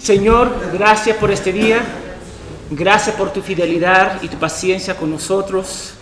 Señor, 0.00 0.70
gracias 0.72 1.18
por 1.18 1.30
este 1.30 1.52
día. 1.52 1.82
Gracias 2.70 3.14
por 3.16 3.32
tu 3.34 3.42
fidelidad 3.42 4.22
y 4.22 4.28
tu 4.28 4.38
paciencia 4.38 4.96
con 4.96 5.10
nosotros. 5.10 5.92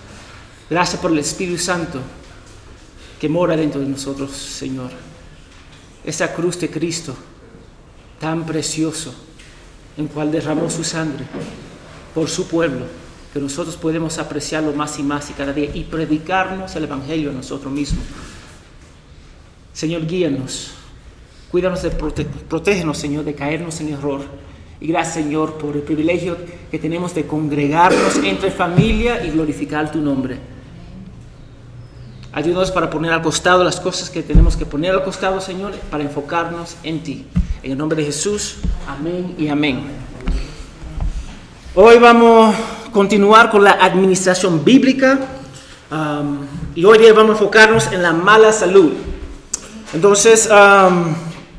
Gracias 0.70 1.00
por 1.00 1.10
el 1.10 1.18
Espíritu 1.18 1.58
Santo 1.58 2.00
que 3.18 3.28
mora 3.28 3.56
dentro 3.56 3.80
de 3.80 3.88
nosotros, 3.88 4.30
Señor. 4.30 4.90
Esa 6.04 6.32
cruz 6.32 6.60
de 6.60 6.70
Cristo, 6.70 7.16
tan 8.20 8.46
precioso, 8.46 9.12
en 9.96 10.06
cual 10.06 10.30
derramó 10.30 10.70
su 10.70 10.84
sangre 10.84 11.24
por 12.14 12.30
su 12.30 12.46
pueblo, 12.46 12.86
que 13.32 13.40
nosotros 13.40 13.76
podemos 13.76 14.18
apreciarlo 14.18 14.72
más 14.72 14.96
y 15.00 15.02
más 15.02 15.28
y 15.28 15.32
cada 15.32 15.52
día 15.52 15.70
y 15.74 15.82
predicarnos 15.82 16.76
el 16.76 16.84
Evangelio 16.84 17.30
a 17.30 17.34
nosotros 17.34 17.72
mismos. 17.72 18.04
Señor, 19.72 20.06
guíanos 20.06 20.77
Cuídanos 21.50 21.82
de 21.82 21.90
protégenos, 21.90 22.98
Señor, 22.98 23.24
de 23.24 23.34
caernos 23.34 23.80
en 23.80 23.94
error. 23.94 24.20
Y 24.80 24.88
gracias, 24.88 25.14
Señor, 25.14 25.54
por 25.54 25.74
el 25.74 25.82
privilegio 25.82 26.36
que 26.70 26.78
tenemos 26.78 27.14
de 27.14 27.26
congregarnos 27.26 28.16
entre 28.22 28.50
familia 28.50 29.24
y 29.24 29.30
glorificar 29.30 29.90
tu 29.90 29.98
nombre. 29.98 30.38
Ayúdanos 32.32 32.70
para 32.70 32.90
poner 32.90 33.12
al 33.12 33.22
costado 33.22 33.64
las 33.64 33.80
cosas 33.80 34.10
que 34.10 34.22
tenemos 34.22 34.56
que 34.56 34.66
poner 34.66 34.92
al 34.92 35.02
costado, 35.02 35.40
Señor, 35.40 35.72
para 35.90 36.04
enfocarnos 36.04 36.76
en 36.82 37.02
ti. 37.02 37.26
En 37.62 37.72
el 37.72 37.78
nombre 37.78 37.96
de 37.96 38.04
Jesús, 38.04 38.56
amén 38.86 39.34
y 39.38 39.48
amén. 39.48 39.80
Hoy 41.74 41.98
vamos 41.98 42.54
a 42.54 42.92
continuar 42.92 43.50
con 43.50 43.64
la 43.64 43.72
administración 43.72 44.64
bíblica 44.64 45.18
um, 45.90 46.40
y 46.74 46.84
hoy 46.84 46.98
día 46.98 47.14
vamos 47.14 47.30
a 47.30 47.32
enfocarnos 47.32 47.90
en 47.90 48.02
la 48.02 48.12
mala 48.12 48.52
salud. 48.52 48.92
Entonces, 49.94 50.48
um, 50.50 51.14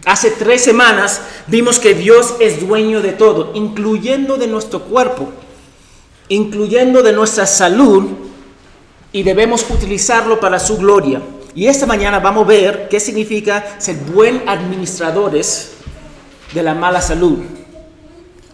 Hace 0.05 0.31
tres 0.31 0.63
semanas 0.63 1.21
vimos 1.47 1.79
que 1.79 1.93
Dios 1.93 2.35
es 2.39 2.65
dueño 2.65 3.01
de 3.01 3.11
todo, 3.11 3.51
incluyendo 3.53 4.37
de 4.37 4.47
nuestro 4.47 4.83
cuerpo, 4.83 5.29
incluyendo 6.29 7.03
de 7.03 7.13
nuestra 7.13 7.45
salud, 7.45 8.05
y 9.11 9.23
debemos 9.23 9.65
utilizarlo 9.69 10.39
para 10.39 10.59
su 10.59 10.77
gloria. 10.77 11.21
Y 11.55 11.67
esta 11.67 11.85
mañana 11.85 12.19
vamos 12.19 12.45
a 12.45 12.47
ver 12.47 12.87
qué 12.89 12.99
significa 12.99 13.79
ser 13.79 13.95
buen 13.97 14.47
administradores 14.47 15.71
de 16.53 16.63
la 16.63 16.75
mala 16.75 17.01
salud. 17.01 17.39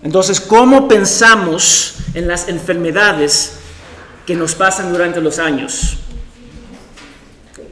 Entonces, 0.02 0.40
¿cómo 0.40 0.88
pensamos 0.88 1.96
en 2.14 2.28
las 2.28 2.48
enfermedades 2.48 3.58
que 4.26 4.36
nos 4.36 4.56
pasan 4.56 4.92
durante 4.92 5.20
los 5.20 5.40
años? 5.40 5.98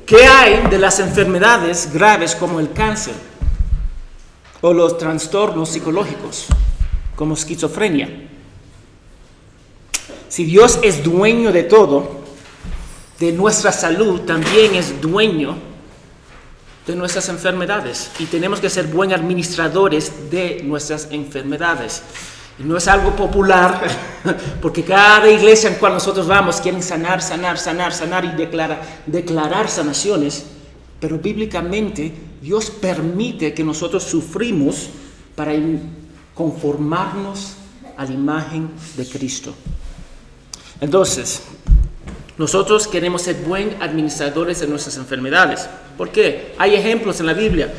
¿Qué 0.05 0.25
hay 0.25 0.67
de 0.69 0.77
las 0.77 0.99
enfermedades 0.99 1.89
graves 1.93 2.35
como 2.35 2.59
el 2.59 2.73
cáncer? 2.73 3.13
O 4.63 4.73
los 4.73 4.97
trastornos 4.97 5.69
psicológicos, 5.69 6.45
como 7.17 7.33
esquizofrenia. 7.33 8.09
Si 10.29 10.45
Dios 10.45 10.79
es 10.81 11.03
dueño 11.03 11.51
de 11.51 11.63
todo, 11.63 12.23
de 13.19 13.33
nuestra 13.33 13.73
salud, 13.73 14.21
también 14.21 14.73
es 14.75 15.01
dueño 15.01 15.57
de 16.87 16.95
nuestras 16.95 17.27
enfermedades. 17.27 18.11
Y 18.19 18.25
tenemos 18.25 18.61
que 18.61 18.69
ser 18.69 18.87
buenos 18.87 19.19
administradores 19.19 20.31
de 20.31 20.61
nuestras 20.63 21.09
enfermedades. 21.11 22.01
Y 22.57 22.63
no 22.63 22.77
es 22.77 22.87
algo 22.87 23.13
popular, 23.17 23.81
porque 24.61 24.83
cada 24.83 25.29
iglesia 25.29 25.71
en 25.71 25.75
cual 25.75 25.91
nosotros 25.91 26.25
vamos 26.25 26.61
quieren 26.61 26.81
sanar, 26.81 27.21
sanar, 27.21 27.57
sanar, 27.57 27.93
sanar 27.93 28.23
y 28.23 28.29
declarar, 28.29 28.81
declarar 29.07 29.67
sanaciones. 29.67 30.45
Pero 31.01 31.19
bíblicamente 31.19 32.13
Dios 32.43 32.69
permite 32.69 33.53
que 33.53 33.63
nosotros 33.63 34.03
sufrimos 34.03 34.89
para 35.33 35.53
conformarnos 36.35 37.53
a 37.95 38.03
la 38.03 38.11
imagen 38.11 38.69
de 38.97 39.07
Cristo. 39.07 39.53
Entonces, 40.81 41.41
nosotros 42.37 42.85
queremos 42.89 43.21
ser 43.21 43.37
buen 43.47 43.81
administradores 43.81 44.59
de 44.59 44.67
nuestras 44.67 44.97
enfermedades. 44.97 45.69
¿Por 45.97 46.09
qué? 46.09 46.53
Hay 46.57 46.75
ejemplos 46.75 47.21
en 47.21 47.27
la 47.27 47.33
Biblia. 47.33 47.73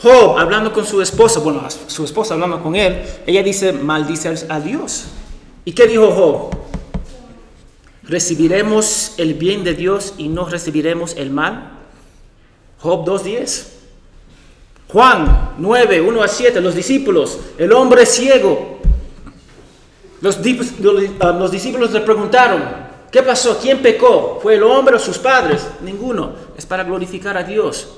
Job, 0.00 0.38
hablando 0.38 0.72
con 0.72 0.86
su 0.86 1.02
esposa, 1.02 1.40
bueno, 1.40 1.66
su 1.88 2.04
esposa 2.04 2.34
hablando 2.34 2.62
con 2.62 2.76
él, 2.76 3.02
ella 3.26 3.42
dice, 3.42 3.72
maldice 3.72 4.46
a 4.48 4.60
Dios. 4.60 5.06
¿Y 5.64 5.72
qué 5.72 5.88
dijo 5.88 6.12
Job? 6.12 6.56
¿Recibiremos 8.04 9.14
el 9.16 9.34
bien 9.34 9.64
de 9.64 9.74
Dios 9.74 10.14
y 10.16 10.28
no 10.28 10.48
recibiremos 10.48 11.16
el 11.16 11.30
mal? 11.30 11.73
Job 12.84 13.02
2.10. 13.06 13.64
Juan 14.88 15.54
9, 15.56 16.02
1 16.02 16.22
a 16.22 16.28
7, 16.28 16.60
los 16.60 16.74
discípulos, 16.74 17.38
el 17.56 17.72
hombre 17.72 18.04
ciego. 18.04 18.78
Los, 20.20 20.38
ah, 21.20 21.32
los, 21.32 21.50
discípulos 21.50 21.92
le 21.92 22.00
preguntaron, 22.00 22.62
¿qué 23.10 23.22
pasó? 23.22 23.58
¿Quién 23.60 23.80
pecó? 23.80 24.38
¿Fue 24.42 24.56
el 24.56 24.62
hombre 24.62 24.96
o 24.96 24.98
sus 24.98 25.16
padres? 25.16 25.66
Ninguno. 25.80 26.34
Es 26.58 26.66
para 26.66 26.84
glorificar 26.84 27.38
a 27.38 27.42
Dios. 27.42 27.88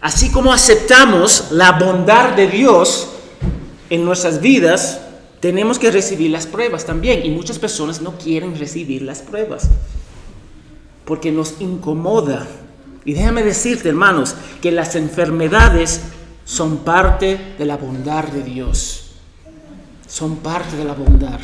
Así 0.00 0.32
como 0.32 0.54
aceptamos 0.54 1.52
la 1.52 1.72
bondad 1.72 2.30
de 2.30 2.46
Dios 2.46 3.10
en 3.90 4.06
nuestras 4.06 4.40
vidas, 4.40 5.02
tenemos 5.40 5.78
que 5.78 5.90
recibir 5.90 6.30
las 6.30 6.46
pruebas 6.46 6.86
también. 6.86 7.26
Y 7.26 7.30
muchas 7.30 7.58
personas 7.58 8.00
no 8.00 8.16
quieren 8.16 8.58
recibir 8.58 9.02
las 9.02 9.20
pruebas 9.20 9.68
porque 11.04 11.30
nos 11.30 11.60
incomoda 11.60 12.46
y 13.06 13.14
déjame 13.14 13.44
decirte, 13.44 13.88
hermanos, 13.88 14.34
que 14.60 14.72
las 14.72 14.96
enfermedades 14.96 16.00
son 16.44 16.78
parte 16.78 17.54
de 17.56 17.64
la 17.64 17.76
bondad 17.76 18.24
de 18.24 18.42
Dios. 18.42 19.12
Son 20.08 20.38
parte 20.38 20.76
de 20.76 20.84
la 20.84 20.92
bondad. 20.92 21.38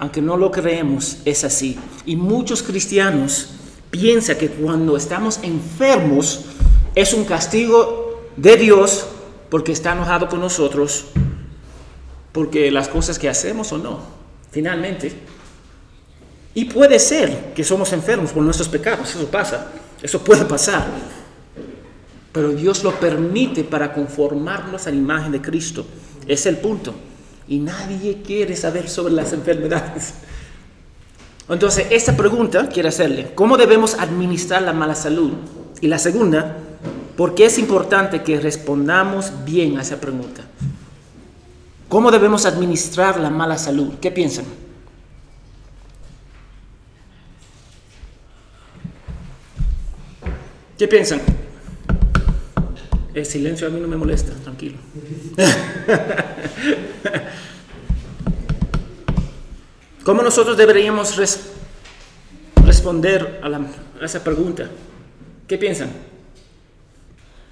Aunque 0.00 0.20
no 0.20 0.36
lo 0.36 0.50
creemos, 0.50 1.18
es 1.24 1.44
así. 1.44 1.78
Y 2.04 2.16
muchos 2.16 2.62
cristianos 2.62 3.54
piensan 3.90 4.36
que 4.36 4.50
cuando 4.50 4.98
estamos 4.98 5.40
enfermos 5.42 6.44
es 6.94 7.14
un 7.14 7.24
castigo 7.24 8.28
de 8.36 8.58
Dios 8.58 9.06
porque 9.48 9.72
está 9.72 9.92
enojado 9.92 10.28
con 10.28 10.40
nosotros, 10.40 11.06
porque 12.32 12.70
las 12.70 12.88
cosas 12.88 13.18
que 13.18 13.30
hacemos 13.30 13.72
o 13.72 13.78
no, 13.78 14.00
finalmente. 14.50 15.12
Y 16.54 16.66
puede 16.66 16.98
ser 16.98 17.52
que 17.54 17.64
somos 17.64 17.92
enfermos 17.92 18.32
por 18.32 18.42
nuestros 18.42 18.68
pecados, 18.68 19.14
eso 19.14 19.26
pasa. 19.26 19.72
Eso 20.02 20.22
puede 20.22 20.44
pasar. 20.44 20.86
Pero 22.32 22.50
Dios 22.50 22.82
lo 22.82 22.92
permite 22.98 23.62
para 23.62 23.92
conformarnos 23.92 24.86
a 24.86 24.90
la 24.90 24.96
imagen 24.96 25.32
de 25.32 25.40
Cristo. 25.40 25.86
Es 26.26 26.46
el 26.46 26.58
punto. 26.58 26.94
Y 27.48 27.58
nadie 27.58 28.22
quiere 28.24 28.56
saber 28.56 28.88
sobre 28.88 29.14
las 29.14 29.32
enfermedades. 29.32 30.14
Entonces, 31.48 31.86
esta 31.90 32.16
pregunta 32.16 32.68
quiero 32.68 32.88
hacerle, 32.88 33.32
¿cómo 33.34 33.56
debemos 33.56 33.94
administrar 33.94 34.62
la 34.62 34.72
mala 34.72 34.94
salud? 34.94 35.32
Y 35.80 35.88
la 35.88 35.98
segunda, 35.98 36.56
¿por 37.16 37.34
qué 37.34 37.46
es 37.46 37.58
importante 37.58 38.22
que 38.22 38.40
respondamos 38.40 39.32
bien 39.44 39.76
a 39.78 39.82
esa 39.82 40.00
pregunta? 40.00 40.42
¿Cómo 41.88 42.10
debemos 42.10 42.46
administrar 42.46 43.20
la 43.20 43.28
mala 43.28 43.58
salud? 43.58 43.94
¿Qué 44.00 44.10
piensan? 44.10 44.46
¿Qué 50.82 50.88
piensan? 50.88 51.20
El 53.14 53.24
silencio 53.24 53.68
a 53.68 53.70
mí 53.70 53.80
no 53.80 53.86
me 53.86 53.96
molesta, 53.96 54.32
tranquilo. 54.42 54.78
¿Cómo 60.04 60.22
nosotros 60.22 60.56
deberíamos 60.56 61.16
responder 62.66 63.38
a, 63.44 63.46
a, 63.46 64.04
esa 64.04 64.24
pregunta? 64.24 64.68
¿Qué 65.46 65.56
piensan? 65.56 65.92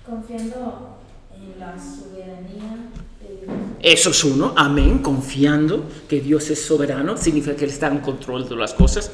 Confiando 0.04 0.98
en 1.32 1.60
la 1.60 1.76
soberanía 1.78 2.90
de 3.22 3.46
Dios. 3.46 3.56
Eso 3.80 4.10
es 4.10 4.24
uno, 4.24 4.54
amén, 4.56 4.98
confiando 4.98 5.88
que 6.08 6.20
Dios 6.20 6.50
es 6.50 6.60
soberano, 6.60 7.16
significa 7.16 7.54
que 7.54 7.66
Él 7.66 7.70
está 7.70 7.86
en 7.86 8.00
control 8.00 8.48
de 8.48 8.56
las 8.56 8.74
cosas. 8.74 9.08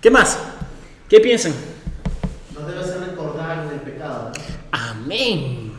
¿Qué 0.00 0.08
más? 0.08 0.38
¿Qué 1.08 1.18
piensan? 1.18 1.52
No 2.54 2.64
debe 2.64 2.84
ser. 2.84 2.95
Amén. 5.06 5.70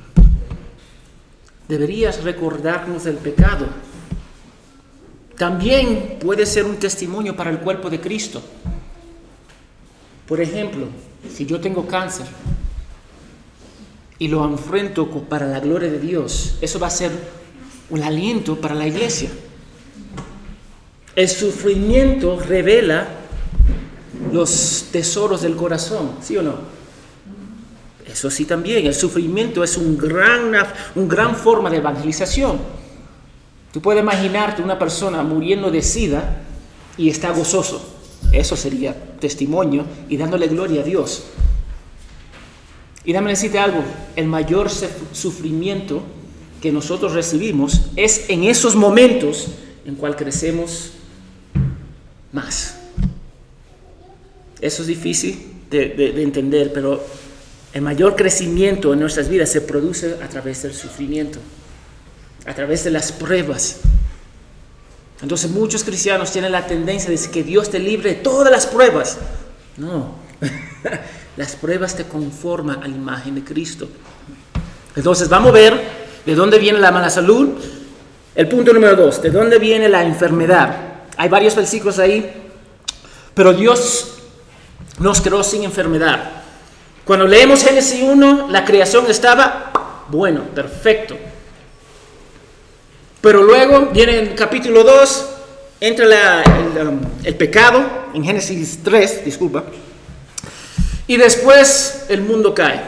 Deberías 1.67 2.23
recordarnos 2.23 3.03
del 3.03 3.15
pecado. 3.15 3.67
También 5.37 6.17
puede 6.21 6.45
ser 6.45 6.63
un 6.63 6.77
testimonio 6.77 7.35
para 7.35 7.49
el 7.49 7.59
cuerpo 7.59 7.89
de 7.89 7.99
Cristo. 7.99 8.41
Por 10.25 10.39
ejemplo, 10.39 10.87
si 11.29 11.45
yo 11.45 11.59
tengo 11.59 11.85
cáncer 11.85 12.25
y 14.17 14.29
lo 14.29 14.45
enfrento 14.45 15.09
para 15.09 15.45
la 15.45 15.59
gloria 15.59 15.91
de 15.91 15.99
Dios, 15.99 16.57
eso 16.61 16.79
va 16.79 16.87
a 16.87 16.91
ser 16.91 17.11
un 17.89 18.03
aliento 18.03 18.61
para 18.61 18.75
la 18.75 18.87
iglesia. 18.87 19.29
El 21.17 21.27
sufrimiento 21.27 22.39
revela 22.39 23.09
los 24.31 24.85
tesoros 24.89 25.41
del 25.41 25.57
corazón, 25.57 26.11
¿sí 26.21 26.37
o 26.37 26.43
no? 26.43 26.76
Eso 28.17 28.31
sí 28.31 28.45
también, 28.45 28.87
el 28.87 28.95
sufrimiento 28.95 29.63
es 29.63 29.77
un 29.77 29.95
gran, 29.95 30.47
una 30.47 31.07
gran 31.07 31.35
forma 31.35 31.69
de 31.69 31.77
evangelización. 31.77 32.57
Tú 33.71 33.79
puedes 33.79 34.01
imaginarte 34.01 34.63
una 34.63 34.79
persona 34.79 35.21
muriendo 35.21 35.69
de 35.69 35.83
sida 35.83 36.41
y 36.97 37.09
está 37.09 37.29
gozoso. 37.29 37.79
Eso 38.31 38.55
sería 38.55 38.95
testimonio 39.19 39.85
y 40.09 40.17
dándole 40.17 40.47
gloria 40.47 40.81
a 40.81 40.83
Dios. 40.83 41.25
Y 43.05 43.13
dame 43.13 43.29
decirte 43.29 43.59
algo, 43.59 43.83
el 44.15 44.25
mayor 44.25 44.67
sufrimiento 45.11 46.01
que 46.59 46.71
nosotros 46.71 47.13
recibimos 47.13 47.81
es 47.95 48.31
en 48.31 48.45
esos 48.45 48.75
momentos 48.75 49.49
en 49.85 49.93
cual 49.93 50.15
crecemos 50.15 50.93
más. 52.31 52.79
Eso 54.59 54.81
es 54.81 54.87
difícil 54.87 55.39
de 55.69 56.23
entender, 56.23 56.73
pero 56.73 56.99
el 57.77 57.83
mayor 57.83 58.15
crecimiento 58.15 58.91
en 58.91 58.99
nuestras 58.99 59.29
vidas 59.29 59.49
se 59.49 59.61
produce 59.61 60.17
a 60.23 60.27
través 60.27 60.63
del 60.63 60.73
sufrimiento, 60.73 61.37
a 62.47 62.55
través 62.55 62.83
de 62.83 62.89
las 62.89 63.11
pruebas. 63.11 63.81
Entonces 65.21 65.51
muchos 65.51 65.83
cristianos 65.83 66.31
tienen 66.31 66.51
la 66.53 66.65
tendencia 66.65 67.07
de 67.07 67.17
decir 67.17 67.29
que 67.29 67.43
Dios 67.43 67.69
te 67.69 67.77
libre 67.77 68.15
de 68.15 68.15
todas 68.15 68.51
las 68.51 68.65
pruebas. 68.65 69.19
No, 69.77 70.15
las 71.37 71.55
pruebas 71.55 71.95
te 71.95 72.05
conforman 72.05 72.81
a 72.81 72.87
la 72.87 72.95
imagen 72.95 73.35
de 73.35 73.43
Cristo. 73.43 73.87
Entonces 74.95 75.29
vamos 75.29 75.49
a 75.49 75.53
ver 75.53 75.79
de 76.25 76.33
dónde 76.33 76.57
viene 76.57 76.79
la 76.79 76.91
mala 76.91 77.11
salud. 77.11 77.59
El 78.33 78.47
punto 78.49 78.73
número 78.73 78.95
dos, 78.95 79.21
de 79.21 79.29
dónde 79.29 79.59
viene 79.59 79.87
la 79.87 80.03
enfermedad. 80.03 80.75
Hay 81.15 81.29
varios 81.29 81.55
versículos 81.55 81.99
ahí, 81.99 82.27
pero 83.35 83.53
Dios 83.53 84.13
nos 84.97 85.21
creó 85.21 85.43
sin 85.43 85.63
enfermedad. 85.63 86.36
Cuando 87.07 87.25
leemos 87.25 87.63
Génesis 87.63 88.03
1, 88.03 88.49
la 88.49 88.65
creación 88.65 89.09
estaba 89.09 89.71
bueno, 90.09 90.41
perfecto. 90.53 91.15
Pero 93.21 93.41
luego 93.43 93.87
viene 93.93 94.19
el 94.19 94.35
capítulo 94.35 94.83
2, 94.83 95.29
entra 95.79 96.43
um, 96.81 96.99
el, 97.23 97.35
pecado, 97.35 97.81
en 98.13 98.25
Génesis 98.25 98.79
3, 98.83 99.23
disculpa, 99.23 99.63
y 101.07 101.15
después 101.15 102.07
el 102.09 102.23
mundo 102.23 102.53
cae. 102.53 102.81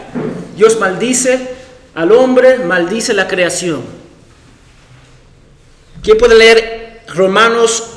Dios 0.58 0.78
maldice 0.78 1.56
al 1.96 2.12
hombre, 2.12 2.60
maldice 2.60 3.14
la 3.14 3.26
creación. 3.26 3.82
¿Quién 6.04 6.18
puede 6.18 6.36
leer 6.36 7.04
Romanos 7.16 7.92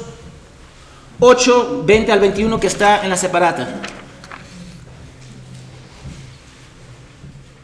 8, 1.18 1.82
20 1.84 2.12
al 2.12 2.20
21 2.20 2.60
que 2.60 2.68
está 2.68 3.02
en 3.02 3.10
la 3.10 3.16
separata? 3.16 3.82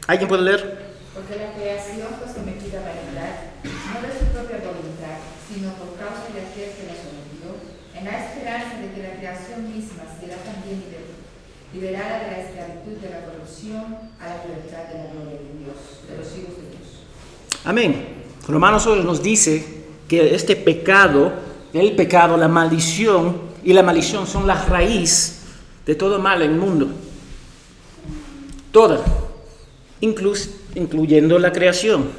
¿Alguien 0.08 0.26
puede 0.26 0.42
leer? 0.42 0.88
Porque 1.12 1.36
la 1.36 1.52
creación 1.52 2.08
fue 2.16 2.32
sometida 2.32 2.80
a 2.80 2.88
vanidad, 2.88 3.52
no 3.60 4.00
de 4.00 4.08
su 4.08 4.24
propia 4.32 4.56
voluntad, 4.64 5.20
sino 5.44 5.68
por 5.76 6.00
causa 6.00 6.32
de 6.32 6.48
aquel 6.48 6.72
que 6.72 6.88
la 6.88 6.96
sometió, 6.96 7.52
en 7.92 8.08
la 8.08 8.16
esperanza 8.16 8.80
de 8.80 8.88
que 8.88 9.04
la 9.04 9.20
creación 9.20 9.68
misma 9.68 10.08
será 10.16 10.40
también 10.48 10.80
liberada 11.74 12.24
de 12.24 12.30
la 12.32 12.40
esclavitud 12.40 12.96
de 13.04 13.10
la 13.10 13.20
corrupción 13.28 13.84
a 14.16 14.24
la 14.32 14.36
libertad 14.48 14.88
de 14.88 14.96
la 14.96 15.12
gloria 15.12 15.44
de 15.44 15.52
Dios, 15.60 15.76
de 16.08 16.16
los 16.16 16.26
hijos 16.40 16.56
de 16.56 16.72
Dios. 16.72 16.88
Amén. 17.68 18.24
Romanos 18.48 18.86
8 18.86 19.04
nos 19.04 19.22
dice 19.22 19.84
que 20.08 20.34
este 20.34 20.56
pecado, 20.56 21.34
el 21.74 21.92
pecado, 21.92 22.38
la 22.38 22.48
maldición 22.48 23.42
y 23.62 23.74
la 23.74 23.82
maldición 23.82 24.26
son 24.26 24.46
la 24.46 24.56
raíz 24.56 25.42
de 25.84 25.94
todo 25.94 26.18
mal 26.18 26.40
en 26.40 26.52
el 26.52 26.56
mundo. 26.56 26.88
Toda 28.72 29.17
incluyendo 30.00 31.38
la 31.38 31.52
creación. 31.52 32.10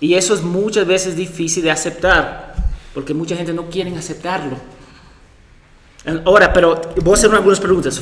Y 0.00 0.14
eso 0.14 0.34
es 0.34 0.42
muchas 0.42 0.86
veces 0.86 1.16
difícil 1.16 1.62
de 1.62 1.70
aceptar, 1.70 2.54
porque 2.92 3.14
mucha 3.14 3.36
gente 3.36 3.52
no 3.52 3.70
quiere 3.70 3.94
aceptarlo. 3.96 4.56
Ahora, 6.24 6.52
pero 6.52 6.80
voy 7.02 7.12
a 7.12 7.16
hacer 7.16 7.32
algunas 7.32 7.60
preguntas. 7.60 8.00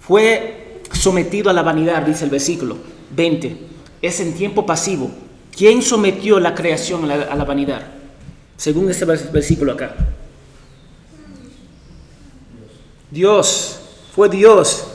Fue 0.00 0.82
sometido 0.92 1.50
a 1.50 1.52
la 1.52 1.62
vanidad, 1.62 2.02
dice 2.02 2.24
el 2.24 2.30
versículo 2.30 2.76
20. 3.16 3.56
Es 4.02 4.20
en 4.20 4.34
tiempo 4.34 4.64
pasivo. 4.64 5.10
¿Quién 5.56 5.82
sometió 5.82 6.38
la 6.38 6.54
creación 6.54 7.04
a 7.04 7.16
la, 7.16 7.24
a 7.24 7.34
la 7.34 7.44
vanidad? 7.44 7.82
Según 8.56 8.88
este 8.90 9.04
versículo 9.04 9.72
acá. 9.72 9.94
Dios. 13.10 13.80
Fue 14.14 14.28
Dios. 14.28 14.86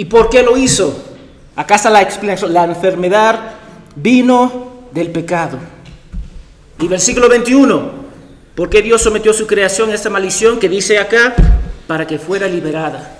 ¿Y 0.00 0.06
por 0.06 0.30
qué 0.30 0.42
lo 0.42 0.56
hizo? 0.56 0.98
Acá 1.54 1.74
está 1.74 1.90
la 1.90 2.00
explicación. 2.00 2.54
La 2.54 2.64
enfermedad 2.64 3.38
vino 3.94 4.86
del 4.92 5.10
pecado. 5.10 5.58
Y 6.78 6.88
versículo 6.88 7.28
21. 7.28 7.90
¿Por 8.54 8.70
qué 8.70 8.80
Dios 8.80 9.02
sometió 9.02 9.34
su 9.34 9.46
creación 9.46 9.90
a 9.90 9.94
esta 9.94 10.08
maldición 10.08 10.58
que 10.58 10.70
dice 10.70 10.98
acá? 10.98 11.34
Para 11.86 12.06
que 12.06 12.18
fuera 12.18 12.48
liberada. 12.48 13.14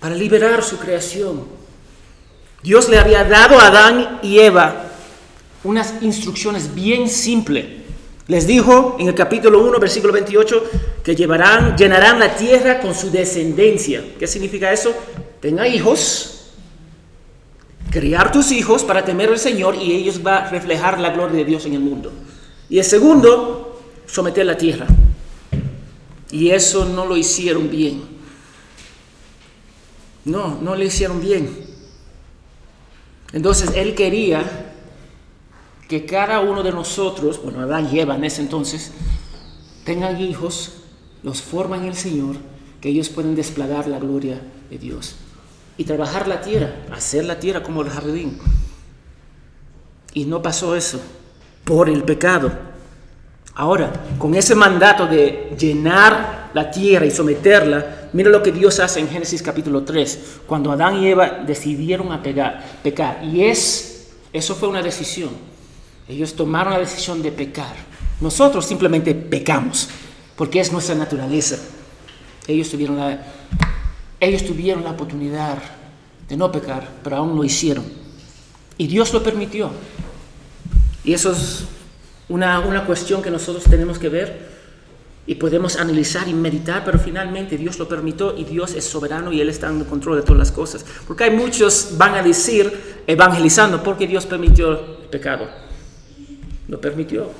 Para 0.00 0.16
liberar 0.16 0.64
su 0.64 0.76
creación. 0.76 1.44
Dios 2.64 2.88
le 2.88 2.98
había 2.98 3.22
dado 3.22 3.56
a 3.56 3.68
Adán 3.68 4.18
y 4.24 4.40
Eva 4.40 4.86
unas 5.62 6.02
instrucciones 6.02 6.74
bien 6.74 7.08
simples. 7.08 7.64
Les 8.28 8.46
dijo 8.46 8.96
en 8.98 9.08
el 9.08 9.14
capítulo 9.14 9.62
1, 9.64 9.78
versículo 9.78 10.12
28, 10.12 10.64
que 11.04 11.14
llevarán, 11.14 11.76
llenarán 11.76 12.18
la 12.18 12.34
tierra 12.34 12.80
con 12.80 12.94
su 12.94 13.10
descendencia. 13.10 14.02
¿Qué 14.18 14.26
significa 14.26 14.72
eso? 14.72 14.92
tenga 15.40 15.68
hijos, 15.68 16.48
criar 17.90 18.32
tus 18.32 18.50
hijos 18.52 18.82
para 18.82 19.04
temer 19.04 19.28
al 19.28 19.38
Señor 19.38 19.76
y 19.76 19.92
ellos 19.92 20.22
van 20.22 20.44
a 20.44 20.50
reflejar 20.50 20.98
la 20.98 21.10
gloria 21.10 21.36
de 21.36 21.44
Dios 21.44 21.66
en 21.66 21.74
el 21.74 21.80
mundo. 21.80 22.12
Y 22.68 22.78
el 22.78 22.84
segundo, 22.84 23.80
someter 24.06 24.44
la 24.44 24.56
tierra. 24.56 24.86
Y 26.32 26.50
eso 26.50 26.84
no 26.84 27.06
lo 27.06 27.16
hicieron 27.16 27.70
bien. 27.70 28.02
No, 30.24 30.58
no 30.60 30.74
le 30.74 30.86
hicieron 30.86 31.20
bien. 31.20 31.48
Entonces 33.32 33.70
él 33.76 33.94
quería 33.94 34.65
que 35.88 36.04
cada 36.04 36.40
uno 36.40 36.62
de 36.62 36.72
nosotros, 36.72 37.40
bueno, 37.42 37.60
Adán 37.60 37.88
lleva 37.90 38.16
en 38.16 38.24
ese 38.24 38.42
entonces, 38.42 38.92
tengan 39.84 40.20
hijos, 40.20 40.72
los 41.22 41.42
forman 41.42 41.84
el 41.84 41.94
Señor, 41.94 42.36
que 42.80 42.88
ellos 42.88 43.08
pueden 43.08 43.36
desplegar 43.36 43.86
la 43.86 43.98
gloria 43.98 44.40
de 44.68 44.78
Dios 44.78 45.16
y 45.78 45.84
trabajar 45.84 46.26
la 46.26 46.40
tierra, 46.40 46.74
hacer 46.92 47.24
la 47.24 47.38
tierra 47.38 47.62
como 47.62 47.82
el 47.82 47.90
jardín. 47.90 48.38
Y 50.12 50.24
no 50.24 50.42
pasó 50.42 50.74
eso 50.74 51.00
por 51.64 51.88
el 51.88 52.02
pecado. 52.02 52.50
Ahora, 53.54 53.92
con 54.18 54.34
ese 54.34 54.54
mandato 54.54 55.06
de 55.06 55.54
llenar 55.58 56.50
la 56.52 56.70
tierra 56.70 57.06
y 57.06 57.10
someterla, 57.10 58.08
mira 58.12 58.30
lo 58.30 58.42
que 58.42 58.52
Dios 58.52 58.80
hace 58.80 59.00
en 59.00 59.08
Génesis 59.08 59.42
capítulo 59.42 59.82
3, 59.82 60.40
cuando 60.46 60.72
Adán 60.72 61.02
y 61.02 61.08
Eva 61.08 61.42
decidieron 61.46 62.12
a 62.12 62.22
pecar. 62.22 63.22
Y 63.22 63.44
es, 63.44 64.08
eso 64.32 64.54
fue 64.54 64.68
una 64.68 64.82
decisión. 64.82 65.30
Ellos 66.08 66.34
tomaron 66.34 66.72
la 66.72 66.78
decisión 66.78 67.22
de 67.22 67.32
pecar. 67.32 67.74
Nosotros 68.20 68.64
simplemente 68.64 69.14
pecamos, 69.14 69.88
porque 70.36 70.60
es 70.60 70.72
nuestra 70.72 70.94
naturaleza. 70.94 71.58
Ellos 72.46 72.70
tuvieron 72.70 72.96
la 72.96 73.20
ellos 74.18 74.44
tuvieron 74.44 74.82
la 74.82 74.92
oportunidad 74.92 75.58
de 76.28 76.36
no 76.36 76.50
pecar, 76.50 76.88
pero 77.04 77.16
aún 77.16 77.36
lo 77.36 77.44
hicieron. 77.44 77.84
Y 78.78 78.86
Dios 78.86 79.12
lo 79.12 79.22
permitió. 79.22 79.70
Y 81.04 81.12
eso 81.12 81.32
es 81.32 81.64
una, 82.28 82.60
una 82.60 82.86
cuestión 82.86 83.22
que 83.22 83.30
nosotros 83.30 83.64
tenemos 83.64 83.98
que 83.98 84.08
ver 84.08 84.56
y 85.26 85.34
podemos 85.34 85.76
analizar 85.76 86.28
y 86.28 86.34
meditar, 86.34 86.84
pero 86.84 86.98
finalmente 86.98 87.58
Dios 87.58 87.78
lo 87.78 87.88
permitió 87.88 88.36
y 88.36 88.44
Dios 88.44 88.74
es 88.74 88.84
soberano 88.84 89.32
y 89.32 89.40
Él 89.40 89.48
está 89.48 89.68
en 89.68 89.84
control 89.84 90.16
de 90.16 90.22
todas 90.22 90.38
las 90.38 90.52
cosas. 90.52 90.84
Porque 91.06 91.24
hay 91.24 91.30
muchos 91.30 91.90
van 91.98 92.14
a 92.14 92.22
decir, 92.22 93.02
evangelizando, 93.06 93.82
porque 93.82 94.06
Dios 94.06 94.24
permitió 94.24 94.70
el 94.70 94.78
pecado. 95.10 95.65
Lo 96.68 96.80
permitió. 96.80 97.30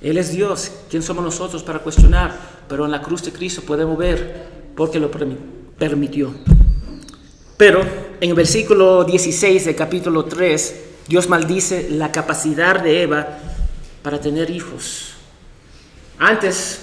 Él 0.00 0.18
es 0.18 0.32
Dios. 0.32 0.70
¿Quién 0.90 1.02
somos 1.02 1.24
nosotros 1.24 1.62
para 1.62 1.80
cuestionar? 1.80 2.34
Pero 2.68 2.84
en 2.84 2.90
la 2.90 3.02
cruz 3.02 3.22
de 3.22 3.32
Cristo 3.32 3.62
podemos 3.62 3.98
ver 3.98 4.46
por 4.76 4.90
qué 4.90 5.00
lo 5.00 5.10
permitió. 5.10 6.32
Pero 7.56 7.80
en 8.20 8.30
el 8.30 8.34
versículo 8.34 9.04
16 9.04 9.64
del 9.64 9.74
capítulo 9.74 10.24
3, 10.24 10.84
Dios 11.08 11.28
maldice 11.28 11.88
la 11.90 12.12
capacidad 12.12 12.80
de 12.80 13.02
Eva 13.02 13.26
para 14.02 14.20
tener 14.20 14.50
hijos. 14.50 15.14
Antes, 16.18 16.80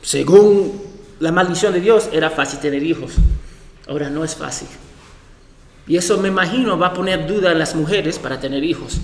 según 0.00 0.82
la 1.20 1.32
maldición 1.32 1.72
de 1.72 1.80
Dios, 1.80 2.08
era 2.12 2.30
fácil 2.30 2.60
tener 2.60 2.82
hijos. 2.82 3.12
Ahora 3.86 4.08
no 4.08 4.24
es 4.24 4.34
fácil. 4.34 4.68
Y 5.86 5.96
eso 5.96 6.18
me 6.18 6.28
imagino 6.28 6.78
va 6.78 6.88
a 6.88 6.94
poner 6.94 7.26
duda 7.26 7.52
en 7.52 7.58
las 7.58 7.74
mujeres 7.74 8.18
para 8.18 8.40
tener 8.40 8.64
hijos, 8.64 8.98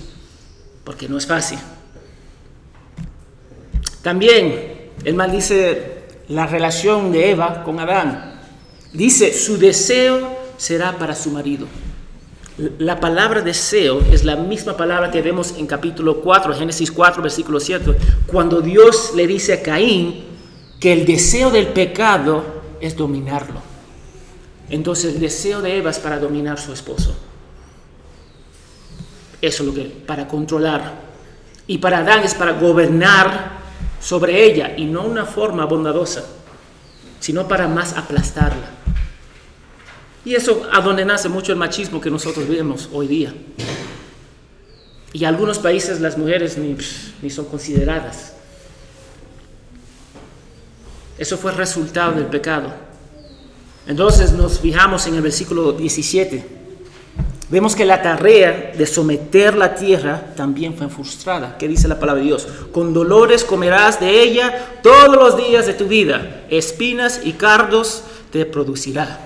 porque 0.83 1.07
no 1.07 1.17
es 1.17 1.27
fácil. 1.27 1.59
También 4.01 4.89
él 5.03 5.13
maldice 5.15 6.01
la 6.27 6.47
relación 6.47 7.11
de 7.11 7.31
Eva 7.31 7.63
con 7.63 7.79
Adán. 7.79 8.39
Dice, 8.93 9.33
su 9.33 9.57
deseo 9.57 10.37
será 10.57 10.97
para 10.97 11.15
su 11.15 11.31
marido. 11.31 11.67
La 12.77 12.99
palabra 12.99 13.41
deseo 13.41 14.01
es 14.11 14.23
la 14.23 14.35
misma 14.35 14.75
palabra 14.75 15.09
que 15.09 15.21
vemos 15.21 15.55
en 15.57 15.65
capítulo 15.65 16.21
4, 16.21 16.53
Génesis 16.53 16.91
4, 16.91 17.21
versículo 17.23 17.59
7, 17.59 17.95
cuando 18.27 18.61
Dios 18.61 19.13
le 19.15 19.25
dice 19.25 19.53
a 19.53 19.63
Caín 19.63 20.25
que 20.79 20.93
el 20.93 21.05
deseo 21.05 21.49
del 21.49 21.67
pecado 21.67 22.43
es 22.79 22.95
dominarlo. 22.95 23.61
Entonces 24.69 25.15
el 25.15 25.19
deseo 25.19 25.61
de 25.61 25.77
Eva 25.77 25.89
es 25.89 25.99
para 25.99 26.19
dominar 26.19 26.57
a 26.57 26.61
su 26.61 26.73
esposo. 26.73 27.15
Eso 29.41 29.63
es 29.63 29.67
lo 29.67 29.73
que, 29.73 29.83
para 29.85 30.27
controlar. 30.27 31.11
Y 31.67 31.77
para 31.77 31.99
Adán 31.99 32.23
es 32.23 32.35
para 32.35 32.53
gobernar 32.53 33.60
sobre 34.01 34.43
ella 34.43 34.73
y 34.75 34.85
no 34.85 35.03
una 35.03 35.25
forma 35.25 35.65
bondadosa, 35.65 36.25
sino 37.19 37.47
para 37.47 37.67
más 37.67 37.95
aplastarla. 37.95 38.69
Y 40.25 40.35
eso 40.35 40.67
a 40.71 40.81
donde 40.81 41.05
nace 41.05 41.29
mucho 41.29 41.51
el 41.51 41.57
machismo 41.57 42.01
que 42.01 42.11
nosotros 42.11 42.47
vemos 42.47 42.89
hoy 42.91 43.07
día. 43.07 43.33
Y 45.13 45.25
algunos 45.25 45.59
países 45.59 45.99
las 46.01 46.17
mujeres 46.17 46.57
ni, 46.57 46.75
ni 47.21 47.29
son 47.29 47.45
consideradas. 47.45 48.33
Eso 51.17 51.37
fue 51.37 51.51
resultado 51.51 52.13
del 52.13 52.25
pecado. 52.25 52.73
Entonces 53.87 54.31
nos 54.31 54.59
fijamos 54.59 55.05
en 55.07 55.15
el 55.15 55.21
versículo 55.21 55.73
17 55.73 56.60
Vemos 57.51 57.75
que 57.75 57.83
la 57.83 58.01
tarea 58.01 58.71
de 58.77 58.85
someter 58.85 59.57
la 59.57 59.75
tierra 59.75 60.33
también 60.37 60.73
fue 60.73 60.87
frustrada. 60.87 61.57
¿Qué 61.57 61.67
dice 61.67 61.89
la 61.89 61.99
palabra 61.99 62.21
de 62.21 62.27
Dios? 62.27 62.47
Con 62.71 62.93
dolores 62.93 63.43
comerás 63.43 63.99
de 63.99 64.23
ella 64.23 64.79
todos 64.81 65.17
los 65.17 65.35
días 65.35 65.65
de 65.65 65.73
tu 65.73 65.85
vida. 65.85 66.45
Espinas 66.49 67.19
y 67.25 67.33
cardos 67.33 68.03
te 68.31 68.45
producirá. 68.45 69.19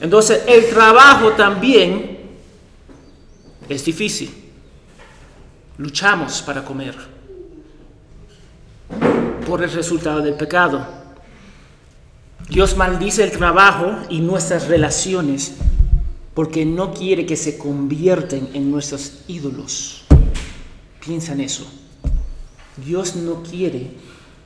Entonces 0.00 0.42
el 0.46 0.70
trabajo 0.70 1.32
también 1.32 2.18
es 3.68 3.84
difícil. 3.84 4.34
Luchamos 5.76 6.40
para 6.40 6.64
comer 6.64 6.94
por 9.46 9.62
el 9.62 9.70
resultado 9.70 10.22
del 10.22 10.32
pecado. 10.32 10.86
Dios 12.48 12.74
maldice 12.74 13.22
el 13.22 13.32
trabajo 13.32 13.98
y 14.08 14.20
nuestras 14.20 14.66
relaciones 14.66 15.56
porque 16.34 16.64
no 16.64 16.94
quiere 16.94 17.26
que 17.26 17.36
se 17.36 17.58
convierten 17.58 18.50
en 18.54 18.70
nuestros 18.70 19.20
ídolos. 19.26 20.04
Piensa 21.04 21.32
en 21.32 21.40
eso. 21.40 21.66
Dios 22.84 23.16
no 23.16 23.42
quiere 23.42 23.90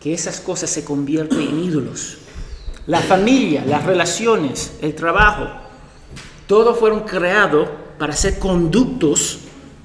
que 0.01 0.15
esas 0.15 0.41
cosas 0.41 0.71
se 0.71 0.85
conviertan 0.85 1.41
en 1.41 1.63
ídolos. 1.63 2.19
La 2.87 3.01
familia, 3.01 3.65
las 3.65 3.85
relaciones, 3.85 4.73
el 4.83 4.95
trabajo, 4.95 5.49
todo 6.47 6.75
fueron 6.75 7.01
creados 7.01 7.69
para 7.99 8.15
ser 8.15 8.39
conductos 8.39 9.39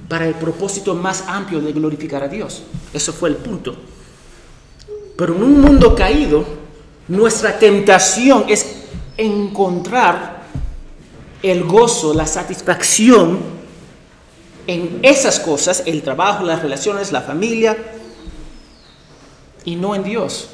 para 0.08 0.28
el 0.28 0.34
propósito 0.34 0.96
más 0.96 1.26
amplio 1.28 1.62
de 1.62 1.72
glorificar 1.72 2.24
a 2.24 2.28
Dios. 2.28 2.64
Eso 2.94 3.14
fue 3.14 3.30
el 3.30 3.36
punto. 3.36 3.76
Pero 5.16 5.36
en 5.36 5.44
un 5.44 5.62
mundo 5.62 5.96
caído, 5.96 6.44
nuestra 7.08 7.60
tentación 7.60 8.46
es 8.50 8.84
encontrar 9.18 10.39
el 11.42 11.64
gozo, 11.64 12.14
la 12.14 12.26
satisfacción 12.26 13.40
en 14.68 15.00
esas 15.02 15.40
cosas, 15.40 15.84
el 15.86 16.02
trabajo, 16.04 16.44
las 16.44 16.62
relaciones, 16.62 17.12
la 17.12 17.22
familia, 17.22 17.76
y 19.66 19.76
no 19.76 19.96
en 19.96 20.04
Dios. 20.04 20.50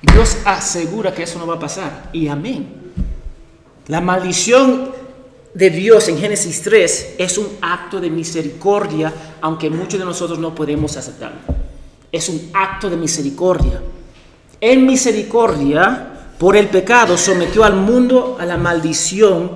Dios 0.00 0.38
asegura 0.44 1.12
que 1.12 1.24
eso 1.24 1.38
no 1.38 1.46
va 1.46 1.54
a 1.54 1.58
pasar. 1.58 2.10
Y 2.12 2.28
amén. 2.28 2.92
La 3.88 4.00
maldición 4.00 4.92
de 5.54 5.70
Dios 5.70 6.08
en 6.08 6.18
Génesis 6.18 6.62
3 6.62 7.14
es 7.18 7.38
un 7.38 7.48
acto 7.60 8.00
de 8.00 8.10
misericordia, 8.10 9.12
aunque 9.40 9.70
muchos 9.70 9.98
de 9.98 10.04
nosotros 10.04 10.38
no 10.38 10.54
podemos 10.54 10.96
aceptarlo. 10.96 11.38
Es 12.12 12.28
un 12.28 12.50
acto 12.52 12.88
de 12.88 12.96
misericordia. 12.96 13.82
En 14.60 14.86
misericordia, 14.86 16.15
por 16.38 16.56
el 16.56 16.68
pecado 16.68 17.16
sometió 17.16 17.64
al 17.64 17.74
mundo 17.74 18.36
a 18.38 18.44
la 18.44 18.56
maldición 18.56 19.50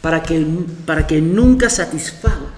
para 0.00 0.22
que, 0.22 0.44
para 0.84 1.06
que 1.06 1.20
nunca 1.20 1.70
satisfaga 1.70 2.52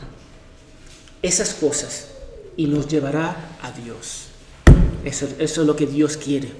esas 1.22 1.54
cosas 1.54 2.08
y 2.56 2.66
nos 2.66 2.88
llevará 2.88 3.56
a 3.62 3.70
Dios. 3.70 4.26
Eso, 5.04 5.28
es 5.38 5.56
lo 5.58 5.76
que 5.76 5.86
Dios 5.86 6.16
quiere. 6.16 6.50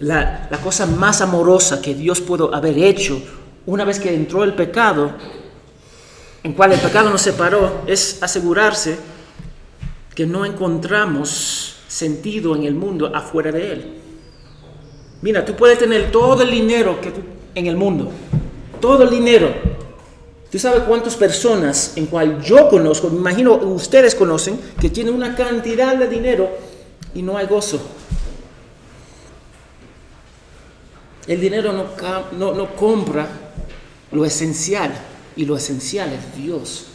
La, 0.00 0.46
la, 0.50 0.60
cosa 0.60 0.86
más 0.86 1.22
amorosa 1.22 1.80
que 1.80 1.94
Dios 1.94 2.20
pudo 2.20 2.54
haber 2.54 2.78
hecho 2.78 3.20
una 3.66 3.84
vez 3.84 3.98
que 3.98 4.14
entró 4.14 4.44
el 4.44 4.54
pecado, 4.54 5.12
en 6.42 6.52
cual 6.52 6.72
el 6.72 6.80
pecado 6.80 7.10
nos 7.10 7.22
separó, 7.22 7.82
es 7.86 8.22
asegurarse 8.22 8.98
que 10.14 10.26
no 10.26 10.44
encontramos 10.44 11.76
sentido 11.88 12.54
en 12.54 12.64
el 12.64 12.74
mundo 12.74 13.10
afuera 13.14 13.50
de 13.50 13.72
Él. 13.72 13.94
Mira, 15.22 15.44
tú 15.44 15.54
puedes 15.54 15.78
tener 15.78 16.10
todo 16.10 16.42
el 16.42 16.50
dinero 16.50 17.00
que 17.00 17.12
en 17.54 17.66
el 17.66 17.76
mundo, 17.76 18.10
todo 18.80 19.02
el 19.02 19.10
dinero. 19.10 19.52
¿Tú 20.50 20.58
sabes 20.58 20.84
cuántas 20.84 21.16
personas 21.16 21.92
en 21.96 22.06
cual 22.06 22.40
yo 22.42 22.68
conozco, 22.68 23.10
me 23.10 23.18
imagino 23.18 23.54
ustedes 23.54 24.14
conocen, 24.14 24.58
que 24.80 24.88
tienen 24.88 25.14
una 25.14 25.34
cantidad 25.34 25.94
de 25.96 26.08
dinero 26.08 26.48
y 27.14 27.22
no 27.22 27.36
hay 27.36 27.46
gozo? 27.46 27.80
El 31.26 31.40
dinero 31.40 31.72
no, 31.74 32.54
no 32.54 32.76
compra 32.76 33.28
lo 34.12 34.24
esencial 34.24 34.90
y 35.36 35.44
lo 35.44 35.56
esencial 35.56 36.10
es 36.12 36.42
Dios. 36.42 36.86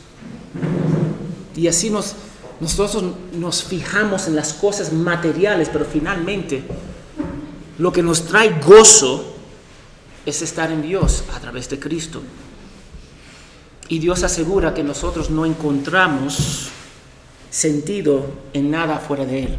Y 1.55 1.67
así 1.67 1.91
nos, 1.91 2.15
nosotros 2.59 3.03
nos 3.33 3.63
fijamos 3.63 4.27
en 4.27 4.35
las 4.35 4.53
cosas 4.53 4.91
materiales, 4.91 5.69
pero 5.71 5.85
finalmente 5.85 6.63
lo 7.77 7.91
que 7.91 8.03
nos 8.03 8.25
trae 8.25 8.59
gozo 8.59 9.35
es 10.25 10.41
estar 10.41 10.71
en 10.71 10.81
Dios 10.81 11.23
a 11.35 11.39
través 11.39 11.69
de 11.69 11.79
Cristo. 11.79 12.21
Y 13.89 13.99
Dios 13.99 14.23
asegura 14.23 14.73
que 14.73 14.83
nosotros 14.83 15.29
no 15.29 15.45
encontramos 15.45 16.69
sentido 17.49 18.25
en 18.53 18.71
nada 18.71 18.99
fuera 18.99 19.25
de 19.25 19.43
Él. 19.43 19.57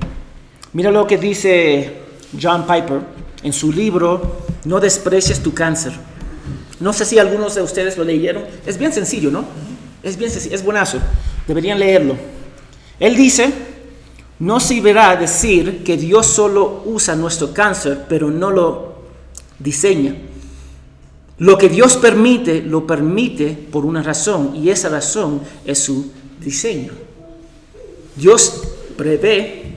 Mira 0.73 0.91
lo 0.91 1.07
que 1.07 1.19
dice 1.19 2.03
John 2.41 2.67
Piper 2.67 3.01
en 3.43 3.53
su 3.53 3.71
libro 3.71 4.39
No 4.65 4.81
desprecies 4.81 5.43
tu 5.43 5.53
cáncer. 5.53 5.93
No 6.81 6.93
sé 6.93 7.05
si 7.05 7.19
algunos 7.19 7.55
de 7.55 7.63
ustedes 7.63 7.97
lo 7.97 8.05
leyeron. 8.05 8.45
Es 8.67 8.79
bien 8.79 8.93
sencillo, 8.93 9.31
¿no? 9.31 9.45
Es 10.03 10.17
bien 10.17 10.31
sencillo, 10.31 10.55
es 10.55 10.65
buenazo. 10.65 10.99
Deberían 11.47 11.79
leerlo. 11.79 12.17
Él 12.99 13.17
dice, 13.17 13.53
no 14.41 14.61
sirverá 14.61 15.17
decir 15.17 15.85
que 15.85 15.97
Dios 15.97 16.27
solo 16.27 16.83
usa 16.87 17.15
nuestro 17.15 17.53
cáncer, 17.53 18.07
pero 18.09 18.31
no 18.31 18.51
lo 18.51 18.95
diseña. 19.59 20.17
Lo 21.39 21.59
que 21.59 21.69
Dios 21.69 21.97
permite, 21.97 22.63
lo 22.63 22.87
permite 22.87 23.51
por 23.51 23.85
una 23.85 24.03
razón, 24.03 24.55
y 24.55 24.71
esa 24.71 24.89
razón 24.89 25.41
es 25.65 25.79
su 25.79 26.11
diseño. 26.41 26.93
Dios 28.17 28.63
prevé 28.97 29.75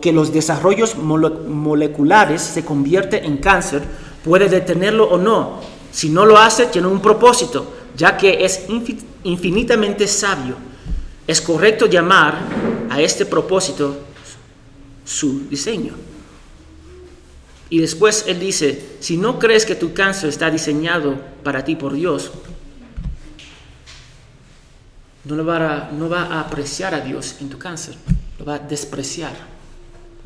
que 0.00 0.12
los 0.12 0.32
desarrollos 0.32 0.96
moleculares 0.96 2.40
se 2.40 2.64
convierten 2.64 3.24
en 3.24 3.38
cáncer, 3.38 3.82
puede 4.24 4.48
detenerlo 4.48 5.04
o 5.04 5.18
no. 5.18 5.60
Si 5.90 6.08
no 6.08 6.24
lo 6.24 6.38
hace, 6.38 6.66
tiene 6.66 6.88
un 6.88 7.00
propósito, 7.00 7.66
ya 7.96 8.16
que 8.16 8.44
es 8.44 8.66
infinitamente 9.24 10.06
sabio 10.06 10.56
es 11.26 11.40
correcto 11.40 11.86
llamar 11.86 12.34
a 12.92 13.00
este 13.00 13.24
propósito 13.24 13.96
su 15.02 15.48
diseño. 15.48 15.94
Y 17.70 17.78
después 17.78 18.26
él 18.28 18.38
dice, 18.38 18.96
si 19.00 19.16
no 19.16 19.38
crees 19.38 19.64
que 19.64 19.74
tu 19.74 19.94
cáncer 19.94 20.28
está 20.28 20.50
diseñado 20.50 21.18
para 21.42 21.64
ti 21.64 21.74
por 21.74 21.94
Dios, 21.94 22.30
no, 25.24 25.42
va 25.42 25.56
a, 25.56 25.90
no 25.90 26.10
va 26.10 26.24
a 26.24 26.40
apreciar 26.40 26.94
a 26.94 27.00
Dios 27.00 27.36
en 27.40 27.48
tu 27.48 27.58
cáncer, 27.58 27.94
lo 28.38 28.44
va 28.44 28.56
a 28.56 28.58
despreciar, 28.58 29.32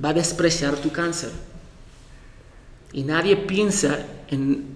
va 0.04 0.08
a 0.08 0.14
despreciar 0.14 0.74
tu 0.74 0.90
cáncer. 0.90 1.30
Y 2.92 3.04
nadie 3.04 3.36
piensa 3.36 4.04
en 4.26 4.74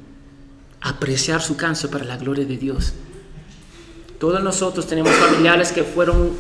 apreciar 0.80 1.42
su 1.42 1.56
cáncer 1.56 1.90
para 1.90 2.04
la 2.04 2.16
gloria 2.16 2.44
de 2.44 2.56
Dios. 2.56 2.92
Todos 4.20 4.40
nosotros 4.44 4.87
tenemos 4.87 5.11
familiares 5.11 5.73
que 5.73 5.82
fueron 5.82 6.37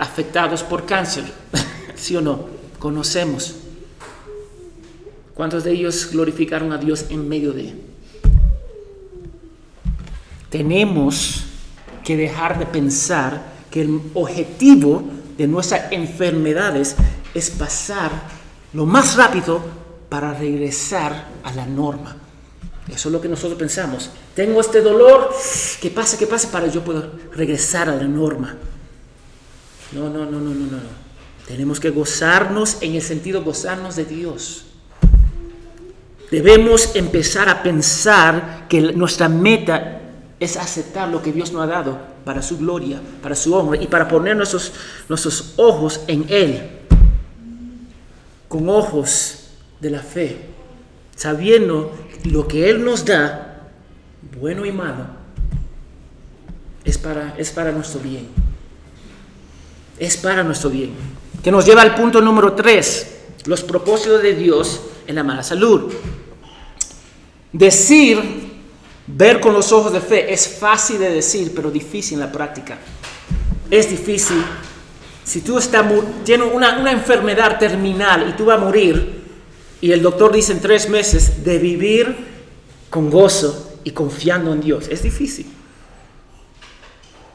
afectados 0.00 0.64
por 0.64 0.86
cáncer, 0.86 1.24
¿sí 1.94 2.16
o 2.16 2.20
no? 2.20 2.46
Conocemos. 2.78 3.56
¿Cuántos 5.34 5.62
de 5.64 5.72
ellos 5.72 6.08
glorificaron 6.10 6.72
a 6.72 6.78
Dios 6.78 7.06
en 7.10 7.28
medio 7.28 7.52
de? 7.52 7.74
Tenemos 10.48 11.44
que 12.04 12.16
dejar 12.16 12.58
de 12.58 12.66
pensar 12.66 13.40
que 13.70 13.82
el 13.82 14.00
objetivo 14.14 15.04
de 15.38 15.46
nuestras 15.46 15.92
enfermedades 15.92 16.96
es 17.34 17.50
pasar 17.50 18.10
lo 18.72 18.84
más 18.86 19.16
rápido 19.16 19.62
para 20.08 20.34
regresar 20.34 21.28
a 21.44 21.54
la 21.54 21.66
norma. 21.66 22.16
Eso 22.88 23.08
es 23.08 23.12
lo 23.12 23.20
que 23.20 23.28
nosotros 23.28 23.58
pensamos. 23.58 24.10
Tengo 24.34 24.60
este 24.60 24.80
dolor, 24.80 25.30
que 25.80 25.90
pase, 25.90 26.18
que 26.18 26.26
pase 26.26 26.48
para 26.48 26.66
yo 26.66 26.82
poder 26.82 27.10
regresar 27.32 27.88
a 27.88 27.94
la 27.94 28.08
norma. 28.08 28.56
No, 29.92 30.08
no, 30.08 30.24
no, 30.24 30.40
no, 30.40 30.50
no, 30.54 30.66
no. 30.66 30.78
Tenemos 31.46 31.80
que 31.80 31.90
gozarnos 31.90 32.78
en 32.80 32.94
el 32.94 33.02
sentido 33.02 33.42
gozarnos 33.42 33.96
de 33.96 34.04
Dios. 34.04 34.64
Debemos 36.30 36.94
empezar 36.94 37.48
a 37.48 37.62
pensar 37.62 38.66
que 38.68 38.80
nuestra 38.92 39.28
meta 39.28 40.00
es 40.38 40.56
aceptar 40.56 41.08
lo 41.08 41.22
que 41.22 41.32
Dios 41.32 41.52
nos 41.52 41.62
ha 41.62 41.66
dado 41.66 41.98
para 42.24 42.40
su 42.40 42.56
gloria, 42.56 43.00
para 43.20 43.34
su 43.34 43.52
honra 43.54 43.82
y 43.82 43.88
para 43.88 44.06
poner 44.06 44.36
nuestros, 44.36 44.72
nuestros 45.08 45.54
ojos 45.56 46.02
en 46.06 46.24
Él, 46.28 46.70
con 48.48 48.68
ojos 48.68 49.48
de 49.80 49.90
la 49.90 50.00
fe, 50.00 50.46
sabiendo 51.16 51.92
lo 52.24 52.46
que 52.46 52.70
Él 52.70 52.84
nos 52.84 53.04
da, 53.04 53.70
bueno 54.40 54.64
y 54.64 54.70
malo, 54.70 55.06
es 56.84 56.96
para, 56.96 57.34
es 57.36 57.50
para 57.50 57.72
nuestro 57.72 58.00
bien. 58.00 58.49
Es 60.00 60.16
para 60.16 60.42
nuestro 60.42 60.70
bien. 60.70 60.90
Que 61.44 61.52
nos 61.52 61.66
lleva 61.66 61.82
al 61.82 61.94
punto 61.94 62.22
número 62.22 62.54
3, 62.54 63.06
los 63.44 63.62
propósitos 63.62 64.22
de 64.22 64.34
Dios 64.34 64.80
en 65.06 65.14
la 65.14 65.22
mala 65.22 65.42
salud. 65.42 65.92
Decir, 67.52 68.18
ver 69.06 69.40
con 69.40 69.52
los 69.52 69.70
ojos 69.72 69.92
de 69.92 70.00
fe, 70.00 70.32
es 70.32 70.48
fácil 70.48 70.98
de 70.98 71.10
decir, 71.10 71.52
pero 71.54 71.70
difícil 71.70 72.14
en 72.14 72.20
la 72.20 72.32
práctica. 72.32 72.78
Es 73.70 73.90
difícil. 73.90 74.42
Si 75.22 75.42
tú 75.42 75.58
estás, 75.58 75.84
tienes 76.24 76.48
una, 76.50 76.78
una 76.78 76.92
enfermedad 76.92 77.58
terminal 77.58 78.26
y 78.30 78.32
tú 78.32 78.46
vas 78.46 78.58
a 78.58 78.64
morir, 78.64 79.20
y 79.82 79.92
el 79.92 80.00
doctor 80.00 80.32
dice 80.32 80.52
en 80.52 80.60
tres 80.60 80.88
meses 80.88 81.44
de 81.44 81.58
vivir 81.58 82.16
con 82.88 83.10
gozo 83.10 83.78
y 83.84 83.90
confiando 83.90 84.52
en 84.52 84.62
Dios, 84.62 84.88
es 84.88 85.02
difícil. 85.02 85.59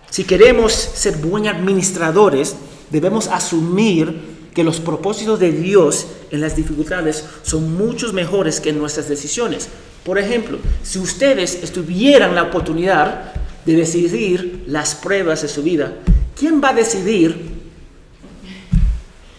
Si 0.10 0.24
queremos 0.24 0.72
ser 0.74 1.18
buenos 1.18 1.54
administradores, 1.54 2.56
debemos 2.90 3.28
asumir 3.28 4.36
que 4.54 4.64
los 4.64 4.80
propósitos 4.80 5.40
de 5.40 5.52
Dios 5.52 6.08
en 6.32 6.40
las 6.42 6.56
dificultades 6.56 7.26
son 7.44 7.76
muchos 7.76 8.14
mejores 8.14 8.62
que 8.62 8.72
nuestras 8.72 9.10
decisiones. 9.10 9.68
Por 10.04 10.18
ejemplo, 10.18 10.60
si 10.82 11.00
ustedes 11.00 11.62
estuvieran 11.62 12.36
la 12.36 12.44
oportunidad 12.44 13.34
de 13.66 13.76
decidir 13.76 14.64
las 14.68 14.96
pruebas 14.96 15.42
de 15.42 15.50
su 15.50 15.62
vida, 15.62 15.94
¿quién 16.38 16.62
va 16.64 16.70
a 16.70 16.74
decidir 16.74 17.38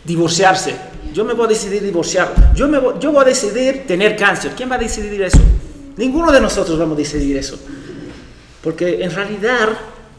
divorciarse? 0.04 0.74
Yo 1.14 1.24
me 1.24 1.32
voy 1.32 1.46
a 1.46 1.48
decidir 1.48 1.82
divorciar. 1.82 2.52
Yo, 2.54 2.68
me 2.68 2.78
voy, 2.78 2.96
yo 3.00 3.10
voy 3.10 3.22
a 3.22 3.24
decidir 3.24 3.86
tener 3.86 4.16
cáncer. 4.16 4.52
¿Quién 4.54 4.70
va 4.70 4.74
a 4.74 4.78
decidir 4.78 5.22
eso? 5.22 5.40
Ninguno 5.96 6.30
de 6.30 6.42
nosotros 6.42 6.78
vamos 6.78 6.94
a 6.96 6.98
decidir 6.98 7.38
eso. 7.38 7.58
Porque 8.62 9.02
en 9.02 9.10
realidad 9.12 9.68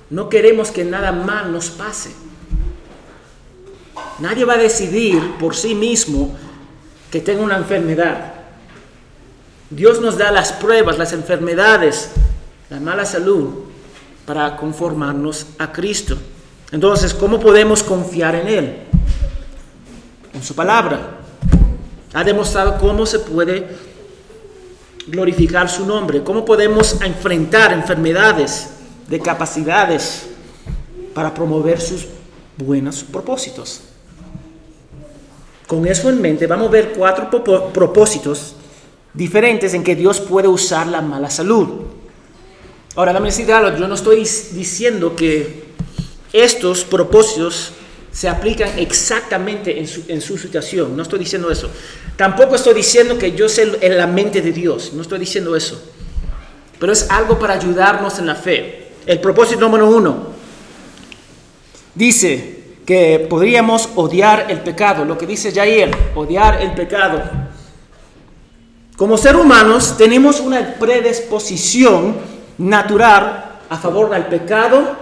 no 0.10 0.30
queremos 0.30 0.72
que 0.72 0.86
nada 0.86 1.12
mal 1.12 1.52
nos 1.52 1.70
pase. 1.70 2.12
Nadie 4.20 4.46
va 4.46 4.54
a 4.54 4.58
decidir 4.58 5.38
por 5.40 5.56
sí 5.56 5.76
mismo 5.76 6.36
que 7.12 7.20
tenga 7.20 7.44
una 7.44 7.58
enfermedad. 7.58 8.34
Dios 9.70 10.00
nos 10.00 10.18
da 10.18 10.32
las 10.32 10.54
pruebas, 10.54 10.98
las 10.98 11.14
enfermedades, 11.14 12.12
la 12.70 12.80
mala 12.80 13.06
salud 13.06 13.66
para 14.26 14.56
conformarnos 14.56 15.48
a 15.58 15.72
Cristo. 15.72 16.18
Entonces, 16.72 17.14
¿cómo 17.14 17.40
podemos 17.40 17.84
confiar 17.84 18.36
en 18.36 18.48
Él? 18.48 18.78
En 20.34 20.44
su 20.44 20.56
palabra. 20.56 21.20
Ha 22.14 22.24
demostrado 22.24 22.78
cómo 22.78 23.06
se 23.06 23.20
puede 23.20 23.68
glorificar 25.08 25.70
su 25.70 25.86
nombre, 25.86 26.24
cómo 26.24 26.44
podemos 26.44 27.02
enfrentar 27.02 27.72
enfermedades 27.74 28.77
de 29.08 29.20
capacidades 29.20 30.28
para 31.14 31.34
promover 31.34 31.80
sus 31.82 32.08
buenos 32.58 33.04
propósitos. 33.04 33.82
Con 35.66 35.86
eso 35.86 36.10
en 36.10 36.22
mente, 36.22 36.48
vamos 36.48 36.68
a 36.68 36.72
ver 36.72 36.94
cuatro 36.94 37.30
propósitos 37.74 38.56
diferentes 39.14 39.74
en 39.74 39.84
que 39.84 39.96
Dios 39.96 40.22
puede 40.22 40.48
usar 40.48 40.88
la 40.88 41.02
mala 41.02 41.30
salud. 41.30 41.68
Ahora, 42.96 43.14
dame 43.14 43.28
decir 43.28 43.52
algo, 43.52 43.78
yo 43.78 43.88
no 43.88 43.96
estoy 43.96 44.18
diciendo 44.18 45.16
que 45.16 45.66
estos 46.32 46.84
propósitos 46.84 47.74
se 48.12 48.28
aplican 48.28 48.80
exactamente 48.80 49.80
en 49.80 49.88
su, 49.88 50.04
en 50.08 50.22
su, 50.22 50.38
situación, 50.38 50.96
no 50.96 51.04
estoy 51.04 51.20
diciendo 51.20 51.52
eso. 51.52 51.70
Tampoco 52.16 52.56
estoy 52.56 52.74
diciendo 52.74 53.18
que 53.18 53.34
yo 53.34 53.48
sé 53.48 53.78
en 53.82 53.98
la 53.98 54.08
mente 54.08 54.42
de 54.42 54.52
Dios, 54.52 54.94
no 54.94 55.02
estoy 55.04 55.20
diciendo 55.20 55.56
eso. 55.56 55.80
Pero 56.80 56.94
es 56.94 57.10
algo 57.10 57.38
para 57.38 57.54
ayudarnos 57.54 58.18
en 58.20 58.26
la 58.26 58.36
fe. 58.36 58.87
El 59.08 59.22
propósito 59.22 59.62
número 59.62 59.88
uno 59.88 60.18
dice 61.96 62.76
que 62.86 63.26
podríamos 63.30 63.88
odiar 63.96 64.48
el 64.50 64.60
pecado, 64.60 65.06
lo 65.06 65.18
que 65.18 65.26
dice 65.26 65.54
Jair, 65.54 65.96
odiar 66.14 66.62
el 66.62 66.74
pecado. 66.74 67.24
Como 68.98 69.18
ser 69.18 69.38
humanos 69.38 69.96
tenemos 69.98 70.42
una 70.42 70.76
predisposición 70.76 72.18
natural 72.58 73.60
a 73.70 73.78
favor 73.78 74.10
del 74.10 74.26
pecado 74.26 74.98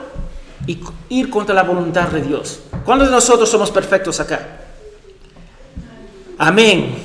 y 0.68 0.80
ir 1.10 1.32
contra 1.32 1.56
la 1.56 1.64
voluntad 1.64 2.10
de 2.10 2.22
Dios. 2.22 2.60
¿Cuántos 2.86 3.08
de 3.08 3.14
nosotros 3.16 3.50
somos 3.50 3.72
perfectos 3.72 4.20
acá? 4.20 4.60
Amén. 6.38 6.96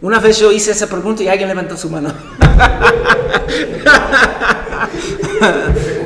Una 0.00 0.20
vez 0.20 0.38
yo 0.38 0.52
hice 0.52 0.70
esa 0.70 0.86
pregunta 0.86 1.24
y 1.24 1.28
alguien 1.28 1.48
levantó 1.48 1.76
su 1.76 1.90
mano. 1.90 2.14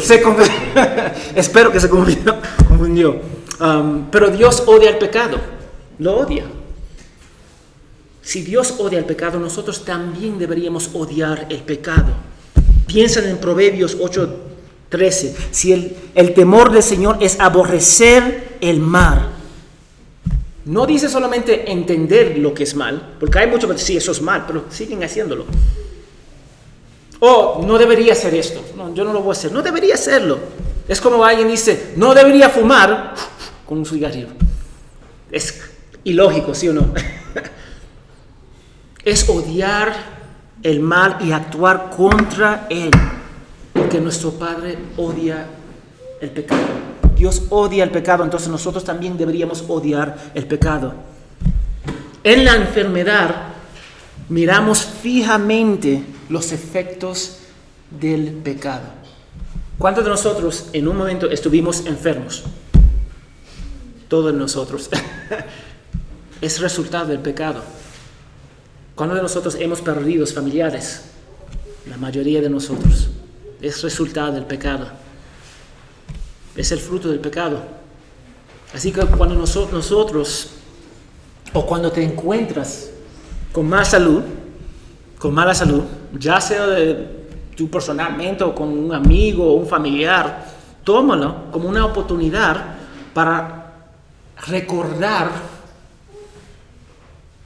se 0.00 0.22
Espero 1.36 1.72
que 1.72 1.80
se 1.80 1.88
confundió. 1.88 3.20
Um, 3.60 4.10
pero 4.10 4.28
Dios 4.30 4.62
odia 4.66 4.90
el 4.90 4.98
pecado. 4.98 5.38
Lo 5.98 6.16
odia. 6.18 6.44
Si 8.22 8.42
Dios 8.42 8.74
odia 8.78 8.98
el 8.98 9.04
pecado, 9.04 9.38
nosotros 9.38 9.84
también 9.84 10.38
deberíamos 10.38 10.90
odiar 10.92 11.46
el 11.48 11.60
pecado. 11.60 12.12
Piensan 12.86 13.26
en 13.26 13.38
Proverbios 13.38 13.96
8:13. 13.98 15.34
Si 15.50 15.72
el, 15.72 15.96
el 16.14 16.34
temor 16.34 16.70
del 16.70 16.82
Señor 16.82 17.18
es 17.20 17.38
aborrecer 17.40 18.58
el 18.60 18.80
mal. 18.80 19.32
No 20.64 20.84
dice 20.84 21.08
solamente 21.08 21.70
entender 21.70 22.38
lo 22.38 22.52
que 22.52 22.64
es 22.64 22.74
mal, 22.74 23.14
porque 23.20 23.38
hay 23.38 23.46
muchos 23.46 23.70
que 23.70 23.76
dicen, 23.76 23.98
eso 23.98 24.10
es 24.10 24.20
mal, 24.20 24.44
pero 24.48 24.64
siguen 24.68 25.04
haciéndolo. 25.04 25.44
Oh, 27.20 27.62
no 27.66 27.78
debería 27.78 28.12
hacer 28.12 28.34
esto. 28.34 28.62
No, 28.76 28.92
yo 28.94 29.04
no 29.04 29.12
lo 29.12 29.20
voy 29.20 29.30
a 29.30 29.32
hacer. 29.38 29.52
No 29.52 29.62
debería 29.62 29.94
hacerlo. 29.94 30.38
Es 30.88 31.00
como 31.00 31.24
alguien 31.24 31.48
dice, 31.48 31.94
no 31.96 32.14
debería 32.14 32.48
fumar 32.48 33.14
con 33.66 33.78
un 33.78 33.86
cigarrillo. 33.86 34.28
Es 35.30 35.62
ilógico, 36.04 36.54
¿sí 36.54 36.68
o 36.68 36.72
no? 36.72 36.92
es 39.04 39.28
odiar 39.28 39.94
el 40.62 40.80
mal 40.80 41.18
y 41.20 41.32
actuar 41.32 41.90
contra 41.96 42.66
él, 42.70 42.90
porque 43.72 44.00
nuestro 44.00 44.32
Padre 44.32 44.78
odia 44.96 45.46
el 46.20 46.30
pecado. 46.30 46.62
Dios 47.16 47.44
odia 47.50 47.84
el 47.84 47.90
pecado, 47.90 48.24
entonces 48.24 48.48
nosotros 48.48 48.84
también 48.84 49.16
deberíamos 49.16 49.64
odiar 49.68 50.32
el 50.34 50.46
pecado. 50.46 50.94
En 52.22 52.44
la 52.44 52.56
enfermedad 52.56 53.34
miramos 54.28 54.84
fijamente 54.84 56.02
los 56.28 56.52
efectos 56.52 57.38
del 57.90 58.32
pecado. 58.32 58.84
¿Cuántos 59.78 60.04
de 60.04 60.10
nosotros 60.10 60.66
en 60.72 60.88
un 60.88 60.96
momento 60.96 61.30
estuvimos 61.30 61.84
enfermos? 61.86 62.44
Todos 64.08 64.34
nosotros. 64.34 64.88
es 66.40 66.60
resultado 66.60 67.06
del 67.06 67.18
pecado. 67.18 67.62
¿Cuántos 68.94 69.16
de 69.16 69.22
nosotros 69.22 69.56
hemos 69.56 69.82
perdido 69.82 70.26
familiares? 70.26 71.02
La 71.88 71.98
mayoría 71.98 72.40
de 72.40 72.48
nosotros. 72.48 73.08
Es 73.60 73.82
resultado 73.82 74.32
del 74.32 74.44
pecado. 74.44 74.88
Es 76.56 76.72
el 76.72 76.80
fruto 76.80 77.10
del 77.10 77.20
pecado. 77.20 77.62
Así 78.74 78.92
que 78.92 79.02
cuando 79.02 79.34
nosotros, 79.34 80.48
o 81.52 81.66
cuando 81.66 81.92
te 81.92 82.02
encuentras 82.02 82.90
con 83.52 83.68
más 83.68 83.90
salud, 83.90 84.22
con 85.18 85.34
mala 85.34 85.54
salud, 85.54 85.82
ya 86.18 86.40
sea 86.40 86.66
de 86.66 87.26
tú 87.56 87.70
personalmente 87.70 88.44
o 88.44 88.54
con 88.54 88.68
un 88.68 88.94
amigo 88.94 89.44
o 89.44 89.54
un 89.54 89.66
familiar, 89.66 90.46
tómalo 90.84 91.50
como 91.50 91.68
una 91.68 91.84
oportunidad 91.84 92.76
para 93.14 93.88
recordar, 94.46 95.30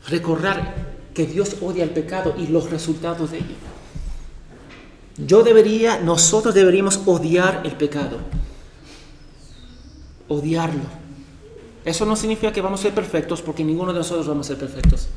recordar 0.09 0.90
que 1.14 1.26
Dios 1.26 1.56
odia 1.61 1.85
el 1.85 1.90
pecado 1.90 2.35
y 2.37 2.48
los 2.48 2.70
resultados 2.70 3.30
de 3.30 3.38
ello. 3.38 3.56
Yo 5.16 5.42
debería, 5.42 6.00
nosotros 6.00 6.54
deberíamos 6.54 7.00
odiar 7.06 7.61
el 7.64 7.72
pecado, 7.72 8.18
odiarlo. 10.28 11.00
Eso 11.85 12.04
no 12.06 12.16
significa 12.16 12.52
que 12.52 12.61
vamos 12.61 12.80
a 12.80 12.83
ser 12.85 12.94
perfectos, 12.94 13.42
porque 13.42 13.64
ninguno 13.64 13.92
de 13.92 13.98
nosotros 13.98 14.26
vamos 14.26 14.46
a 14.46 14.48
ser 14.48 14.59
perfectos. 14.59 15.09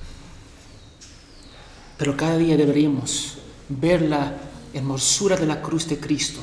Pero 1.98 2.18
cada 2.18 2.38
día 2.38 2.58
deberíamos 2.58 3.38
ver 3.70 4.02
la 4.02 4.36
hermosura 4.74 5.38
de 5.38 5.46
la 5.46 5.62
cruz 5.62 5.88
de 5.88 6.00
Cristo 6.00 6.40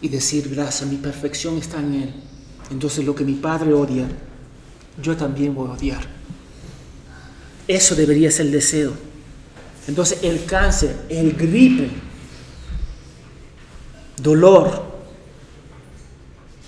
y 0.00 0.08
decir, 0.08 0.48
gracias, 0.48 0.88
mi 0.88 0.96
perfección 0.96 1.58
está 1.58 1.78
en 1.78 1.94
Él. 1.94 2.14
Entonces 2.70 3.04
lo 3.04 3.14
que 3.14 3.24
mi 3.24 3.34
Padre 3.34 3.72
odia, 3.72 4.08
yo 5.02 5.16
también 5.16 5.54
voy 5.54 5.68
a 5.68 5.72
odiar. 5.72 6.06
Eso 7.68 7.94
debería 7.94 8.30
ser 8.30 8.46
el 8.46 8.52
deseo. 8.52 8.92
Entonces 9.86 10.18
el 10.22 10.44
cáncer, 10.44 10.96
el 11.08 11.32
gripe, 11.32 11.90
dolor, 14.22 14.90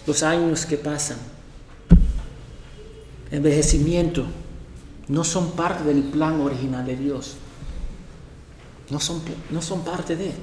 los 0.06 0.22
años 0.22 0.66
que 0.66 0.76
pasan, 0.76 1.18
envejecimiento, 3.30 4.26
no 5.08 5.24
son 5.24 5.52
parte 5.52 5.84
del 5.84 6.02
plan 6.02 6.40
original 6.40 6.84
de 6.84 6.96
Dios. 6.96 7.36
No 8.92 9.00
son, 9.00 9.22
no 9.48 9.62
son 9.62 9.82
parte 9.82 10.14
de. 10.14 10.34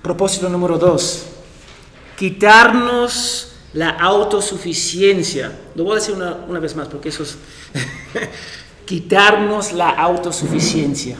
Propósito 0.00 0.48
número 0.48 0.78
dos, 0.78 1.24
quitarnos 2.16 3.52
la 3.74 3.90
autosuficiencia. 3.90 5.52
Lo 5.74 5.84
voy 5.84 5.92
a 5.92 5.94
decir 5.96 6.14
una, 6.14 6.36
una 6.48 6.58
vez 6.58 6.74
más 6.74 6.88
porque 6.88 7.10
eso 7.10 7.22
es... 7.22 7.36
quitarnos 8.86 9.72
la 9.74 9.90
autosuficiencia. 9.90 11.18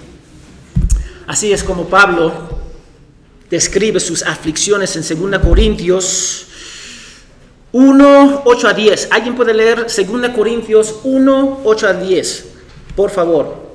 Así 1.27 1.53
es 1.53 1.63
como 1.63 1.85
Pablo 1.85 2.33
describe 3.51 4.01
sus 4.01 4.23
aflicciones 4.23 4.97
en 4.97 5.31
2 5.31 5.43
Corintios 5.43 6.47
1, 7.73 8.43
8 8.47 8.69
a 8.69 8.73
10. 8.73 9.09
¿Alguien 9.11 9.37
puede 9.37 9.53
leer 9.53 9.87
2 9.95 10.31
Corintios 10.35 11.01
1, 11.05 11.61
8 11.65 11.87
a 11.87 11.93
10? 11.93 12.45
Por 12.97 13.11
favor. 13.11 13.69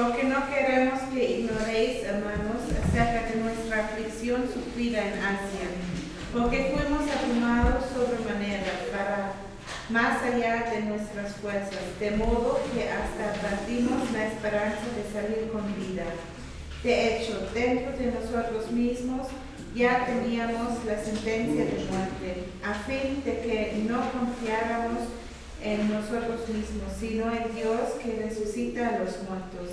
Porque 0.00 0.24
no 0.24 0.48
queremos 0.48 1.00
que 1.12 1.40
ignoréis, 1.40 2.04
hermanos, 2.04 2.62
acerca 2.82 3.28
de 3.28 3.40
nuestra 3.42 3.84
aflicción 3.84 4.44
sufrida 4.46 4.98
en 5.04 5.12
Asia, 5.18 5.68
porque 6.32 6.72
fuimos 6.74 7.02
abrumados 7.10 7.84
sobremanera 7.92 8.72
para 8.92 9.32
más 9.88 10.22
allá 10.22 10.70
de 10.70 10.82
nuestras 10.82 11.34
fuerzas, 11.36 11.98
de 11.98 12.12
modo 12.12 12.60
que 12.72 12.88
hasta 12.88 13.32
perdimos 13.40 14.10
la 14.12 14.28
esperanza 14.28 14.86
de 14.96 15.12
salir 15.12 15.50
con 15.50 15.66
vida. 15.76 16.04
De 16.84 17.16
hecho, 17.16 17.48
dentro 17.52 17.96
de 17.96 18.12
nosotros 18.12 18.70
mismos 18.70 19.26
ya 19.74 20.06
teníamos 20.06 20.84
la 20.84 21.02
sentencia 21.02 21.64
de 21.64 21.86
muerte, 21.90 22.44
a 22.64 22.74
fin 22.74 23.22
de 23.24 23.40
que 23.40 23.84
no 23.88 24.00
confiáramos 24.12 25.08
en 25.62 25.92
nosotros 25.92 26.48
mismos, 26.48 26.92
sino 26.98 27.24
en 27.32 27.54
Dios 27.54 27.80
que 28.02 28.22
resucita 28.24 28.88
a 28.88 28.98
los 29.00 29.22
muertos, 29.28 29.70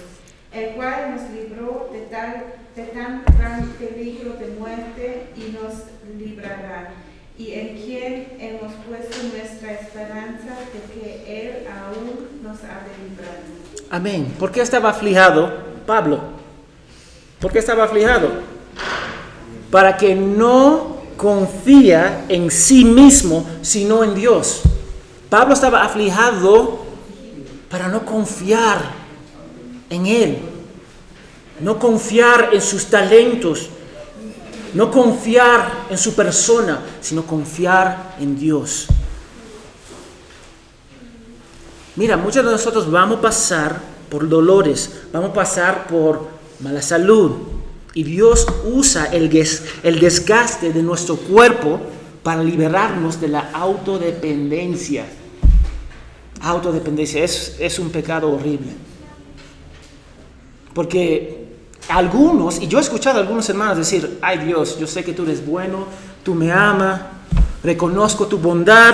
el 0.53 0.75
cual 0.75 1.15
nos 1.15 1.29
libró 1.31 1.89
de, 1.91 1.99
tal, 2.01 2.43
de 2.75 2.83
tan 2.83 3.23
gran 3.37 3.67
peligro 3.71 4.33
de 4.33 4.47
muerte 4.59 5.29
y 5.35 5.53
nos 5.53 5.73
librará, 6.17 6.91
y 7.37 7.53
en 7.53 7.77
quien 7.77 8.27
hemos 8.39 8.73
puesto 8.87 9.15
nuestra 9.31 9.73
esperanza 9.73 10.55
de 10.73 10.93
que 10.93 11.41
Él 11.47 11.67
aún 11.67 12.41
nos 12.41 12.57
ha 12.63 12.81
de 12.83 13.09
librar. 13.09 13.37
Amén. 13.89 14.33
¿Por 14.39 14.51
qué 14.51 14.61
estaba 14.61 14.89
aflijado 14.89 15.53
Pablo? 15.85 16.19
¿Por 17.39 17.51
qué 17.51 17.59
estaba 17.59 17.83
aflijado? 17.83 18.29
Para 19.69 19.97
que 19.97 20.15
no 20.15 20.97
confía 21.15 22.25
en 22.29 22.49
sí 22.49 22.85
mismo, 22.85 23.45
sino 23.61 24.03
en 24.03 24.15
Dios. 24.15 24.63
Pablo 25.29 25.53
estaba 25.53 25.83
aflijado 25.83 26.79
para 27.69 27.87
no 27.89 28.05
confiar 28.05 28.96
en 29.89 30.05
Él, 30.05 30.37
no 31.59 31.79
confiar 31.79 32.49
en 32.53 32.61
sus 32.61 32.85
talentos, 32.85 33.69
no 34.73 34.91
confiar 34.91 35.85
en 35.89 35.97
su 35.97 36.13
persona, 36.13 36.81
sino 37.01 37.25
confiar 37.25 38.15
en 38.19 38.37
Dios. 38.37 38.87
Mira, 41.95 42.15
muchos 42.15 42.45
de 42.45 42.51
nosotros 42.51 42.91
vamos 42.91 43.17
a 43.19 43.21
pasar 43.21 43.81
por 44.09 44.29
dolores, 44.29 44.91
vamos 45.11 45.31
a 45.31 45.33
pasar 45.33 45.87
por 45.87 46.27
mala 46.59 46.81
salud. 46.81 47.31
Y 47.93 48.03
Dios 48.03 48.45
usa 48.65 49.05
el, 49.05 49.29
desgaste 49.29 50.71
de 50.71 50.83
nuestro 50.83 51.15
cuerpo 51.15 51.79
para 52.21 52.43
liberarnos 52.43 53.19
de 53.19 53.29
la 53.29 53.49
autodependencia. 53.51 55.05
Autodependencia 56.41 57.23
es 57.23 57.79
un 57.79 57.89
pecado 57.89 58.31
horrible. 58.31 58.87
Porque 60.77 61.55
algunos, 61.89 62.61
y 62.61 62.67
yo 62.67 62.77
he 62.77 62.81
escuchado 62.81 63.17
a 63.17 63.21
algunos 63.21 63.49
hermanos 63.49 63.79
decir, 63.79 64.19
ay 64.21 64.37
Dios, 64.45 64.77
yo 64.77 64.85
sé 64.85 65.03
que 65.03 65.11
tú 65.11 65.23
eres 65.23 65.43
bueno, 65.43 65.87
tú 66.23 66.35
me 66.35 66.51
amas, 66.51 67.01
reconozco 67.63 68.27
tu 68.27 68.37
bondad 68.37 68.93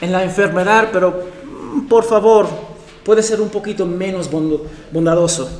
en 0.00 0.10
la 0.10 0.24
enfermedad, 0.24 0.88
pero 0.90 1.26
mm, 1.44 1.86
por 1.86 2.04
favor, 2.04 2.48
puede 3.04 3.22
ser 3.22 3.42
un 3.42 3.50
poquito 3.50 3.84
menos 3.84 4.30
bondadoso. 4.90 5.50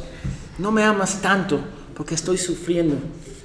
No 0.57 0.73
me 0.73 0.85
amas 0.85 1.21
tanto 1.21 1.61
porque 1.95 2.15
estoy 2.15 2.39
sufriendo. 2.39 2.97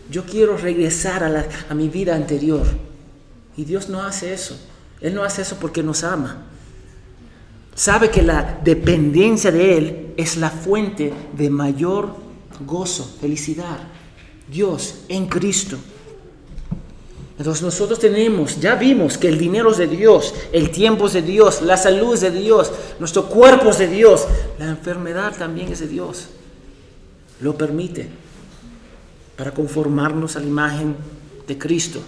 Yo 0.10 0.24
quiero 0.24 0.56
regresar 0.56 1.26
a, 1.26 1.46
a 1.70 1.74
mi 1.74 1.90
vida 1.90 2.16
anterior. 2.16 2.64
Y 3.58 3.66
Dios 3.66 3.90
no 3.90 4.02
hace 4.02 4.34
eso. 4.34 4.58
Él 5.02 5.14
no 5.14 5.26
hace 5.26 5.42
eso 5.42 5.58
porque 5.60 5.84
nos 5.84 6.06
ama. 6.06 6.38
Sabe 7.76 8.10
que 8.10 8.22
la 8.22 8.62
dependencia 8.64 9.52
de 9.52 9.78
Él 9.78 10.14
es 10.16 10.38
la 10.38 10.50
fuente 10.50 11.14
de 11.38 11.50
mayor 11.50 12.16
gozo, 12.66 13.04
felicidad. 13.20 13.78
Dios 14.50 15.02
en 15.10 15.28
Cristo. 15.28 15.78
Entonces 17.38 17.62
nosotros 17.62 18.00
tenemos, 18.00 18.62
ya 18.62 18.76
vimos 18.76 19.18
que 19.18 19.28
el 19.28 19.38
dinero 19.38 19.72
es 19.72 19.78
de 19.78 19.88
Dios, 19.88 20.34
el 20.54 20.72
tiempo 20.72 21.08
es 21.08 21.14
de 21.14 21.22
Dios, 21.22 21.62
la 21.62 21.76
salud 21.76 22.14
es 22.14 22.22
de 22.22 22.32
Dios, 22.32 22.72
nuestro 22.98 23.26
cuerpo 23.26 23.72
es 23.72 23.78
de 23.78 23.88
Dios, 23.88 24.26
la 24.58 24.70
enfermedad 24.70 25.36
también 25.38 25.70
es 25.70 25.80
de 25.82 25.88
Dios. 25.90 26.28
Lo 27.42 27.58
permite 27.58 28.08
para 29.36 29.52
conformarnos 29.52 30.38
a 30.38 30.40
la 30.40 30.46
imagen 30.46 30.96
de 31.46 31.58
Cristo. 31.58 32.00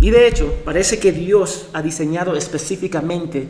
Y 0.00 0.10
de 0.10 0.26
hecho, 0.26 0.52
parece 0.64 0.98
que 0.98 1.12
Dios 1.12 1.66
ha 1.72 1.80
diseñado 1.80 2.34
específicamente 2.34 3.48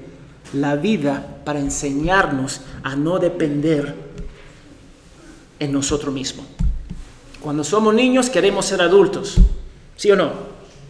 la 0.53 0.77
vida 0.77 1.41
para 1.45 1.59
enseñarnos 1.59 2.61
a 2.83 2.97
no 2.97 3.19
depender 3.19 3.95
en 5.59 5.73
nosotros 5.73 6.13
mismos. 6.13 6.47
Cuando 7.41 7.65
somos 7.65 7.95
niños 7.95 8.31
queremos 8.31 8.67
ser 8.67 8.83
adultos, 8.83 9.37
¿sí 9.97 10.11
o 10.11 10.17
no? 10.17 10.33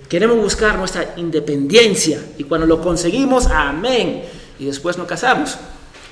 Queremos 0.08 0.38
buscar 0.38 0.78
nuestra 0.78 1.14
independencia 1.16 2.20
y 2.38 2.44
cuando 2.44 2.66
lo 2.66 2.80
conseguimos, 2.80 3.46
amén. 3.46 4.22
Y 4.58 4.64
después 4.64 4.96
nos 4.96 5.06
casamos. 5.06 5.58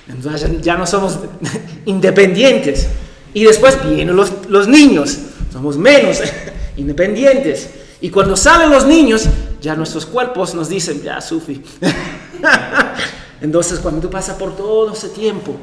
Entonces 0.08 0.60
ya 0.60 0.76
no 0.76 0.86
somos 0.86 1.18
independientes. 1.86 2.88
Y 3.32 3.44
después 3.44 3.78
vienen 3.88 4.14
los, 4.14 4.32
los 4.48 4.68
niños, 4.68 5.18
somos 5.52 5.76
menos 5.78 6.20
independientes. 6.76 7.70
Y 8.00 8.10
cuando 8.10 8.36
salen 8.36 8.70
los 8.70 8.86
niños, 8.86 9.24
ya 9.60 9.74
nuestros 9.74 10.04
cuerpos 10.04 10.54
nos 10.54 10.68
dicen, 10.68 11.02
ya, 11.02 11.20
Sufi. 11.20 11.62
Entonces, 13.40 13.78
cuando 13.78 14.00
tú 14.00 14.10
pasas 14.10 14.36
por 14.36 14.56
todo 14.56 14.92
ese 14.92 15.10
tiempo, 15.10 15.56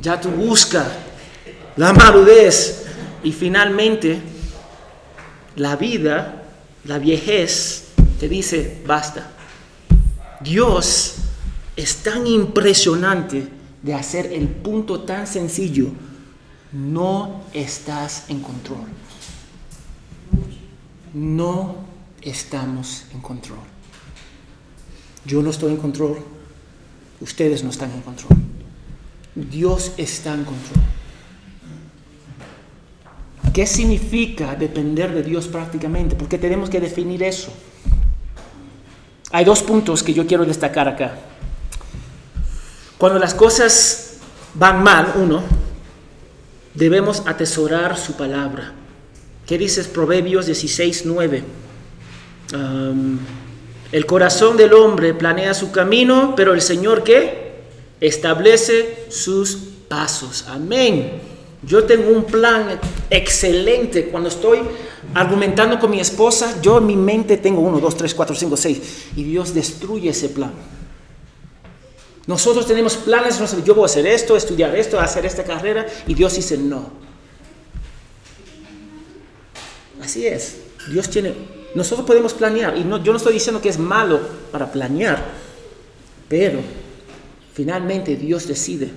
ya 0.00 0.20
tú 0.20 0.30
buscas 0.30 0.86
la 1.76 1.92
madurez 1.92 2.86
y 3.22 3.32
finalmente 3.32 4.20
la 5.56 5.76
vida, 5.76 6.42
la 6.84 6.98
viejez, 6.98 7.88
te 8.18 8.28
dice, 8.28 8.82
basta. 8.86 9.30
Dios 10.40 11.14
es 11.76 11.96
tan 11.96 12.26
impresionante 12.26 13.48
de 13.82 13.94
hacer 13.94 14.32
el 14.32 14.48
punto 14.48 15.00
tan 15.00 15.26
sencillo. 15.26 15.88
No 16.72 17.42
estás 17.52 18.24
en 18.28 18.40
control. 18.40 18.86
No 21.14 21.76
estamos 22.22 23.04
en 23.12 23.20
control. 23.20 23.58
Yo 25.24 25.42
no 25.42 25.50
estoy 25.50 25.72
en 25.72 25.78
control. 25.78 26.18
Ustedes 27.20 27.64
no 27.64 27.70
están 27.70 27.92
en 27.92 28.02
control. 28.02 28.38
Dios 29.34 29.92
está 29.96 30.34
en 30.34 30.44
control. 30.44 30.82
¿Qué 33.52 33.66
significa 33.66 34.54
depender 34.54 35.12
de 35.12 35.22
Dios 35.22 35.48
prácticamente? 35.48 36.14
Porque 36.14 36.38
tenemos 36.38 36.70
que 36.70 36.80
definir 36.80 37.22
eso. 37.22 37.52
Hay 39.30 39.44
dos 39.44 39.62
puntos 39.62 40.02
que 40.02 40.14
yo 40.14 40.26
quiero 40.26 40.44
destacar 40.44 40.88
acá. 40.88 41.18
Cuando 42.98 43.18
las 43.18 43.34
cosas 43.34 44.18
van 44.54 44.82
mal, 44.82 45.12
uno, 45.16 45.42
debemos 46.74 47.22
atesorar 47.26 47.96
su 47.96 48.14
palabra. 48.14 48.72
¿Qué 49.46 49.58
dices 49.58 49.88
Proverbios 49.88 50.46
16, 50.46 51.02
9? 51.06 51.44
El 53.90 54.04
corazón 54.04 54.56
del 54.56 54.74
hombre 54.74 55.14
planea 55.14 55.54
su 55.54 55.70
camino, 55.70 56.34
pero 56.36 56.52
el 56.52 56.60
Señor 56.60 57.02
qué? 57.04 57.52
Establece 58.00 59.06
sus 59.08 59.56
pasos. 59.88 60.44
Amén. 60.48 61.20
Yo 61.62 61.84
tengo 61.84 62.10
un 62.10 62.24
plan 62.24 62.78
excelente. 63.10 64.08
Cuando 64.10 64.28
estoy 64.28 64.60
argumentando 65.14 65.78
con 65.78 65.90
mi 65.90 66.00
esposa, 66.00 66.60
yo 66.60 66.78
en 66.78 66.86
mi 66.86 66.96
mente 66.96 67.38
tengo 67.38 67.60
uno, 67.60 67.80
dos, 67.80 67.96
tres, 67.96 68.14
cuatro, 68.14 68.36
cinco, 68.36 68.56
seis. 68.56 69.06
Y 69.16 69.24
Dios 69.24 69.54
destruye 69.54 70.10
ese 70.10 70.28
plan. 70.28 70.52
Nosotros 72.26 72.66
tenemos 72.66 72.94
planes, 72.96 73.40
yo 73.64 73.74
voy 73.74 73.84
a 73.84 73.86
hacer 73.86 74.06
esto, 74.06 74.36
estudiar 74.36 74.76
esto, 74.76 75.00
hacer 75.00 75.24
esta 75.24 75.44
carrera, 75.44 75.86
y 76.06 76.12
Dios 76.12 76.34
dice 76.36 76.58
no. 76.58 76.90
Así 80.02 80.26
es. 80.26 80.58
Dios 80.90 81.08
tiene, 81.08 81.34
nosotros 81.74 82.06
podemos 82.06 82.34
planear, 82.34 82.76
y 82.76 82.84
no, 82.84 83.02
yo 83.02 83.12
no 83.12 83.18
estoy 83.18 83.34
diciendo 83.34 83.60
que 83.60 83.68
es 83.68 83.78
malo 83.78 84.20
para 84.50 84.70
planear, 84.70 85.22
pero 86.28 86.60
finalmente 87.52 88.16
Dios 88.16 88.46
decide. 88.46 88.90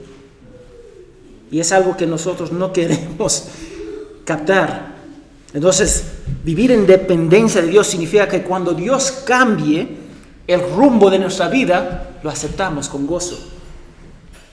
Y 1.51 1.59
es 1.59 1.71
algo 1.71 1.97
que 1.97 2.07
nosotros 2.07 2.51
no 2.51 2.71
queremos 2.71 3.47
captar. 4.25 4.95
Entonces, 5.53 6.03
vivir 6.43 6.71
en 6.71 6.87
dependencia 6.87 7.61
de 7.61 7.67
Dios 7.67 7.87
significa 7.87 8.27
que 8.27 8.41
cuando 8.41 8.73
Dios 8.73 9.23
cambie, 9.25 10.01
el 10.47 10.61
rumbo 10.61 11.09
de 11.09 11.19
nuestra 11.19 11.49
vida, 11.49 12.19
lo 12.23 12.29
aceptamos 12.29 12.87
con 12.87 13.05
gozo. 13.05 13.37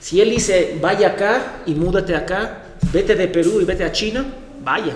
Si 0.01 0.21
Él 0.21 0.31
dice, 0.31 0.79
vaya 0.81 1.09
acá 1.09 1.63
y 1.67 1.75
múdate 1.75 2.15
acá, 2.15 2.63
vete 2.93 3.15
de 3.15 3.29
Perú 3.29 3.61
y 3.61 3.65
vete 3.65 3.85
a 3.85 3.93
China, 3.93 4.27
vaya. 4.63 4.95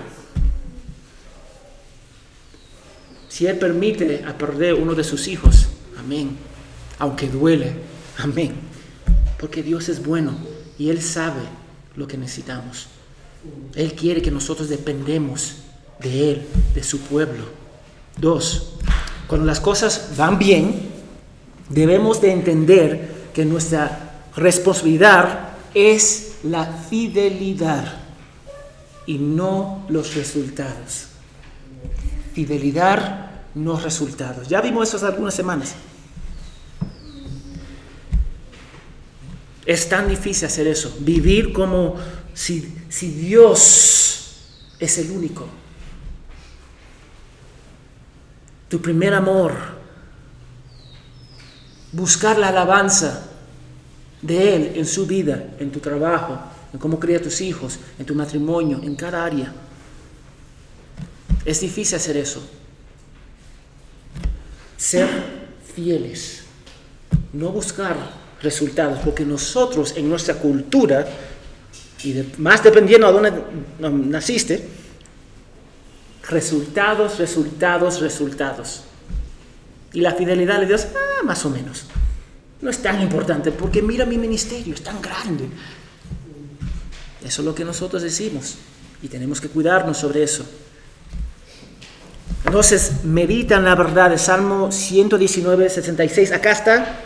Si 3.32 3.46
Él 3.46 3.58
permite 3.58 4.24
a 4.26 4.36
perder 4.36 4.74
uno 4.74 4.94
de 4.94 5.02
sus 5.02 5.26
hijos, 5.26 5.68
amén. 5.98 6.36
Aunque 6.98 7.30
duele, 7.30 7.72
amén. 8.18 8.52
Porque 9.38 9.62
Dios 9.62 9.88
es 9.88 10.04
bueno 10.04 10.36
y 10.78 10.90
Él 10.90 11.00
sabe 11.00 11.40
lo 11.96 12.06
que 12.06 12.18
necesitamos. 12.18 12.88
Él 13.74 13.94
quiere 13.94 14.20
que 14.20 14.30
nosotros 14.30 14.68
dependemos 14.68 15.54
de 15.98 16.30
Él, 16.30 16.42
de 16.74 16.82
su 16.82 17.00
pueblo. 17.00 17.44
Dos, 18.18 18.74
cuando 19.26 19.46
las 19.46 19.60
cosas 19.60 20.10
van 20.14 20.38
bien, 20.38 20.90
debemos 21.70 22.20
de 22.20 22.32
entender 22.32 23.30
que 23.32 23.46
nuestra 23.46 24.26
responsabilidad 24.36 25.54
es 25.72 26.34
la 26.42 26.66
fidelidad 26.66 27.94
y 29.06 29.16
no 29.16 29.86
los 29.88 30.16
resultados. 30.16 31.06
Fidelidad, 32.34 33.21
no 33.54 33.78
resultados. 33.78 34.48
Ya 34.48 34.60
vimos 34.60 34.88
eso 34.88 34.96
hace 34.96 35.06
algunas 35.06 35.34
semanas. 35.34 35.74
Es 39.64 39.88
tan 39.88 40.08
difícil 40.08 40.46
hacer 40.46 40.66
eso, 40.66 40.96
vivir 41.00 41.52
como 41.52 41.96
si, 42.34 42.76
si 42.88 43.10
Dios 43.10 44.36
es 44.78 44.98
el 44.98 45.10
único. 45.10 45.46
Tu 48.68 48.80
primer 48.80 49.14
amor, 49.14 49.52
buscar 51.92 52.38
la 52.38 52.48
alabanza 52.48 53.28
de 54.22 54.56
Él 54.56 54.72
en 54.76 54.86
su 54.86 55.06
vida, 55.06 55.54
en 55.58 55.70
tu 55.70 55.78
trabajo, 55.78 56.38
en 56.72 56.78
cómo 56.78 56.98
cría 56.98 57.22
tus 57.22 57.40
hijos, 57.40 57.78
en 57.98 58.06
tu 58.06 58.14
matrimonio, 58.14 58.80
en 58.82 58.96
cada 58.96 59.24
área. 59.24 59.52
Es 61.44 61.60
difícil 61.60 61.96
hacer 61.96 62.16
eso. 62.16 62.42
Ser 64.82 65.08
fieles, 65.76 66.42
no 67.32 67.50
buscar 67.50 67.94
resultados, 68.42 68.98
porque 69.04 69.24
nosotros 69.24 69.94
en 69.96 70.08
nuestra 70.08 70.34
cultura, 70.34 71.06
y 72.02 72.20
más 72.38 72.64
dependiendo 72.64 73.06
a 73.06 73.12
dónde 73.12 73.32
naciste, 73.78 74.68
resultados, 76.28 77.16
resultados, 77.20 78.00
resultados. 78.00 78.82
Y 79.92 80.00
la 80.00 80.14
fidelidad 80.14 80.58
de 80.58 80.66
Dios, 80.66 80.88
ah, 80.96 81.22
más 81.22 81.44
o 81.44 81.50
menos. 81.50 81.84
No 82.60 82.68
es 82.68 82.78
tan 82.78 83.00
importante 83.00 83.52
porque 83.52 83.82
mira 83.82 84.04
mi 84.04 84.18
ministerio, 84.18 84.74
es 84.74 84.82
tan 84.82 85.00
grande. 85.00 85.44
Eso 87.24 87.42
es 87.42 87.46
lo 87.46 87.54
que 87.54 87.64
nosotros 87.64 88.02
decimos 88.02 88.56
y 89.00 89.06
tenemos 89.06 89.40
que 89.40 89.48
cuidarnos 89.48 89.98
sobre 89.98 90.24
eso. 90.24 90.44
Entonces, 92.44 93.04
meditan 93.04 93.64
la 93.64 93.74
verdad 93.74 94.10
de 94.10 94.18
Salmo 94.18 94.72
119, 94.72 95.68
66. 95.68 96.32
Acá 96.32 96.52
está. 96.52 96.98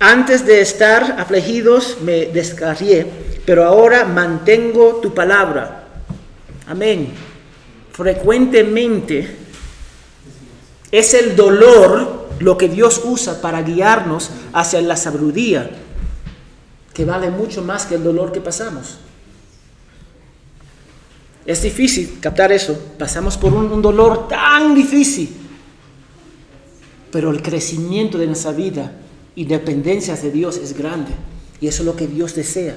Antes 0.00 0.44
de 0.44 0.60
estar 0.60 1.16
afligidos 1.18 1.98
me 2.02 2.26
descarrié, 2.26 3.06
pero 3.46 3.64
ahora 3.64 4.04
mantengo 4.04 4.96
tu 4.96 5.14
palabra. 5.14 5.84
Amén. 6.66 7.12
Frecuentemente 7.92 9.36
es 10.90 11.14
el 11.14 11.36
dolor 11.36 12.28
lo 12.40 12.58
que 12.58 12.68
Dios 12.68 13.02
usa 13.04 13.40
para 13.40 13.62
guiarnos 13.62 14.30
hacia 14.52 14.80
la 14.82 14.96
sabiduría, 14.96 15.70
que 16.92 17.04
vale 17.04 17.30
mucho 17.30 17.62
más 17.62 17.86
que 17.86 17.94
el 17.94 18.04
dolor 18.04 18.32
que 18.32 18.40
pasamos. 18.40 18.98
Es 21.46 21.62
difícil 21.62 22.18
captar 22.20 22.52
eso. 22.52 22.78
Pasamos 22.98 23.36
por 23.36 23.52
un, 23.52 23.82
dolor 23.82 24.28
tan 24.28 24.74
difícil. 24.74 25.28
Pero 27.10 27.30
el 27.30 27.42
crecimiento 27.42 28.18
de 28.18 28.26
nuestra 28.26 28.52
vida 28.52 28.92
y 29.34 29.44
dependencias 29.44 30.22
de 30.22 30.30
Dios 30.30 30.56
es 30.56 30.76
grande. 30.76 31.12
Y 31.60 31.68
eso 31.68 31.82
es 31.82 31.86
lo 31.86 31.96
que 31.96 32.06
Dios 32.06 32.34
desea. 32.34 32.76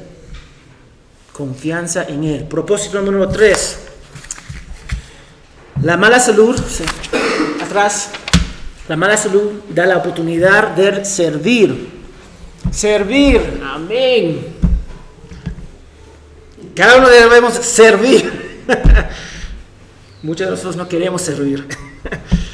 Confianza 1.31 2.03
en 2.03 2.23
Él. 2.23 2.43
Propósito 2.43 3.01
número 3.01 3.29
tres. 3.29 3.79
La 5.81 5.95
mala 5.95 6.19
salud 6.19 6.59
atrás, 7.61 8.09
la 8.87 8.95
mala 8.95 9.15
salud 9.15 9.51
da 9.69 9.85
la 9.85 9.97
oportunidad 9.97 10.69
de 10.75 11.05
servir. 11.05 11.89
Servir, 12.71 13.61
amén. 13.63 14.55
Cada 16.75 16.97
uno 16.97 17.07
debemos 17.07 17.53
servir. 17.53 18.46
Muchos 20.23 20.47
de 20.47 20.51
nosotros 20.51 20.75
no 20.75 20.87
queremos 20.87 21.21
servir. 21.21 21.67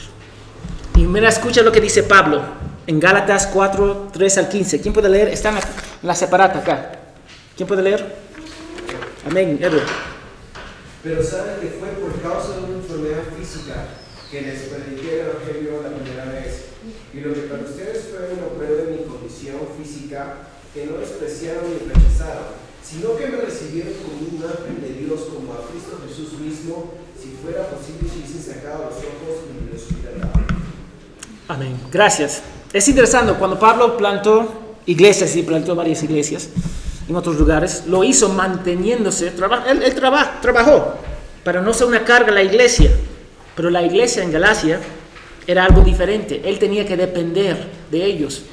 y 0.96 1.02
mira, 1.02 1.30
escucha 1.30 1.62
lo 1.62 1.72
que 1.72 1.82
dice 1.82 2.04
Pablo 2.04 2.42
en 2.86 3.00
Gálatas 3.00 3.48
4, 3.48 4.10
3 4.14 4.38
al 4.38 4.50
15. 4.50 4.82
¿Quién 4.82 4.94
puede 4.94 5.10
leer? 5.10 5.30
Está 5.30 5.50
en 5.50 5.60
la, 6.02 6.16
separata 6.16 6.60
acá. 6.60 6.92
¿Quién 7.56 7.68
puede 7.68 7.82
leer? 7.82 8.16
Amén, 9.26 9.58
Edward. 9.62 9.88
Pero 11.04 11.24
sabe 11.24 11.60
que 11.62 11.68
fue 11.80 11.90
por 11.90 12.22
causa 12.22 12.58
de 12.58 12.64
una 12.64 12.78
enfermedad 12.80 13.24
física 13.38 13.88
que 14.32 14.42
les 14.42 14.62
prediqué 14.64 15.22
el 15.22 15.28
Evangelio 15.28 15.84
la 15.84 15.90
primera 15.96 16.26
vez. 16.26 16.66
Y 17.14 17.20
lo 17.20 17.34
que 17.34 17.42
para 17.42 17.64
ustedes 17.64 18.10
fue 18.10 18.34
una 18.34 18.48
prueba 18.56 18.84
de 18.84 18.98
mi 18.98 19.04
condición 19.04 19.60
física, 19.78 20.50
que 20.74 20.86
no 20.88 20.98
despreciaron 20.98 21.66
ni 21.70 21.88
rechazaron, 21.88 22.63
sino 22.84 23.16
que 23.16 23.28
me 23.28 23.38
recibieron 23.38 23.94
como 24.04 24.38
un 24.38 24.44
ángel 24.44 24.82
de 24.82 25.02
Dios, 25.02 25.22
como 25.34 25.54
a 25.54 25.68
Cristo 25.70 26.00
Jesús 26.08 26.40
mismo, 26.40 26.92
si 27.20 27.30
fuera 27.42 27.68
posible, 27.70 28.10
si 28.10 28.20
hubiesen 28.20 28.54
sacado 28.54 28.86
los 28.86 28.98
ojos 28.98 29.44
y 29.50 29.66
me 29.66 29.72
los 29.72 29.84
Amén. 31.48 31.78
Gracias. 31.92 32.42
Es 32.72 32.88
interesante, 32.88 33.34
cuando 33.34 33.60
Pablo 33.60 33.98
plantó 33.98 34.78
iglesias 34.86 35.36
y 35.36 35.44
plantó 35.44 35.76
varias 35.76 36.04
iglesias 36.04 36.50
en 37.08 37.16
otros 37.16 37.38
lugares, 37.38 37.84
lo 37.88 38.04
hizo 38.04 38.30
manteniéndose, 38.30 39.28
él, 39.68 39.84
él 39.84 39.96
trabajó 39.96 40.96
para 41.44 41.62
no 41.62 41.74
ser 41.74 41.88
una 41.88 42.04
carga 42.04 42.32
a 42.32 42.36
la 42.36 42.44
iglesia. 42.44 42.92
Pero 43.56 43.70
la 43.70 43.84
iglesia 43.84 44.24
en 44.24 44.32
Galacia 44.32 44.80
era 45.46 45.66
algo 45.66 45.82
diferente. 45.82 46.42
Él 46.44 46.58
tenía 46.60 46.86
que 46.86 46.98
depender 46.98 47.68
de 47.92 48.04
ellos. 48.04 48.44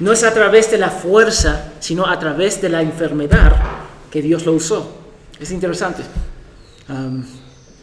No 0.00 0.12
es 0.12 0.24
a 0.24 0.32
través 0.32 0.70
de 0.70 0.78
la 0.78 0.88
fuerza, 0.88 1.72
sino 1.78 2.06
a 2.06 2.18
través 2.18 2.60
de 2.60 2.70
la 2.70 2.80
enfermedad 2.80 3.54
que 4.10 4.22
Dios 4.22 4.46
lo 4.46 4.52
usó. 4.54 4.96
Es 5.38 5.50
interesante. 5.52 6.02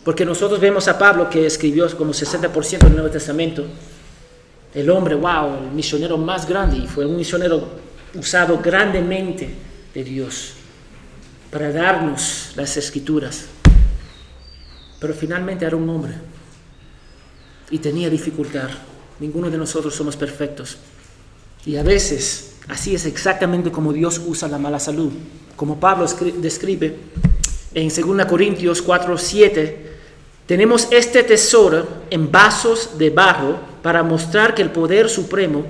porque 0.03 0.25
nosotros 0.25 0.59
vemos 0.59 0.87
a 0.87 0.97
Pablo 0.97 1.29
que 1.29 1.45
escribió 1.45 1.85
como 1.97 2.13
60% 2.13 2.79
del 2.79 2.93
Nuevo 2.93 3.09
Testamento. 3.09 3.65
El 4.73 4.89
hombre, 4.89 5.15
wow, 5.15 5.63
el 5.63 5.71
misionero 5.71 6.17
más 6.17 6.47
grande. 6.47 6.77
Y 6.77 6.87
fue 6.87 7.05
un 7.05 7.17
misionero 7.17 7.67
usado 8.15 8.57
grandemente 8.59 9.53
de 9.93 10.03
Dios 10.03 10.53
para 11.51 11.71
darnos 11.71 12.51
las 12.55 12.77
escrituras. 12.77 13.45
Pero 14.99 15.13
finalmente 15.13 15.65
era 15.65 15.75
un 15.75 15.89
hombre 15.89 16.13
y 17.69 17.77
tenía 17.79 18.09
dificultad. 18.09 18.69
Ninguno 19.19 19.49
de 19.49 19.57
nosotros 19.57 19.93
somos 19.93 20.15
perfectos. 20.15 20.77
Y 21.67 21.75
a 21.75 21.83
veces 21.83 22.53
así 22.69 22.95
es 22.95 23.05
exactamente 23.05 23.71
como 23.71 23.91
Dios 23.91 24.21
usa 24.25 24.47
la 24.47 24.57
mala 24.57 24.79
salud. 24.79 25.11
Como 25.57 25.77
Pablo 25.81 26.07
describe 26.37 26.97
en 27.73 27.89
2 27.89 28.25
Corintios 28.25 28.81
4, 28.81 29.17
7, 29.17 29.91
Tenemos 30.45 30.87
este 30.91 31.23
tesoro 31.23 31.85
en 32.09 32.31
vasos 32.31 32.97
de 32.97 33.09
barro 33.09 33.59
para 33.83 34.01
mostrar 34.01 34.55
que 34.55 34.61
el 34.61 34.71
poder 34.71 35.09
supremo 35.09 35.65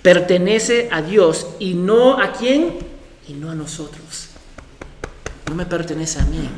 pertenece 0.00 0.88
a 0.90 1.02
Dios 1.02 1.46
y 1.58 1.74
no 1.74 2.18
a 2.18 2.32
quién 2.32 2.78
y 3.28 3.34
no 3.34 3.50
a 3.50 3.54
nosotros. 3.54 4.28
No 5.50 5.54
me 5.54 5.66
pertenece 5.66 6.18
a 6.18 6.24
mí. 6.24 6.48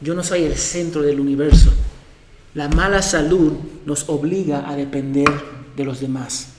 Yo 0.00 0.12
no 0.14 0.24
soy 0.24 0.42
el 0.42 0.56
centro 0.56 1.02
del 1.02 1.20
universo. 1.20 1.70
La 2.54 2.68
mala 2.68 3.00
salud 3.00 3.52
nos 3.84 4.08
obliga 4.08 4.68
a 4.68 4.74
depender 4.74 5.30
de 5.76 5.84
los 5.84 6.00
demás. 6.00 6.55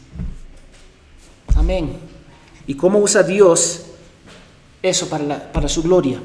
Amén. 1.58 1.98
¿Y 2.68 2.76
cómo 2.76 3.00
usa 3.00 3.24
Dios 3.24 3.86
eso 4.82 5.10
para, 5.10 5.52
para 5.52 5.68
su 5.68 5.84
gloria? 5.84 6.20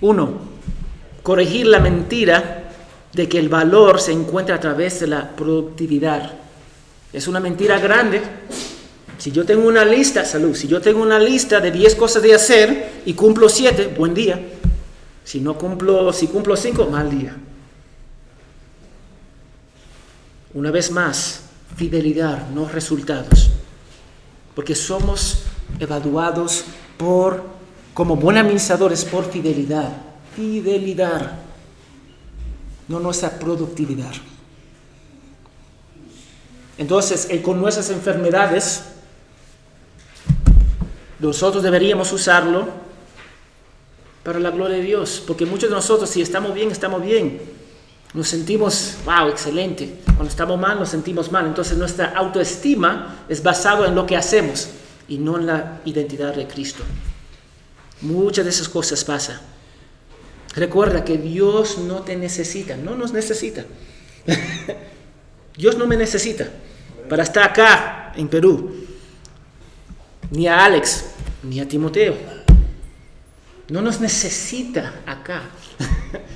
Uno, 0.00 0.38
corregir 1.22 1.66
la 1.66 1.80
mentira 1.80 2.70
de 3.12 3.28
que 3.28 3.38
el 3.38 3.48
valor 3.48 4.00
se 4.00 4.12
encuentra 4.12 4.54
a 4.54 4.60
través 4.60 5.00
de 5.00 5.08
la 5.08 5.30
productividad. 5.30 6.32
Es 7.12 7.26
una 7.26 7.40
mentira 7.40 7.78
grande. 7.78 8.22
Si 9.18 9.32
yo 9.32 9.44
tengo 9.44 9.66
una 9.66 9.84
lista, 9.84 10.24
salud, 10.24 10.54
si 10.54 10.68
yo 10.68 10.80
tengo 10.80 11.02
una 11.02 11.18
lista 11.18 11.60
de 11.60 11.70
10 11.70 11.94
cosas 11.96 12.22
de 12.22 12.34
hacer 12.34 13.02
y 13.04 13.12
cumplo 13.14 13.48
7, 13.48 13.94
buen 13.98 14.14
día. 14.14 14.40
Si 15.24 15.40
no 15.40 15.58
cumplo, 15.58 16.12
si 16.12 16.28
cumplo 16.28 16.56
5, 16.56 16.86
mal 16.86 17.10
día. 17.10 17.36
Una 20.54 20.70
vez 20.70 20.90
más, 20.90 21.42
fidelidad, 21.76 22.48
no 22.50 22.68
resultados. 22.68 23.50
Porque 24.54 24.74
somos 24.74 25.44
evaluados 25.78 26.64
por, 26.96 27.44
como 27.94 28.16
buenos 28.16 28.42
administradores, 28.42 29.04
por 29.04 29.30
fidelidad. 29.30 29.96
Fidelidad, 30.34 31.38
no 32.88 33.00
nuestra 33.00 33.38
productividad. 33.38 34.12
Entonces, 36.78 37.26
eh, 37.30 37.42
con 37.42 37.60
nuestras 37.60 37.90
enfermedades, 37.90 38.84
nosotros 41.18 41.62
deberíamos 41.62 42.10
usarlo 42.12 42.68
para 44.22 44.40
la 44.40 44.50
gloria 44.50 44.78
de 44.78 44.82
Dios, 44.82 45.22
porque 45.26 45.44
muchos 45.46 45.68
de 45.68 45.76
nosotros, 45.76 46.08
si 46.08 46.22
estamos 46.22 46.54
bien, 46.54 46.70
estamos 46.70 47.02
bien. 47.02 47.40
Nos 48.14 48.28
sentimos, 48.28 48.96
wow, 49.04 49.28
excelente. 49.28 49.98
Cuando 50.20 50.32
estamos 50.32 50.60
mal, 50.60 50.78
nos 50.78 50.90
sentimos 50.90 51.32
mal. 51.32 51.46
Entonces, 51.46 51.78
nuestra 51.78 52.12
autoestima 52.14 53.24
es 53.26 53.42
basada 53.42 53.88
en 53.88 53.94
lo 53.94 54.04
que 54.04 54.18
hacemos 54.18 54.68
y 55.08 55.16
no 55.16 55.38
en 55.38 55.46
la 55.46 55.80
identidad 55.86 56.34
de 56.34 56.46
Cristo. 56.46 56.82
Muchas 58.02 58.44
de 58.44 58.50
esas 58.50 58.68
cosas 58.68 59.02
pasan. 59.02 59.40
Recuerda 60.54 61.06
que 61.06 61.16
Dios 61.16 61.78
no 61.78 62.02
te 62.02 62.16
necesita, 62.16 62.76
no 62.76 62.96
nos 62.96 63.14
necesita. 63.14 63.64
Dios 65.56 65.78
no 65.78 65.86
me 65.86 65.96
necesita 65.96 66.50
para 67.08 67.22
estar 67.22 67.44
acá 67.44 68.12
en 68.14 68.28
Perú, 68.28 68.74
ni 70.32 70.46
a 70.46 70.66
Alex, 70.66 71.06
ni 71.44 71.60
a 71.60 71.66
Timoteo. 71.66 72.14
No 73.70 73.80
nos 73.80 74.02
necesita 74.02 75.00
acá, 75.06 75.44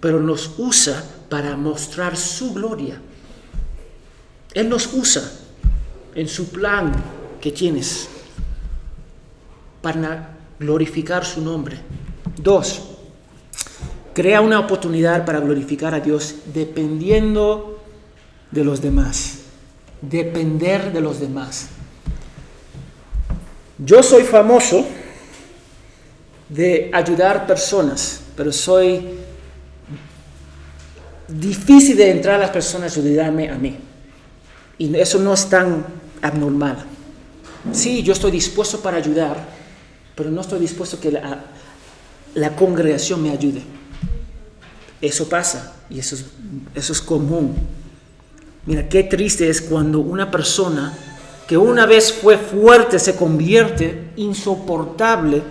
pero 0.00 0.20
nos 0.20 0.58
usa 0.58 1.04
para 1.28 1.56
mostrar 1.56 2.16
su 2.16 2.54
gloria. 2.54 3.00
Él 4.54 4.68
nos 4.68 4.92
usa 4.92 5.22
en 6.14 6.28
su 6.28 6.48
plan 6.50 6.92
que 7.40 7.52
tienes 7.52 8.08
para 9.82 10.36
glorificar 10.58 11.24
su 11.24 11.40
nombre. 11.40 11.78
Dos, 12.36 12.82
crea 14.14 14.40
una 14.40 14.60
oportunidad 14.60 15.24
para 15.24 15.40
glorificar 15.40 15.94
a 15.94 16.00
Dios 16.00 16.36
dependiendo 16.52 17.80
de 18.50 18.64
los 18.64 18.80
demás. 18.80 19.38
Depender 20.00 20.92
de 20.92 21.00
los 21.00 21.20
demás. 21.20 21.68
Yo 23.78 24.02
soy 24.02 24.24
famoso 24.24 24.86
de 26.48 26.90
ayudar 26.92 27.46
personas, 27.46 28.20
pero 28.36 28.52
soy 28.52 29.06
difícil 31.28 31.96
de 31.96 32.10
entrar 32.10 32.36
a 32.36 32.38
las 32.38 32.50
personas 32.50 32.96
y 32.96 33.00
ayudarme 33.00 33.50
a 33.50 33.56
mí. 33.56 33.76
Y 34.78 34.94
eso 34.96 35.18
no 35.18 35.34
es 35.34 35.48
tan 35.48 35.84
abnormal. 36.22 36.78
Sí, 37.72 38.02
yo 38.02 38.12
estoy 38.12 38.30
dispuesto 38.30 38.80
para 38.80 38.96
ayudar, 38.96 39.36
pero 40.14 40.30
no 40.30 40.40
estoy 40.40 40.60
dispuesto 40.60 40.98
que 40.98 41.12
la, 41.12 41.44
la 42.34 42.56
congregación 42.56 43.22
me 43.22 43.30
ayude. 43.30 43.62
Eso 45.00 45.28
pasa 45.28 45.74
y 45.90 45.98
eso 45.98 46.14
es, 46.14 46.24
eso 46.74 46.92
es 46.92 47.00
común. 47.00 47.54
Mira, 48.66 48.88
qué 48.88 49.04
triste 49.04 49.48
es 49.48 49.60
cuando 49.60 50.00
una 50.00 50.30
persona 50.30 50.96
que 51.46 51.56
una 51.56 51.86
vez 51.86 52.12
fue 52.12 52.36
fuerte 52.36 52.98
se 52.98 53.16
convierte 53.16 54.10
insoportable 54.16 55.42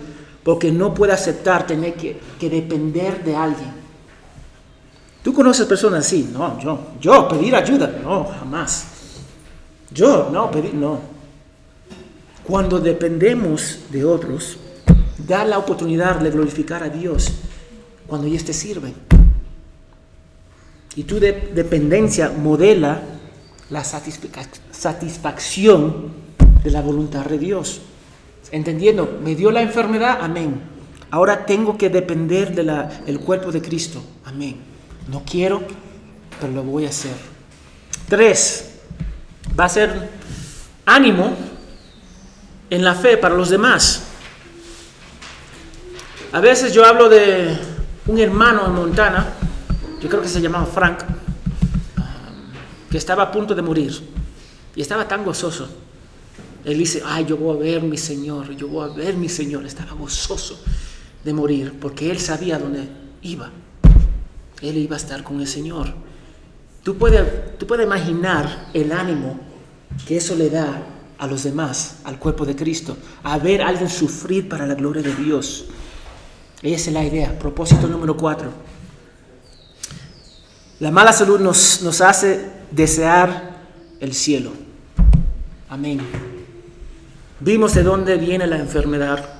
porque 0.44 0.70
no 0.70 0.94
puede 0.94 1.12
aceptar 1.12 1.66
tener 1.66 1.94
que, 1.94 2.18
que 2.38 2.48
depender 2.48 3.24
de 3.24 3.34
alguien. 3.34 3.77
¿Tú 5.28 5.34
conoces 5.34 5.66
personas 5.66 6.06
así? 6.06 6.30
No, 6.32 6.58
yo, 6.58 6.78
yo, 7.02 7.28
pedir 7.28 7.54
ayuda, 7.54 7.98
no, 8.02 8.24
jamás. 8.24 8.86
Yo, 9.92 10.30
no, 10.32 10.50
pedir, 10.50 10.72
no. 10.72 11.00
Cuando 12.44 12.78
dependemos 12.80 13.80
de 13.90 14.06
otros, 14.06 14.56
da 15.18 15.44
la 15.44 15.58
oportunidad 15.58 16.16
de 16.18 16.30
glorificar 16.30 16.82
a 16.82 16.88
Dios 16.88 17.30
cuando 18.06 18.26
ellos 18.26 18.42
te 18.42 18.54
sirven. 18.54 18.94
Y 20.96 21.02
tu 21.02 21.20
de- 21.20 21.50
dependencia 21.54 22.30
modela 22.30 23.02
la 23.68 23.82
satisfac- 23.84 24.48
satisfacción 24.70 26.10
de 26.64 26.70
la 26.70 26.80
voluntad 26.80 27.26
de 27.26 27.36
Dios. 27.38 27.82
Entendiendo, 28.50 29.18
me 29.22 29.34
dio 29.34 29.50
la 29.50 29.60
enfermedad, 29.60 30.20
amén. 30.22 30.58
Ahora 31.10 31.44
tengo 31.44 31.76
que 31.76 31.90
depender 31.90 32.54
del 32.54 33.20
cuerpo 33.20 33.52
de 33.52 33.60
Cristo, 33.60 34.00
amén. 34.24 34.77
No 35.08 35.22
quiero, 35.24 35.62
pero 36.40 36.52
lo 36.52 36.62
voy 36.62 36.86
a 36.86 36.90
hacer. 36.90 37.14
Tres, 38.08 38.74
va 39.58 39.64
a 39.64 39.68
ser 39.68 40.10
ánimo 40.84 41.34
en 42.70 42.84
la 42.84 42.94
fe 42.94 43.16
para 43.16 43.34
los 43.34 43.50
demás. 43.50 44.02
A 46.32 46.40
veces 46.40 46.72
yo 46.74 46.84
hablo 46.84 47.08
de 47.08 47.56
un 48.06 48.18
hermano 48.18 48.66
en 48.66 48.72
Montana, 48.72 49.32
yo 50.00 50.08
creo 50.08 50.20
que 50.20 50.28
se 50.28 50.40
llamaba 50.40 50.66
Frank, 50.66 51.00
que 52.90 52.98
estaba 52.98 53.24
a 53.24 53.32
punto 53.32 53.54
de 53.54 53.62
morir 53.62 53.92
y 54.76 54.80
estaba 54.82 55.08
tan 55.08 55.24
gozoso. 55.24 55.68
Él 56.64 56.76
dice, 56.76 57.02
ay, 57.04 57.24
yo 57.24 57.36
voy 57.36 57.56
a 57.56 57.60
ver 57.60 57.82
mi 57.82 57.96
Señor, 57.96 58.54
yo 58.54 58.68
voy 58.68 58.90
a 58.90 58.92
ver 58.92 59.16
mi 59.16 59.28
Señor. 59.28 59.64
Estaba 59.64 59.92
gozoso 59.92 60.62
de 61.24 61.32
morir 61.32 61.74
porque 61.80 62.10
él 62.10 62.18
sabía 62.18 62.58
dónde 62.58 62.88
iba. 63.22 63.50
Él 64.62 64.76
iba 64.76 64.96
a 64.96 64.98
estar 64.98 65.22
con 65.22 65.40
el 65.40 65.46
Señor. 65.46 65.94
Tú 66.82 66.96
puedes, 66.96 67.58
tú 67.58 67.66
puedes 67.66 67.86
imaginar 67.86 68.70
el 68.74 68.92
ánimo 68.92 69.38
que 70.06 70.16
eso 70.16 70.34
le 70.34 70.50
da 70.50 70.82
a 71.18 71.26
los 71.26 71.42
demás, 71.42 71.98
al 72.04 72.18
cuerpo 72.18 72.46
de 72.46 72.54
Cristo, 72.54 72.96
a 73.24 73.38
ver 73.38 73.62
a 73.62 73.68
alguien 73.68 73.90
sufrir 73.90 74.48
para 74.48 74.66
la 74.66 74.74
gloria 74.74 75.02
de 75.02 75.14
Dios. 75.14 75.66
Esa 76.62 76.90
es 76.90 76.94
la 76.94 77.04
idea. 77.04 77.38
Propósito 77.38 77.86
número 77.86 78.16
cuatro. 78.16 78.50
La 80.80 80.90
mala 80.90 81.12
salud 81.12 81.40
nos, 81.40 81.82
nos 81.82 82.00
hace 82.00 82.50
desear 82.70 83.58
el 84.00 84.14
cielo. 84.14 84.52
Amén. 85.68 86.00
Vimos 87.40 87.74
de 87.74 87.82
dónde 87.82 88.16
viene 88.16 88.46
la 88.46 88.58
enfermedad. 88.58 89.34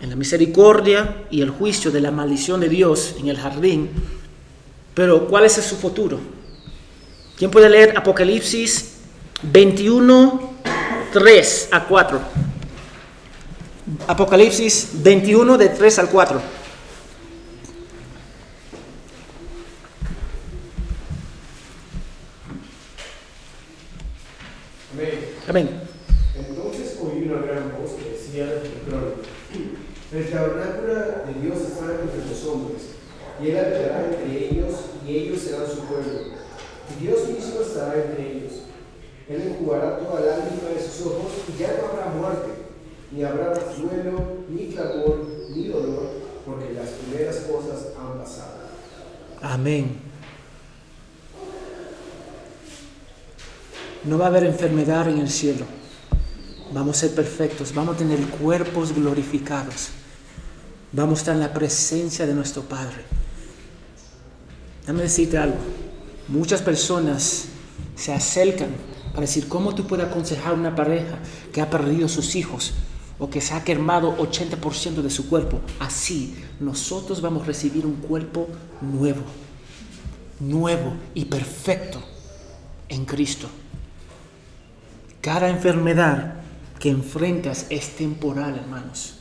En 0.00 0.10
la 0.10 0.16
misericordia 0.16 1.24
y 1.30 1.42
el 1.42 1.50
juicio 1.50 1.92
de 1.92 2.00
la 2.00 2.10
maldición 2.10 2.58
de 2.60 2.68
Dios 2.68 3.14
en 3.20 3.28
el 3.28 3.38
jardín. 3.38 3.90
Pero 4.94 5.26
¿cuál 5.26 5.44
es 5.44 5.52
su 5.52 5.76
futuro? 5.76 6.20
¿Quién 7.36 7.50
puede 7.50 7.68
leer 7.68 7.96
Apocalipsis 7.96 8.98
21, 9.42 10.52
3 11.12 11.68
a 11.72 11.84
4? 11.84 12.20
Apocalipsis 14.06 14.90
21 14.94 15.58
de 15.58 15.68
3 15.68 15.98
al 15.98 16.08
4. 16.08 16.42
Amén. 24.94 25.08
Amén. 25.48 25.80
Entonces 26.36 26.98
oí 27.02 27.28
una 27.28 27.40
gran 27.46 27.72
voz 27.80 27.92
que 27.92 28.10
decía 28.10 28.44
el 28.44 28.82
el 30.12 30.30
tabernáculo 30.30 30.94
de 30.94 31.40
Dios 31.40 31.56
está 31.62 31.86
entre 32.02 32.28
los 32.28 32.44
hombres, 32.44 32.82
y 33.42 33.48
Él 33.48 33.58
habitará 33.58 34.04
entre 34.04 34.44
ellos, 34.44 34.61
y 35.06 35.16
ellos 35.16 35.40
serán 35.40 35.66
su 35.66 35.80
pueblo. 35.80 36.20
Dios 37.00 37.28
mismo 37.28 37.60
estará 37.60 37.94
entre 37.94 38.32
ellos. 38.32 38.52
Él 39.28 39.42
enjugará 39.42 39.98
toda 39.98 40.20
lágrima 40.20 40.70
de 40.74 40.82
sus 40.82 41.06
ojos 41.06 41.32
y 41.48 41.58
ya 41.58 41.78
no 41.78 41.88
habrá 41.88 42.06
muerte, 42.12 42.50
ni 43.10 43.22
habrá 43.22 43.54
duelo, 43.54 44.44
ni 44.48 44.66
clamor, 44.66 45.26
ni 45.50 45.68
dolor, 45.68 46.10
porque 46.44 46.72
las 46.72 46.88
primeras 46.90 47.36
cosas 47.36 47.88
han 47.98 48.18
pasado. 48.18 48.62
Amén. 49.40 50.00
No 54.04 54.18
va 54.18 54.26
a 54.26 54.28
haber 54.28 54.44
enfermedad 54.44 55.08
en 55.08 55.18
el 55.18 55.30
cielo. 55.30 55.64
Vamos 56.72 56.96
a 56.96 57.00
ser 57.00 57.14
perfectos, 57.14 57.74
vamos 57.74 57.94
a 57.96 57.98
tener 57.98 58.18
cuerpos 58.26 58.92
glorificados. 58.92 59.90
Vamos 60.90 61.18
a 61.18 61.20
estar 61.20 61.34
en 61.34 61.40
la 61.40 61.52
presencia 61.52 62.26
de 62.26 62.34
nuestro 62.34 62.62
Padre. 62.62 63.21
Déjame 64.82 65.02
decirte 65.02 65.38
algo. 65.38 65.56
Muchas 66.28 66.60
personas 66.62 67.46
se 67.96 68.12
acercan 68.12 68.70
para 69.10 69.22
decir 69.22 69.48
cómo 69.48 69.74
tú 69.74 69.86
puedes 69.86 70.06
aconsejar 70.06 70.52
a 70.52 70.56
una 70.56 70.74
pareja 70.74 71.18
que 71.52 71.60
ha 71.60 71.70
perdido 71.70 72.08
sus 72.08 72.34
hijos 72.34 72.72
o 73.18 73.30
que 73.30 73.40
se 73.40 73.54
ha 73.54 73.62
quemado 73.62 74.16
80% 74.18 75.02
de 75.02 75.10
su 75.10 75.28
cuerpo. 75.28 75.60
Así, 75.78 76.34
nosotros 76.58 77.20
vamos 77.20 77.44
a 77.44 77.46
recibir 77.46 77.86
un 77.86 77.96
cuerpo 77.96 78.48
nuevo, 78.80 79.22
nuevo 80.40 80.94
y 81.14 81.26
perfecto 81.26 82.02
en 82.88 83.04
Cristo. 83.04 83.48
Cada 85.20 85.48
enfermedad 85.48 86.34
que 86.80 86.90
enfrentas 86.90 87.66
es 87.70 87.94
temporal, 87.94 88.56
hermanos. 88.56 89.14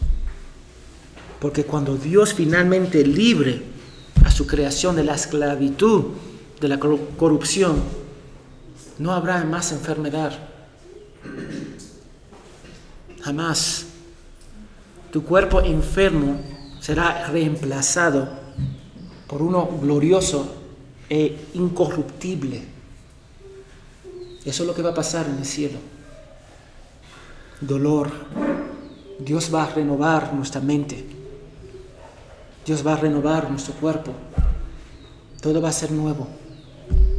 Porque 1.40 1.64
cuando 1.64 1.96
Dios 1.96 2.34
finalmente 2.34 3.06
libre 3.06 3.62
a 4.24 4.32
su 4.32 4.48
creación 4.48 4.96
de 4.96 5.04
la 5.04 5.16
esclavitud, 5.16 6.06
de 6.60 6.68
la 6.68 6.80
corrupción, 6.80 7.82
no 8.98 9.14
habrá 9.14 9.44
más 9.44 9.72
enfermedad. 9.72 10.34
Jamás. 13.22 13.86
Tu 15.12 15.24
cuerpo 15.24 15.62
enfermo 15.62 16.40
será 16.80 17.28
reemplazado 17.28 18.30
por 19.28 19.42
uno 19.42 19.68
glorioso 19.82 20.56
e 21.10 21.48
incorruptible. 21.54 22.64
Eso 24.46 24.64
es 24.64 24.68
lo 24.68 24.74
que 24.74 24.82
va 24.82 24.92
a 24.92 24.96
pasar 24.96 25.28
en 25.28 25.38
el 25.38 25.46
cielo. 25.46 25.80
Dolor. 27.60 28.10
Dios 29.20 29.54
va 29.54 29.64
a 29.64 29.74
renovar 29.74 30.34
nuestra 30.34 30.62
mente. 30.62 31.21
Dios 32.72 32.88
va 32.88 32.94
a 32.94 32.96
renovar 32.96 33.52
nuestro 33.52 33.74
cuerpo. 33.74 34.14
Todo 35.42 35.62
va 35.62 35.68
a 35.68 35.74
ser 35.74 35.92
nuevo. 35.92 36.26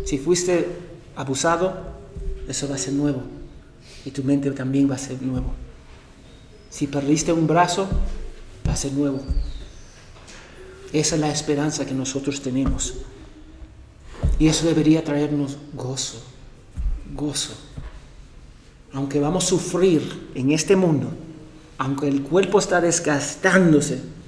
Si 0.07 0.17
fuiste 0.17 0.67
abusado, 1.15 1.75
eso 2.49 2.67
va 2.71 2.77
a 2.77 2.79
ser 2.79 2.95
nuevo. 2.95 3.21
Y 4.07 4.13
tu 4.13 4.25
mente 4.25 4.51
también 4.53 4.91
va 4.91 4.95
a 4.95 4.99
ser 4.99 5.21
nuevo. 5.21 5.53
Si 6.71 6.87
perdiste 6.87 7.35
un 7.35 7.47
brazo, 7.47 7.87
va 8.67 8.73
a 8.73 8.77
ser 8.77 8.95
nuevo. 8.95 9.21
Esa 10.91 11.17
es 11.17 11.21
la 11.21 11.31
esperanza 11.31 11.85
que 11.85 11.93
nosotros 11.93 12.41
tenemos. 12.41 12.95
Y 14.39 14.47
eso 14.47 14.65
debería 14.65 15.05
traernos 15.05 15.59
gozo, 15.75 16.23
gozo. 17.15 17.53
Aunque 18.95 19.21
vamos 19.21 19.45
a 19.45 19.49
sufrir 19.49 20.31
en 20.35 20.51
este 20.51 20.77
mundo, 20.77 21.11
aunque 21.77 22.09
el 22.09 22.23
cuerpo 22.23 22.59
está 22.59 22.81
desgastándose, 22.81 24.22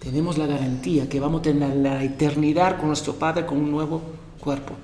tenemos 0.00 0.38
la 0.38 0.46
garantía 0.46 1.08
que 1.08 1.20
vamos 1.20 1.40
a 1.40 1.42
tener 1.44 1.76
la 1.76 2.02
eternidad 2.02 2.78
con 2.78 2.88
nuestro 2.88 3.14
Padre 3.14 3.46
con 3.46 3.58
un 3.58 3.70
nuevo 3.70 4.02
cuerpo. 4.40 4.74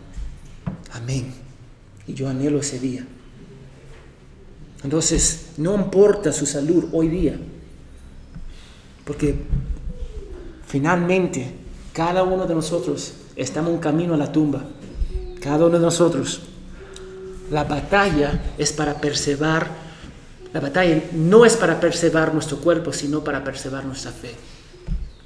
Amén. 0.93 1.33
Y 2.07 2.15
yo 2.15 2.29
anhelo 2.29 2.61
ese 2.61 2.79
día. 2.79 3.05
Entonces, 4.85 5.53
no 5.57 5.75
importa 5.75 6.33
su 6.33 6.47
salud 6.47 6.85
hoy 6.93 7.09
día, 7.09 7.37
porque 9.05 9.35
finalmente 10.67 11.55
cada 11.93 12.23
uno 12.23 12.47
de 12.47 12.55
nosotros 12.55 13.15
estamos 13.37 13.73
en 13.73 13.79
camino 13.79 14.15
a 14.15 14.19
la 14.19 14.31
tumba. 14.31 14.65
Cada 15.41 15.67
uno 15.67 15.79
de 15.79 15.85
nosotros. 15.85 16.43
La 17.51 17.65
batalla 17.65 18.53
es 18.59 18.73
para 18.73 19.01
perseverar. 19.01 19.71
La 20.53 20.61
batalla 20.61 21.03
no 21.13 21.47
es 21.47 21.57
para 21.57 21.81
perseverar 21.81 22.35
nuestro 22.35 22.59
cuerpo, 22.59 22.93
sino 22.93 23.25
para 23.25 23.43
perseverar 23.43 23.87
nuestra 23.87 24.13
fe. 24.13 24.35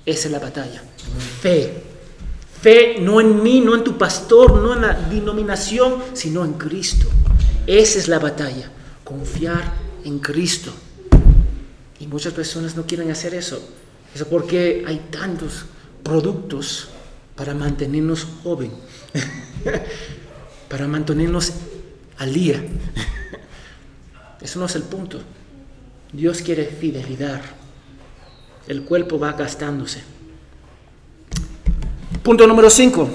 Esa 0.07 0.29
es 0.29 0.33
la 0.33 0.39
batalla. 0.39 0.83
Fe. 1.41 1.83
Fe 2.61 2.97
no 3.01 3.21
en 3.21 3.43
mí, 3.43 3.61
no 3.61 3.75
en 3.75 3.85
tu 3.85 3.97
pastor, 3.97 4.61
no 4.61 4.75
en 4.75 4.83
la 4.83 4.95
denominación, 4.95 6.03
sino 6.13 6.45
en 6.45 6.55
Cristo. 6.55 7.09
Esa 7.67 7.99
es 7.99 8.09
la 8.09 8.19
batalla 8.19 8.71
confiar 9.11 9.73
en 10.05 10.21
Cristo. 10.21 10.73
Y 11.99 12.07
muchas 12.07 12.33
personas 12.33 12.77
no 12.77 12.87
quieren 12.87 13.11
hacer 13.11 13.35
eso. 13.35 13.61
Eso 14.15 14.27
porque 14.29 14.85
hay 14.87 15.09
tantos 15.11 15.67
productos 16.03 16.89
para 17.35 17.55
mantenernos 17.55 18.27
joven, 18.43 18.71
para 20.69 20.87
mantenernos 20.87 21.53
al 22.19 22.33
día. 22.33 22.63
Eso 24.41 24.59
no 24.59 24.67
es 24.67 24.75
el 24.77 24.85
punto. 24.85 25.21
Dios 26.13 26.41
quiere 26.41 26.65
fidelidad. 26.67 27.43
El 28.67 28.83
cuerpo 28.83 29.19
va 29.19 29.33
gastándose. 29.33 30.03
Punto 32.23 32.47
número 32.47 32.71
5. 32.71 33.09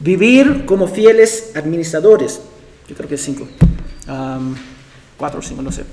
Vivir 0.00 0.64
como 0.66 0.86
fieles 0.86 1.52
administradores. 1.56 2.40
Yo 2.88 2.94
creo 2.94 3.08
que 3.08 3.16
es 3.16 3.22
5 3.22 3.46
cuatro 5.18 5.40
o 5.40 5.42
cinco, 5.42 5.60
no 5.60 5.72
sé. 5.72 5.84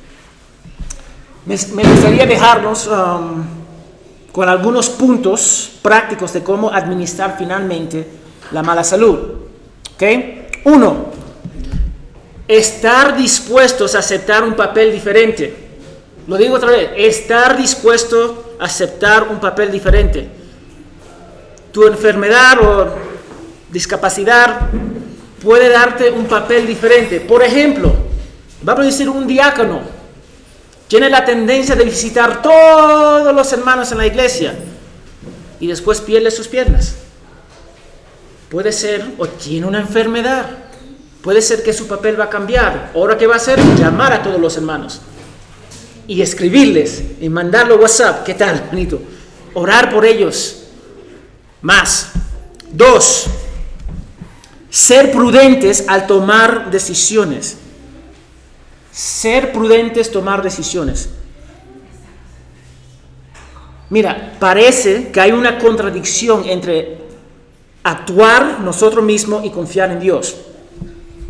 Me, 1.46 1.56
gustaría 1.84 2.26
dejarnos 2.26 2.90
con 4.32 4.50
algunos 4.50 4.90
puntos 4.90 5.72
prácticos 5.82 6.34
de 6.34 6.44
cómo 6.44 6.72
administrar 6.72 7.36
finalmente 7.38 8.08
la 8.52 8.64
mala 8.64 8.84
salud. 8.84 9.18
¿Ok? 9.96 10.04
Uno, 10.66 11.08
estar 12.48 13.18
dispuestos 13.18 13.96
a 13.96 14.00
aceptar 14.00 14.44
un 14.44 14.56
papel 14.56 14.92
diferente. 14.92 15.65
Lo 16.28 16.38
digo 16.38 16.56
otra 16.56 16.72
vez, 16.72 16.92
estar 16.96 17.58
dispuesto 17.58 18.56
a 18.60 18.66
aceptar 18.66 19.28
un 19.30 19.40
papel 19.40 19.72
diferente. 19.72 20.28
Tu 21.72 21.86
enfermedad 21.88 22.60
o 22.62 22.96
discapacidad 23.70 24.70
puede 25.44 25.70
darte 25.70 26.10
un 26.10 26.26
papel 26.26 26.66
diferente. 26.66 27.20
Por 27.20 27.44
ejemplo, 27.44 27.94
Vamos 28.66 28.82
a 28.82 28.86
decir 28.86 29.08
un 29.08 29.28
diácono. 29.28 29.82
Tiene 30.88 31.08
la 31.08 31.24
tendencia 31.24 31.76
de 31.76 31.84
visitar 31.84 32.42
todos 32.42 33.34
los 33.34 33.54
hermanos 33.54 33.92
en 33.92 34.00
la 34.00 34.08
iglesia 34.08 34.56
y 35.60 35.68
después 35.68 36.02
pierde 36.02 36.32
sus 36.32 36.48
piernas. 36.48 36.96
Puede 38.50 38.72
ser 38.72 39.06
o 39.20 39.28
tiene 39.28 39.68
una 39.68 39.80
enfermedad. 39.80 40.48
Puede 41.22 41.44
ser 41.44 41.62
que 41.62 41.74
su 41.74 41.88
papel 41.88 42.20
va 42.20 42.26
a 42.26 42.30
cambiar. 42.30 42.92
Ahora, 42.96 43.20
¿qué 43.20 43.28
va 43.28 43.36
a 43.36 43.38
hacer? 43.38 43.60
Llamar 43.78 44.14
a 44.14 44.24
todos 44.24 44.42
los 44.42 44.58
hermanos 44.58 45.02
y 46.08 46.22
escribirles 46.22 47.04
y 47.22 47.30
mandarlo 47.30 47.78
WhatsApp. 47.78 48.24
¿Qué 48.24 48.34
tal, 48.34 48.68
bonito? 48.72 49.02
Orar 49.54 49.94
por 49.94 50.06
ellos. 50.06 50.64
Más. 51.62 52.12
Dos, 52.72 53.28
ser 54.70 55.12
prudentes 55.12 55.86
al 55.88 56.06
tomar 56.08 56.70
decisiones. 56.70 57.58
Ser 58.92 59.52
prudentes, 59.54 60.12
tomar 60.12 60.42
decisiones. 60.42 61.10
Mira, 63.90 64.34
parece 64.40 65.12
que 65.12 65.22
hay 65.22 65.32
una 65.32 65.58
contradicción 65.60 66.44
entre 66.46 66.98
actuar 67.84 68.60
nosotros 68.62 69.04
mismos 69.04 69.46
y 69.46 69.52
confiar 69.52 69.92
en 69.92 70.00
Dios. 70.00 70.36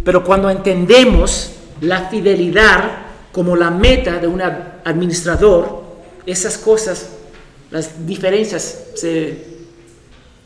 Pero 0.04 0.24
cuando 0.24 0.50
entendemos 0.50 1.52
la 1.82 2.10
fidelidad 2.10 3.05
como 3.36 3.58
la 3.58 3.70
meta 3.70 4.18
de 4.18 4.28
un 4.28 4.42
administrador, 4.42 5.84
esas 6.26 6.58
cosas, 6.58 7.10
las 7.70 8.08
diferencias 8.08 8.94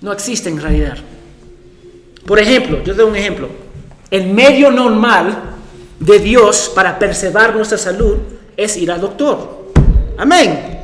no 0.01 0.11
existen 0.11 0.55
en 0.55 0.61
realidad. 0.63 0.97
Por 2.25 2.39
ejemplo, 2.39 2.83
yo 2.83 2.95
doy 2.95 3.05
un 3.05 3.15
ejemplo. 3.15 3.47
El 4.09 4.33
medio 4.33 4.71
normal 4.71 5.37
de 5.99 6.17
Dios 6.17 6.71
para 6.73 6.97
preservar 6.97 7.55
nuestra 7.55 7.77
salud 7.77 8.17
es 8.57 8.75
ir 8.75 8.91
al 8.91 9.01
doctor. 9.01 9.71
Amén. 10.17 10.79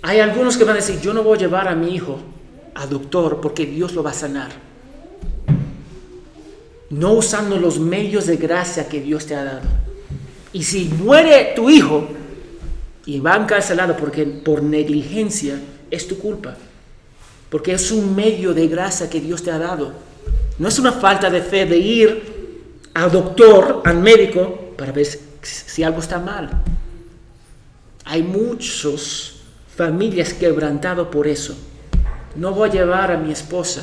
Hay 0.00 0.20
algunos 0.20 0.56
que 0.56 0.64
van 0.64 0.72
a 0.72 0.76
decir, 0.76 0.98
yo 1.02 1.12
no 1.12 1.22
voy 1.22 1.36
a 1.36 1.40
llevar 1.42 1.68
a 1.68 1.74
mi 1.74 1.94
hijo 1.94 2.18
al 2.76 2.88
doctor 2.88 3.42
porque 3.42 3.66
Dios 3.66 3.92
lo 3.92 4.02
va 4.02 4.12
a 4.12 4.14
sanar. 4.14 4.48
No 6.88 7.12
usando 7.12 7.58
los 7.58 7.78
medios 7.78 8.24
de 8.26 8.38
gracia 8.38 8.88
que 8.88 9.02
Dios 9.02 9.26
te 9.26 9.34
ha 9.34 9.44
dado. 9.44 9.91
Y 10.52 10.62
si 10.62 10.84
muere 10.84 11.52
tu 11.56 11.70
hijo 11.70 12.08
y 13.06 13.20
va 13.20 13.36
encarcelado 13.36 13.96
porque 13.96 14.24
por 14.24 14.62
negligencia 14.62 15.58
es 15.90 16.06
tu 16.06 16.18
culpa. 16.18 16.56
Porque 17.50 17.72
es 17.72 17.90
un 17.90 18.14
medio 18.14 18.54
de 18.54 18.68
gracia 18.68 19.10
que 19.10 19.20
Dios 19.20 19.42
te 19.42 19.50
ha 19.50 19.58
dado. 19.58 19.92
No 20.58 20.68
es 20.68 20.78
una 20.78 20.92
falta 20.92 21.30
de 21.30 21.42
fe 21.42 21.66
de 21.66 21.78
ir 21.78 22.32
al 22.94 23.10
doctor, 23.10 23.82
al 23.84 23.98
médico, 23.98 24.74
para 24.76 24.92
ver 24.92 25.06
si 25.42 25.82
algo 25.82 26.00
está 26.00 26.18
mal. 26.18 26.50
Hay 28.04 28.22
muchas 28.22 29.34
familias 29.74 30.34
quebrantadas 30.34 31.06
por 31.08 31.26
eso. 31.26 31.56
No 32.36 32.52
voy 32.52 32.68
a 32.70 32.72
llevar 32.72 33.12
a 33.12 33.16
mi 33.16 33.32
esposa 33.32 33.82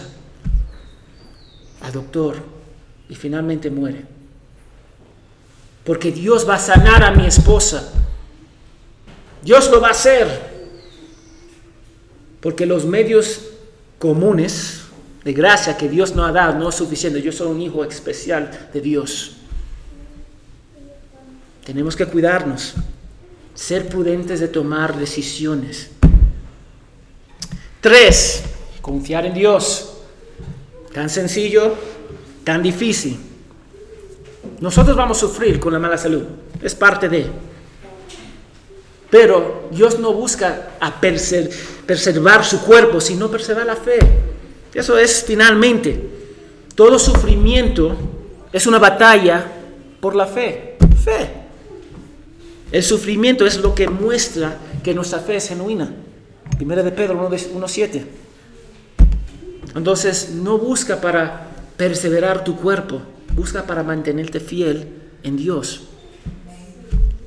al 1.82 1.92
doctor 1.92 2.38
y 3.08 3.16
finalmente 3.16 3.70
muere. 3.70 4.19
Porque 5.90 6.12
Dios 6.12 6.48
va 6.48 6.54
a 6.54 6.60
sanar 6.60 7.04
a 7.04 7.10
mi 7.10 7.26
esposa. 7.26 7.92
Dios 9.42 9.72
lo 9.72 9.82
va 9.82 9.88
a 9.88 9.92
hacer, 9.92 10.28
porque 12.42 12.68
los 12.68 12.86
medios 12.86 13.48
comunes 13.98 14.82
de 15.24 15.34
gracia 15.34 15.78
que 15.78 15.90
Dios 15.90 16.14
nos 16.14 16.30
ha 16.30 16.32
dado 16.32 16.60
no 16.60 16.70
es 16.70 16.76
suficiente. 16.76 17.24
Yo 17.24 17.32
soy 17.32 17.48
un 17.48 17.60
hijo 17.60 17.84
especial 17.84 18.70
de 18.72 18.82
Dios. 18.82 19.38
Tenemos 21.66 21.96
que 21.96 22.06
cuidarnos, 22.06 22.76
ser 23.56 23.90
prudentes 23.90 24.40
de 24.42 24.48
tomar 24.48 24.96
decisiones. 24.96 25.90
Tres, 27.82 28.44
confiar 28.80 29.26
en 29.26 29.34
Dios. 29.34 29.94
Tan 30.94 31.10
sencillo, 31.10 31.74
tan 32.44 32.62
difícil. 32.62 33.29
Nosotros 34.60 34.96
vamos 34.96 35.18
a 35.18 35.22
sufrir 35.22 35.60
con 35.60 35.74
la 35.74 35.80
mala 35.80 35.98
salud, 35.98 36.24
es 36.62 36.76
parte 36.76 37.10
de. 37.10 37.28
Pero 39.10 39.70
Dios 39.72 40.00
no 40.00 40.14
busca 40.14 40.72
a 40.80 41.02
preservar 41.02 42.46
su 42.46 42.62
cuerpo, 42.62 43.02
sino 43.02 43.30
preservar 43.30 43.66
la 43.66 43.76
fe. 43.76 44.00
Eso 44.74 44.98
es 44.98 45.24
finalmente. 45.26 46.00
Todo 46.76 47.00
sufrimiento 47.00 47.96
es 48.54 48.68
una 48.68 48.78
batalla 48.78 49.46
por 50.00 50.16
la 50.16 50.28
fe. 50.28 50.78
Fe. 51.04 51.30
El 52.72 52.84
sufrimiento 52.84 53.46
es 53.46 53.58
lo 53.58 53.74
que 53.74 53.88
muestra 53.88 54.58
que 54.84 54.94
nuestra 54.94 55.20
fe 55.20 55.38
es 55.38 55.48
genuina. 55.48 55.92
Primera 56.58 56.84
de 56.84 56.92
Pedro 56.92 57.30
1.7. 57.30 58.04
Entonces, 59.76 60.32
no 60.36 60.58
busca 60.58 61.02
para 61.02 61.48
perseverar 61.78 62.44
tu 62.44 62.56
cuerpo, 62.56 63.02
busca 63.34 63.66
para 63.66 63.84
mantenerte 63.84 64.40
fiel 64.40 64.88
en 65.24 65.38
Dios. 65.38 65.82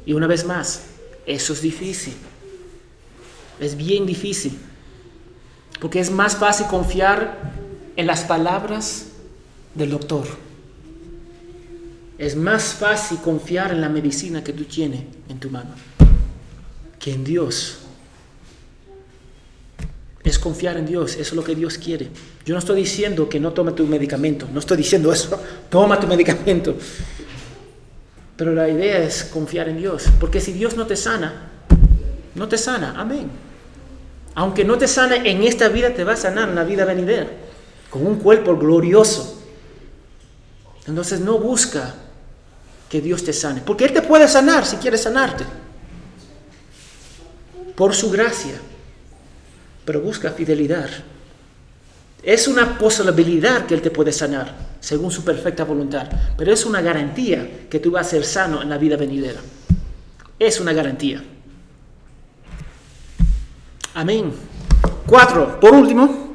Y 0.05 0.13
una 0.13 0.27
vez 0.27 0.45
más, 0.45 0.83
eso 1.27 1.53
es 1.53 1.63
difícil. 1.63 2.15
Es 3.61 3.77
bien 3.77 4.07
difícil. 4.07 4.59
Porque 5.81 6.01
es 6.01 6.11
más 6.11 6.37
fácil 6.37 6.67
confiar 6.67 7.53
en 7.97 8.07
las 8.07 8.23
palabras 8.25 9.09
del 9.75 9.91
doctor. 9.91 10.27
Es 12.19 12.37
más 12.37 12.75
fácil 12.75 13.19
confiar 13.19 13.73
en 13.73 13.81
la 13.81 13.89
medicina 13.89 14.45
que 14.45 14.53
tú 14.53 14.65
tienes 14.65 15.03
en 15.29 15.41
tu 15.41 15.51
mano 15.51 15.75
que 17.03 17.13
en 17.13 17.25
Dios. 17.25 17.79
Es 20.25 20.39
confiar 20.39 20.77
en 20.77 20.87
Dios, 20.87 21.13
eso 21.13 21.21
es 21.21 21.33
lo 21.33 21.43
que 21.43 21.55
Dios 21.55 21.79
quiere. 21.79 22.09
Yo 22.45 22.55
no 22.55 22.61
estoy 22.61 22.77
diciendo 22.77 23.29
que 23.29 23.41
no 23.41 23.53
tome 23.53 23.73
tu 23.73 23.87
medicamento, 23.87 24.49
no 24.53 24.61
estoy 24.61 24.77
diciendo 24.77 25.13
eso, 25.13 25.41
toma 25.71 25.99
tu 25.99 26.07
medicamento. 26.07 26.77
Pero 28.37 28.55
la 28.55 28.69
idea 28.69 28.99
es 28.99 29.25
confiar 29.25 29.69
en 29.69 29.79
Dios, 29.79 30.05
porque 30.21 30.41
si 30.41 30.53
Dios 30.53 30.77
no 30.77 30.87
te 30.87 30.97
sana, 30.97 31.51
no 32.35 32.49
te 32.49 32.57
sana, 32.57 32.95
amén. 32.97 33.31
Aunque 34.35 34.65
no 34.65 34.79
te 34.79 34.89
sane 34.89 35.31
en 35.31 35.43
esta 35.43 35.69
vida, 35.69 35.93
te 35.93 36.05
va 36.05 36.15
a 36.15 36.17
sanar 36.17 36.49
en 36.49 36.55
la 36.55 36.65
vida 36.65 36.85
venidera, 36.85 37.27
con 37.91 38.07
un 38.07 38.17
cuerpo 38.17 38.57
glorioso. 38.57 39.43
Entonces 40.87 41.21
no 41.21 41.39
busca 41.39 41.95
que 42.89 43.01
Dios 43.01 43.25
te 43.25 43.33
sane, 43.33 43.61
porque 43.61 43.85
Él 43.85 43.93
te 43.93 44.03
puede 44.03 44.29
sanar 44.29 44.65
si 44.65 44.77
quiere 44.77 44.99
sanarte, 44.99 45.45
por 47.75 47.95
su 47.95 48.11
gracia, 48.11 48.55
pero 49.85 50.01
busca 50.01 50.31
fidelidad. 50.31 50.89
Es 52.23 52.47
una 52.47 52.79
posibilidad 52.79 53.67
que 53.67 53.75
Él 53.75 53.83
te 53.83 53.91
puede 53.91 54.13
sanar, 54.13 54.55
según 54.81 55.11
su 55.11 55.25
perfecta 55.25 55.65
voluntad, 55.65 56.09
pero 56.37 56.53
es 56.53 56.65
una 56.65 56.81
garantía 56.81 57.69
que 57.69 57.81
tú 57.81 57.91
vas 57.91 58.07
a 58.07 58.11
ser 58.11 58.25
sano 58.25 58.63
en 58.63 58.69
la 58.69 58.79
vida 58.79 58.97
venidera. 58.97 59.41
Es 60.39 60.61
una 60.61 60.73
garantía. 60.73 61.23
Amén. 63.95 64.33
Cuatro, 65.07 65.61
por 65.61 65.75
último, 65.75 66.35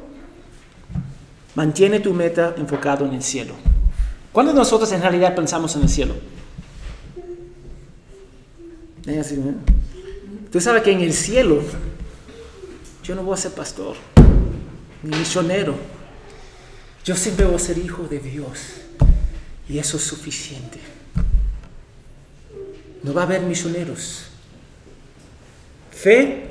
mantiene 1.55 1.99
tu 1.99 2.13
meta 2.13 2.53
enfocado 2.57 3.05
en 3.05 3.13
el 3.13 3.23
cielo. 3.23 3.53
¿Cuándo 4.31 4.53
nosotros 4.53 4.91
en 4.91 5.01
realidad 5.01 5.33
pensamos 5.35 5.75
en 5.75 5.81
el 5.83 5.89
cielo? 5.89 6.13
Tú 10.51 10.61
sabes 10.61 10.83
que 10.83 10.91
en 10.91 11.01
el 11.01 11.13
cielo 11.13 11.61
yo 13.07 13.15
no 13.15 13.23
voy 13.23 13.35
a 13.35 13.37
ser 13.37 13.53
pastor, 13.53 13.95
ni 15.01 15.15
misionero. 15.15 15.75
Yo 17.05 17.15
siempre 17.15 17.45
voy 17.45 17.55
a 17.55 17.59
ser 17.59 17.77
hijo 17.77 18.03
de 18.03 18.19
Dios. 18.19 18.81
Y 19.69 19.77
eso 19.77 19.95
es 19.95 20.03
suficiente. 20.03 20.77
No 23.03 23.13
va 23.13 23.21
a 23.21 23.25
haber 23.25 23.43
misioneros. 23.43 24.23
Fe, 25.89 26.47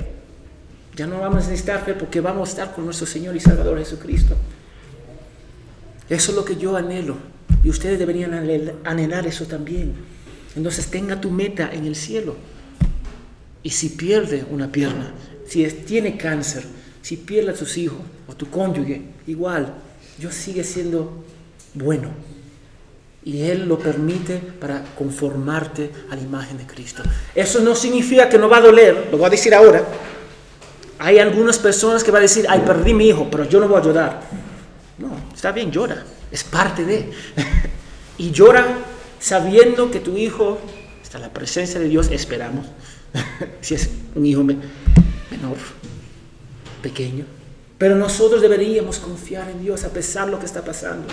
ya 0.95 1.05
no 1.05 1.19
vamos 1.19 1.45
a 1.45 1.49
necesitar 1.49 1.85
fe 1.85 1.93
porque 1.93 2.21
vamos 2.21 2.49
a 2.49 2.51
estar 2.51 2.73
con 2.73 2.85
nuestro 2.85 3.05
Señor 3.05 3.35
y 3.35 3.39
Salvador 3.39 3.77
Jesucristo. 3.77 4.35
Eso 6.09 6.31
es 6.31 6.35
lo 6.35 6.43
que 6.43 6.55
yo 6.55 6.75
anhelo. 6.75 7.17
Y 7.63 7.69
ustedes 7.69 7.99
deberían 7.99 8.33
anhelar 8.83 9.27
eso 9.27 9.45
también. 9.45 9.93
Entonces 10.55 10.87
tenga 10.87 11.21
tu 11.21 11.29
meta 11.29 11.69
en 11.71 11.85
el 11.85 11.95
cielo. 11.95 12.35
Y 13.61 13.69
si 13.69 13.89
pierde 13.89 14.43
una 14.49 14.71
pierna, 14.71 15.13
si 15.47 15.65
tiene 15.65 16.17
cáncer, 16.17 16.63
si 17.01 17.17
pierde 17.17 17.51
a 17.51 17.53
tus 17.53 17.77
hijos 17.77 17.99
o 18.27 18.35
tu 18.35 18.49
cónyuge, 18.49 19.01
igual, 19.27 19.73
Dios 20.17 20.33
sigue 20.33 20.63
siendo 20.63 21.23
bueno. 21.73 22.09
Y 23.23 23.41
Él 23.41 23.67
lo 23.67 23.77
permite 23.77 24.37
para 24.37 24.83
conformarte 24.97 25.91
a 26.09 26.15
la 26.15 26.21
imagen 26.21 26.57
de 26.57 26.65
Cristo. 26.65 27.03
Eso 27.35 27.59
no 27.59 27.75
significa 27.75 28.29
que 28.29 28.37
no 28.37 28.47
va 28.47 28.57
a 28.57 28.61
doler, 28.61 29.09
lo 29.11 29.17
voy 29.17 29.27
a 29.27 29.29
decir 29.29 29.53
ahora. 29.53 29.83
Hay 30.99 31.19
algunas 31.19 31.59
personas 31.59 32.03
que 32.03 32.11
van 32.11 32.19
a 32.19 32.23
decir, 32.23 32.45
ay, 32.49 32.63
perdí 32.65 32.93
mi 32.93 33.09
hijo, 33.09 33.27
pero 33.29 33.43
yo 33.43 33.59
no 33.59 33.67
voy 33.67 33.79
a 33.79 33.83
llorar. 33.83 34.21
No, 34.97 35.09
está 35.33 35.51
bien, 35.51 35.71
llora, 35.71 36.03
es 36.31 36.43
parte 36.43 36.85
de. 36.85 37.11
y 38.17 38.31
llora 38.31 38.65
sabiendo 39.19 39.91
que 39.91 39.99
tu 39.99 40.17
hijo 40.17 40.59
está 41.03 41.17
en 41.17 41.23
la 41.23 41.33
presencia 41.33 41.79
de 41.79 41.87
Dios, 41.87 42.09
esperamos, 42.11 42.65
si 43.61 43.75
es 43.75 43.89
un 44.15 44.25
hijo 44.25 44.43
pequeño. 46.81 47.25
Pero 47.77 47.95
nosotros 47.95 48.41
deberíamos 48.41 48.99
confiar 48.99 49.49
en 49.49 49.61
Dios 49.61 49.83
a 49.83 49.89
pesar 49.89 50.25
de 50.25 50.31
lo 50.31 50.39
que 50.39 50.45
está 50.45 50.63
pasando. 50.63 51.05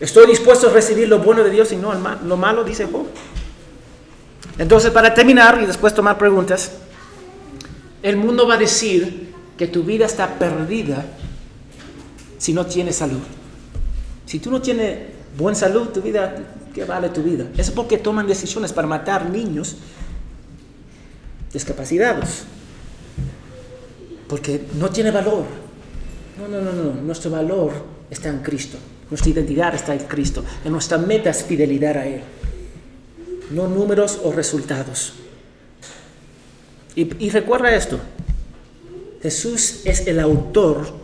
Estoy 0.00 0.26
dispuesto 0.26 0.68
a 0.68 0.72
recibir 0.72 1.08
lo 1.08 1.18
bueno 1.18 1.44
de 1.44 1.50
Dios 1.50 1.72
y 1.72 1.76
no 1.76 1.92
lo 1.94 2.36
malo, 2.36 2.64
dice 2.64 2.88
Job. 2.90 3.06
Entonces, 4.58 4.90
para 4.90 5.14
terminar 5.14 5.60
y 5.62 5.66
después 5.66 5.94
tomar 5.94 6.18
preguntas, 6.18 6.72
el 8.02 8.16
mundo 8.16 8.46
va 8.46 8.54
a 8.54 8.58
decir 8.58 9.32
que 9.56 9.66
tu 9.66 9.84
vida 9.84 10.06
está 10.06 10.38
perdida 10.38 11.04
si 12.38 12.54
no 12.54 12.64
tienes 12.66 12.96
salud. 12.96 13.20
Si 14.24 14.38
tú 14.38 14.50
no 14.50 14.62
tienes 14.62 15.08
buena 15.36 15.58
salud, 15.58 15.88
tu 15.88 16.00
vida, 16.00 16.34
¿qué 16.74 16.84
vale 16.84 17.10
tu 17.10 17.22
vida? 17.22 17.46
Es 17.58 17.70
porque 17.70 17.98
toman 17.98 18.26
decisiones 18.26 18.72
para 18.72 18.88
matar 18.88 19.28
niños 19.28 19.76
discapacitados. 21.52 22.44
Porque 24.28 24.64
no 24.78 24.90
tiene 24.90 25.10
valor. 25.10 25.44
No, 26.38 26.48
no, 26.48 26.60
no, 26.60 26.72
no. 26.72 27.02
Nuestro 27.02 27.30
valor 27.30 27.72
está 28.10 28.28
en 28.28 28.38
Cristo. 28.40 28.78
Nuestra 29.10 29.30
identidad 29.30 29.74
está 29.74 29.92
en 29.92 30.04
Cristo. 30.04 30.44
Y 30.64 30.68
nuestra 30.68 30.98
meta 30.98 31.30
es 31.30 31.42
fidelidad 31.44 31.96
a 31.96 32.06
Él. 32.06 32.22
No 33.50 33.66
números 33.66 34.20
o 34.22 34.32
resultados. 34.32 35.14
Y, 36.94 37.24
y 37.24 37.30
recuerda 37.30 37.74
esto. 37.74 37.98
Jesús 39.22 39.80
es 39.84 40.06
el 40.06 40.20
autor 40.20 40.94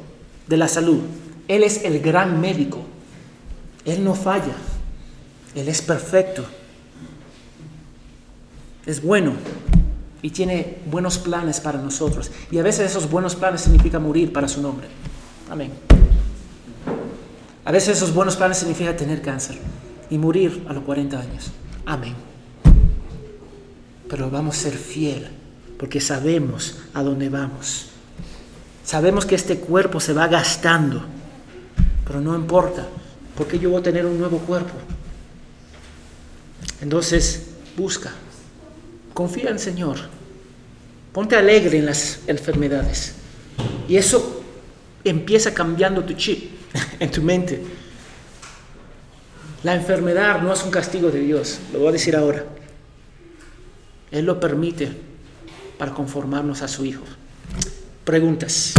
de 0.46 0.56
la 0.56 0.68
salud. 0.68 1.00
Él 1.48 1.64
es 1.64 1.82
el 1.84 2.00
gran 2.00 2.40
médico. 2.40 2.78
Él 3.84 4.04
no 4.04 4.14
falla. 4.14 4.54
Él 5.54 5.68
es 5.68 5.82
perfecto. 5.82 6.44
Es 8.86 9.02
bueno 9.02 9.32
y 10.22 10.30
tiene 10.30 10.78
buenos 10.86 11.18
planes 11.18 11.60
para 11.60 11.78
nosotros. 11.78 12.30
Y 12.50 12.58
a 12.58 12.62
veces 12.62 12.90
esos 12.90 13.10
buenos 13.10 13.36
planes 13.36 13.60
significan 13.60 14.02
morir 14.02 14.32
para 14.32 14.48
su 14.48 14.62
nombre. 14.62 14.88
Amén. 15.50 15.72
A 17.64 17.72
veces 17.72 17.96
esos 17.96 18.14
buenos 18.14 18.36
planes 18.36 18.58
significan 18.58 18.96
tener 18.96 19.22
cáncer 19.22 19.58
y 20.08 20.18
morir 20.18 20.64
a 20.68 20.72
los 20.72 20.84
40 20.84 21.18
años. 21.18 21.50
Amén. 21.84 22.14
Pero 24.08 24.30
vamos 24.30 24.56
a 24.56 24.62
ser 24.62 24.72
fiel 24.72 25.28
porque 25.78 26.00
sabemos 26.00 26.78
a 26.94 27.02
dónde 27.02 27.28
vamos. 27.28 27.86
Sabemos 28.84 29.26
que 29.26 29.34
este 29.34 29.58
cuerpo 29.58 29.98
se 29.98 30.12
va 30.12 30.28
gastando, 30.28 31.04
pero 32.06 32.20
no 32.20 32.36
importa, 32.36 32.86
porque 33.36 33.58
yo 33.58 33.70
voy 33.70 33.80
a 33.80 33.82
tener 33.82 34.06
un 34.06 34.18
nuevo 34.18 34.38
cuerpo. 34.38 34.74
Entonces, 36.80 37.48
busca, 37.76 38.12
confía 39.16 39.44
en 39.44 39.54
el 39.54 39.58
Señor, 39.58 39.96
ponte 41.10 41.36
alegre 41.36 41.78
en 41.78 41.86
las 41.86 42.20
enfermedades. 42.26 43.14
Y 43.88 43.96
eso 43.96 44.42
empieza 45.04 45.54
cambiando 45.54 46.04
tu 46.04 46.12
chip 46.12 46.50
en 47.00 47.10
tu 47.10 47.22
mente. 47.22 47.62
La 49.62 49.74
enfermedad 49.74 50.42
no 50.42 50.52
es 50.52 50.62
un 50.62 50.70
castigo 50.70 51.10
de 51.10 51.20
Dios, 51.20 51.60
lo 51.72 51.78
voy 51.78 51.88
a 51.88 51.92
decir 51.92 52.14
ahora. 52.14 52.44
Él 54.10 54.26
lo 54.26 54.38
permite 54.38 54.90
para 55.78 55.92
conformarnos 55.94 56.60
a 56.60 56.68
su 56.68 56.84
Hijo. 56.84 57.04
Preguntas. 58.04 58.74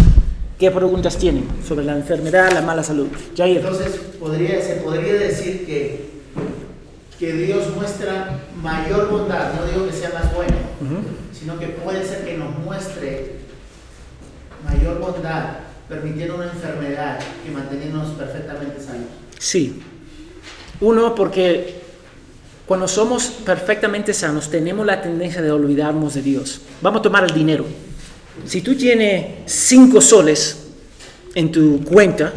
¿Qué 0.60 0.70
preguntas 0.70 1.18
tienen 1.18 1.48
sobre 1.68 1.84
la 1.84 1.96
enfermedad, 1.96 2.52
la 2.54 2.62
mala 2.62 2.84
salud? 2.84 3.08
Entonces, 3.58 3.92
se 4.64 4.76
podría 4.84 5.14
decir 5.14 5.66
que, 5.66 6.17
que 7.20 7.34
Dios 7.34 7.74
muestra 7.76 8.40
mayor 8.62 9.10
bondad, 9.10 9.54
no 9.54 9.66
digo 9.66 9.88
que 9.88 9.94
sea 9.94 10.12
más 10.12 10.34
bueno, 10.34 10.56
sino 11.38 11.58
que 11.58 11.68
puede 11.68 12.06
ser 12.06 12.26
que 12.26 12.38
nos 12.38 12.56
muestre 12.60 13.38
mayor 14.64 15.00
bondad 15.00 15.58
permitiendo 15.90 16.36
una 16.36 16.46
enfermedad 16.46 17.20
que 17.44 17.52
manteniéndonos 17.52 18.12
perfectamente 18.12 18.82
sanos. 18.82 19.08
Sí. 19.40 19.82
Uno, 20.82 21.16
porque 21.16 21.82
cuando 22.68 22.88
somos 22.88 23.28
perfectamente 23.46 24.14
sanos 24.14 24.50
tenemos 24.50 24.86
la 24.86 25.02
tendencia 25.02 25.42
de 25.42 25.52
olvidarnos 25.52 26.14
de 26.14 26.22
Dios. 26.22 26.62
Vamos 26.82 27.00
a 27.00 27.04
tomar 27.04 27.24
el 27.24 27.34
dinero. 27.34 27.66
Si 28.46 28.62
tú 28.62 28.76
tienes 28.76 29.42
cinco 29.46 30.02
soles 30.02 30.68
en 31.34 31.52
tu 31.52 31.84
cuenta, 31.84 32.34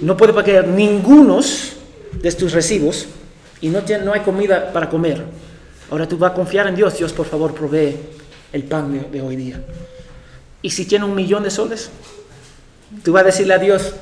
no 0.00 0.16
puedes 0.16 0.34
pagar 0.34 0.68
ninguno 0.68 1.40
de 2.12 2.32
tus 2.32 2.52
recibos 2.52 3.06
y 3.60 3.68
no, 3.68 3.82
tiene- 3.82 4.04
no 4.04 4.12
hay 4.12 4.20
comida 4.20 4.72
para 4.72 4.88
comer. 4.88 5.24
Ahora 5.90 6.06
tú 6.08 6.18
vas 6.18 6.32
a 6.32 6.34
confiar 6.34 6.66
en 6.66 6.74
Dios. 6.76 6.96
Dios, 6.98 7.12
por 7.12 7.26
favor, 7.26 7.54
provee 7.54 7.96
el 8.52 8.64
pan 8.64 9.10
de, 9.10 9.20
hoy 9.20 9.36
día. 9.36 9.62
Y 10.62 10.70
si 10.70 10.84
tienes 10.84 11.08
un 11.08 11.14
millón 11.14 11.42
de 11.44 11.50
soles, 11.50 11.90
tú 13.04 13.12
vas 13.12 13.22
a 13.22 13.26
decirle 13.26 13.54
a 13.54 13.58
Dios, 13.58 13.92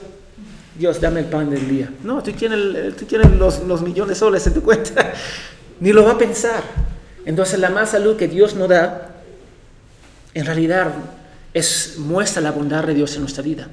Dios, 0.78 1.00
dame 1.00 1.20
el 1.20 1.26
pan 1.26 1.50
del 1.50 1.68
día. 1.68 1.90
No, 2.02 2.22
tú 2.22 2.32
tienes, 2.32 2.58
el- 2.58 2.94
tú 2.96 3.04
tienes 3.04 3.30
los, 3.32 3.60
los 3.64 3.82
millones 3.82 4.10
de 4.10 4.14
soles 4.14 4.46
en 4.46 4.54
tu 4.54 4.62
cuenta. 4.62 5.12
Ni 5.80 5.92
lo 5.92 6.04
va 6.04 6.12
a 6.12 6.18
pensar. 6.18 6.62
Entonces 7.26 7.58
la 7.58 7.70
más 7.70 7.90
salud 7.90 8.16
que 8.16 8.28
Dios 8.28 8.54
nos 8.54 8.68
da, 8.68 9.10
en 10.34 10.46
realidad, 10.46 10.92
es, 11.52 11.96
muestra 11.98 12.40
la 12.42 12.50
bondad 12.52 12.84
de 12.84 12.94
Dios 12.94 13.14
en 13.14 13.20
nuestra 13.22 13.42
vida. 13.42 13.68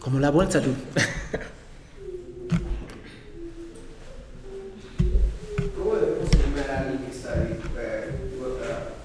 Como 0.00 0.18
la 0.20 0.30
buena 0.30 0.50
salud. 0.50 0.74
¿Cómo 5.76 5.96
debemos 5.96 6.28
animar 6.34 6.70
a 6.70 6.78
alguien 6.80 6.98
que 7.04 7.10
está 7.16 7.34
eh, 7.34 7.58
eh, 7.78 8.10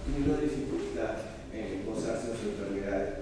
teniendo 0.05 0.37
dificultad 0.41 1.15
en 1.53 1.85
gozarse 1.85 2.27
de 2.31 2.37
su 2.37 2.49
enfermedad? 2.49 3.19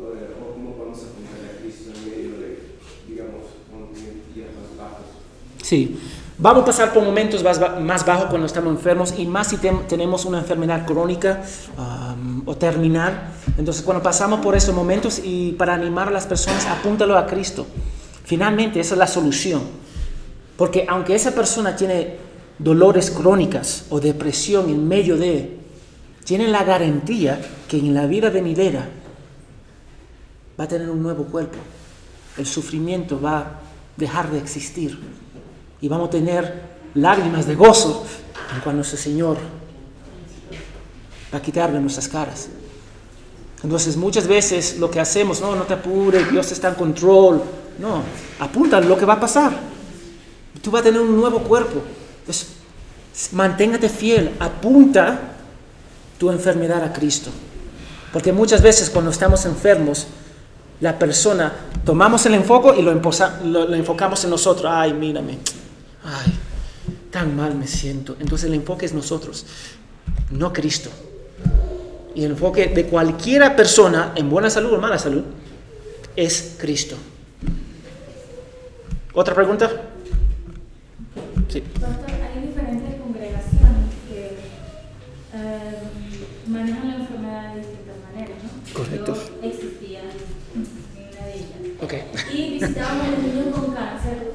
O, 0.00 0.14
de- 0.14 0.34
o 0.34 0.52
cómo 0.54 0.74
podemos 0.76 0.98
acompañar 1.02 1.54
a 1.56 1.60
Cristo 1.60 1.90
en 1.94 2.04
medio 2.04 2.38
de, 2.40 2.58
digamos, 3.08 3.44
cuando 3.70 3.88
tiene 3.94 4.10
días 4.34 4.48
más 4.54 4.76
bajos? 4.76 5.06
Sí. 5.70 5.96
Vamos 6.36 6.64
a 6.64 6.66
pasar 6.66 6.92
por 6.92 7.04
momentos 7.04 7.44
más, 7.44 7.60
más 7.80 8.04
bajos 8.04 8.24
cuando 8.24 8.44
estamos 8.48 8.72
enfermos 8.72 9.14
y 9.16 9.24
más 9.24 9.46
si 9.46 9.56
tem- 9.56 9.86
tenemos 9.86 10.24
una 10.24 10.38
enfermedad 10.38 10.84
crónica 10.84 11.44
um, 11.78 12.42
o 12.44 12.56
terminal. 12.56 13.30
Entonces, 13.56 13.84
cuando 13.84 14.02
pasamos 14.02 14.40
por 14.40 14.56
esos 14.56 14.74
momentos 14.74 15.20
y 15.22 15.52
para 15.52 15.74
animar 15.74 16.08
a 16.08 16.10
las 16.10 16.26
personas, 16.26 16.66
apúntalo 16.66 17.16
a 17.16 17.24
Cristo. 17.24 17.68
Finalmente, 18.24 18.80
esa 18.80 18.94
es 18.94 18.98
la 18.98 19.06
solución. 19.06 19.62
Porque 20.56 20.86
aunque 20.88 21.14
esa 21.14 21.30
persona 21.36 21.76
tiene 21.76 22.16
dolores 22.58 23.12
crónicas 23.12 23.84
o 23.90 24.00
depresión 24.00 24.70
en 24.70 24.88
medio 24.88 25.16
de, 25.16 25.56
tiene 26.24 26.48
la 26.48 26.64
garantía 26.64 27.40
que 27.68 27.78
en 27.78 27.94
la 27.94 28.06
vida 28.06 28.28
venidera 28.28 28.88
va 30.58 30.64
a 30.64 30.68
tener 30.68 30.90
un 30.90 31.00
nuevo 31.00 31.26
cuerpo. 31.26 31.58
El 32.36 32.46
sufrimiento 32.46 33.20
va 33.20 33.38
a 33.38 33.46
dejar 33.96 34.30
de 34.32 34.38
existir 34.38 34.98
y 35.80 35.88
vamos 35.88 36.08
a 36.08 36.10
tener 36.10 36.62
lágrimas 36.94 37.46
de 37.46 37.54
gozo 37.54 38.04
en 38.54 38.60
cuando 38.60 38.78
nuestro 38.78 38.98
Señor 38.98 39.36
va 41.32 41.38
a 41.38 41.42
quitar 41.42 41.72
de 41.72 41.80
nuestras 41.80 42.08
caras. 42.08 42.48
Entonces 43.62 43.96
muchas 43.96 44.26
veces 44.26 44.78
lo 44.78 44.90
que 44.90 45.00
hacemos, 45.00 45.40
no, 45.40 45.54
no 45.54 45.62
te 45.64 45.74
apures, 45.74 46.30
Dios 46.30 46.50
está 46.52 46.68
en 46.68 46.74
control. 46.74 47.42
No, 47.78 48.02
apunta 48.40 48.80
lo 48.80 48.96
que 48.98 49.04
va 49.04 49.14
a 49.14 49.20
pasar. 49.20 49.52
Tú 50.62 50.70
vas 50.70 50.80
a 50.80 50.84
tener 50.84 51.00
un 51.00 51.16
nuevo 51.16 51.38
cuerpo. 51.40 51.80
Manténgate 53.32 53.88
fiel, 53.88 54.34
apunta 54.38 55.20
tu 56.18 56.30
enfermedad 56.30 56.82
a 56.84 56.92
Cristo. 56.92 57.30
Porque 58.12 58.32
muchas 58.32 58.60
veces 58.62 58.90
cuando 58.90 59.10
estamos 59.10 59.44
enfermos, 59.46 60.06
la 60.80 60.98
persona, 60.98 61.52
tomamos 61.84 62.24
el 62.26 62.34
enfoque 62.34 62.78
y 62.78 62.82
lo- 62.82 62.94
lo 62.94 63.74
enfocamos 63.74 64.24
en 64.24 64.30
nosotros. 64.30 64.70
Ay, 64.74 64.92
mírame. 64.94 65.38
Ay, 66.04 66.32
tan 67.10 67.36
mal 67.36 67.54
me 67.54 67.66
siento. 67.66 68.16
Entonces 68.20 68.48
el 68.48 68.54
enfoque 68.54 68.86
es 68.86 68.94
nosotros, 68.94 69.46
no 70.30 70.52
Cristo. 70.52 70.90
Y 72.14 72.24
el 72.24 72.32
enfoque 72.32 72.66
de 72.66 72.86
cualquiera 72.86 73.54
persona, 73.54 74.12
en 74.16 74.28
buena 74.30 74.50
salud 74.50 74.72
o 74.72 74.80
mala 74.80 74.98
salud, 74.98 75.22
es 76.16 76.56
Cristo. 76.58 76.96
¿Otra 79.12 79.34
pregunta? 79.34 79.70
Sí. 81.48 81.62
Doctor, 81.80 82.10
hay 82.10 82.46
diferentes 82.46 83.00
congregaciones 83.00 83.94
que 84.08 84.36
eh, 85.34 85.78
manejan 86.46 86.88
la 86.88 86.94
enfermedad 86.96 87.54
de 87.54 87.60
distintas 87.60 87.96
maneras, 88.12 88.36
¿no? 88.42 88.74
Correcto. 88.74 89.29
Y 92.32 92.58
visitábamos 92.58 93.06
a 93.06 93.10
los 93.10 93.22
niños 93.22 93.54
con 93.54 93.74
cáncer 93.74 94.32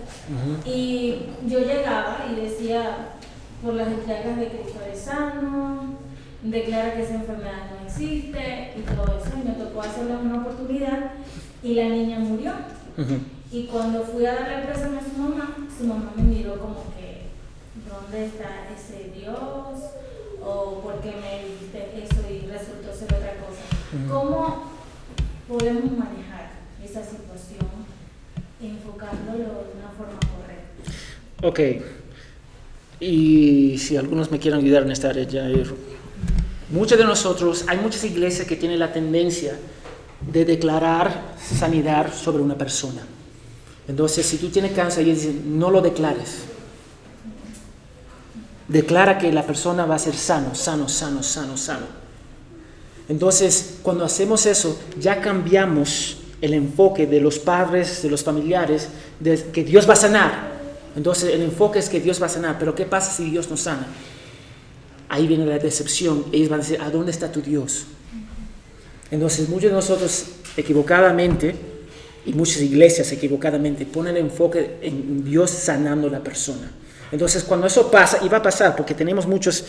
y 0.66 1.28
yo 1.48 1.60
llegaba 1.60 2.26
y 2.32 2.42
decía, 2.42 3.10
por 3.64 3.76
las 3.76 3.88
llagas 4.08 4.38
de 4.38 4.48
Cristo 4.48 4.80
eres 4.86 5.02
sano, 5.02 5.96
declara 6.44 6.94
que 6.94 7.04
esa 7.04 7.16
enfermedad 7.16 7.72
no 7.72 7.86
existe 7.86 8.74
y 8.78 8.82
todo 8.82 9.18
eso. 9.18 9.32
Y 9.40 9.48
me 9.48 9.54
tocó 9.56 9.82
hacerlo 9.82 10.20
en 10.20 10.28
una 10.28 10.42
oportunidad 10.42 11.12
y 11.64 11.74
la 11.76 11.90
niña 11.90 12.20
murió. 12.20 12.54
Y 13.52 13.66
cuando 13.68 14.04
fui 14.04 14.26
a 14.26 14.36
darle 14.36 14.60
el 14.60 14.64
préstamo 14.64 15.00
a 15.00 15.04
su 15.04 15.22
mamá, 15.22 15.56
su 15.78 15.86
mamá 15.86 16.12
me 16.16 16.24
miró 16.24 16.60
como 16.60 16.84
que, 16.98 17.28
¿dónde 17.88 18.26
está 18.26 18.68
ese 18.76 19.12
Dios? 19.12 19.36
¿O 20.44 20.80
por 20.82 21.00
qué 21.02 21.12
me 21.12 21.46
dijiste 21.46 22.04
eso 22.04 22.22
y 22.30 22.48
resultó 22.48 22.94
ser 22.94 23.14
otra 23.14 23.34
cosa? 23.42 23.64
Ujú. 23.96 24.14
¿Cómo 24.14 24.64
podemos 25.48 25.92
manejar 25.92 26.52
esa 26.84 27.02
situación, 27.02 27.75
enfocándolo 28.68 29.38
de 29.38 29.80
una 29.80 29.90
forma 29.98 30.20
correcta? 30.20 31.48
Ok. 31.48 31.60
Y 33.00 33.78
si 33.78 33.98
algunos 33.98 34.32
me 34.32 34.40
quieren 34.40 34.62
ayudar 34.62 34.84
en 34.84 34.92
esta 34.92 35.10
área, 35.10 35.24
ya, 35.24 35.48
muchos 36.70 36.98
de 36.98 37.04
nosotros, 37.04 37.66
hay 37.68 37.78
muchas 37.78 38.04
iglesias 38.04 38.48
que 38.48 38.56
tienen 38.56 38.80
la 38.80 38.92
tendencia 38.94 39.58
de 40.22 40.46
declarar 40.46 41.36
sanidad 41.38 42.14
sobre 42.14 42.42
una 42.42 42.58
persona. 42.58 43.02
Entonces, 43.88 44.26
si 44.26 44.38
tú 44.38 44.50
tienes 44.50 44.72
cáncer, 44.72 45.04
ellos 45.04 45.20
dicen, 45.20 45.60
no 45.60 45.70
lo 45.70 45.82
declares. 45.82 46.38
Declara 48.68 49.20
que 49.20 49.32
la 49.32 49.46
persona 49.46 49.86
va 49.86 49.96
a 49.96 50.00
ser 50.00 50.16
sano, 50.16 50.56
sano, 50.56 50.90
sano, 50.90 51.22
sano, 51.22 51.56
sano. 51.56 51.86
Entonces, 53.08 53.78
cuando 53.84 54.04
hacemos 54.04 54.48
eso, 54.48 54.80
ya 55.00 55.22
cambiamos 55.22 56.18
el 56.42 56.54
enfoque 56.54 57.08
de 57.08 57.20
los 57.20 57.40
padres, 57.40 58.02
de 58.02 58.10
los 58.10 58.24
familiares, 58.24 58.90
de 59.20 59.42
que 59.52 59.64
Dios 59.64 59.88
va 59.88 59.94
a 59.94 59.98
sanar. 59.98 60.56
Entonces, 60.96 61.34
el 61.34 61.42
enfoque 61.42 61.80
es 61.80 61.90
que 61.90 62.00
Dios 62.00 62.22
va 62.22 62.28
a 62.28 62.30
sanar. 62.30 62.58
Pero 62.60 62.74
¿qué 62.76 62.86
pasa 62.86 63.12
si 63.12 63.30
Dios 63.30 63.50
no 63.50 63.58
sana? 63.58 63.88
Ahí 65.10 65.28
viene 65.28 65.46
la 65.46 65.60
decepción. 65.60 66.26
Ellos 66.32 66.50
van 66.50 66.60
a 66.60 66.64
decir, 66.64 66.82
¿a 66.82 66.90
dónde 66.90 67.12
está 67.12 67.32
tu 67.32 67.42
Dios? 67.42 67.86
Entonces, 69.12 69.50
muchos 69.50 69.70
de 69.70 69.76
nosotros 69.76 70.26
equivocadamente, 70.58 71.56
y 72.26 72.34
muchas 72.34 72.62
iglesias 72.62 73.12
equivocadamente, 73.12 73.86
ponen 73.86 74.16
el 74.16 74.24
enfoque 74.24 74.78
en 74.82 75.24
Dios 75.24 75.52
sanando 75.52 76.08
a 76.08 76.12
la 76.12 76.24
persona. 76.24 76.72
Entonces, 77.12 77.44
cuando 77.44 77.68
eso 77.68 77.92
pasa, 77.92 78.20
y 78.24 78.30
va 78.30 78.38
a 78.38 78.42
pasar, 78.42 78.76
porque 78.76 78.94
tenemos 78.94 79.28
muchas 79.28 79.64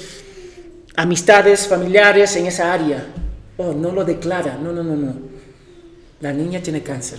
amistades 0.97 1.67
familiares 1.67 2.35
en 2.37 2.47
esa 2.47 2.73
área, 2.73 3.07
oh, 3.59 3.73
no 3.73 3.93
lo 3.93 4.05
declara, 4.05 4.57
no, 4.57 4.73
no, 4.73 4.83
no, 4.83 4.97
no. 4.97 5.36
La 6.21 6.33
niña 6.33 6.63
tiene 6.63 6.83
cáncer. 6.83 7.19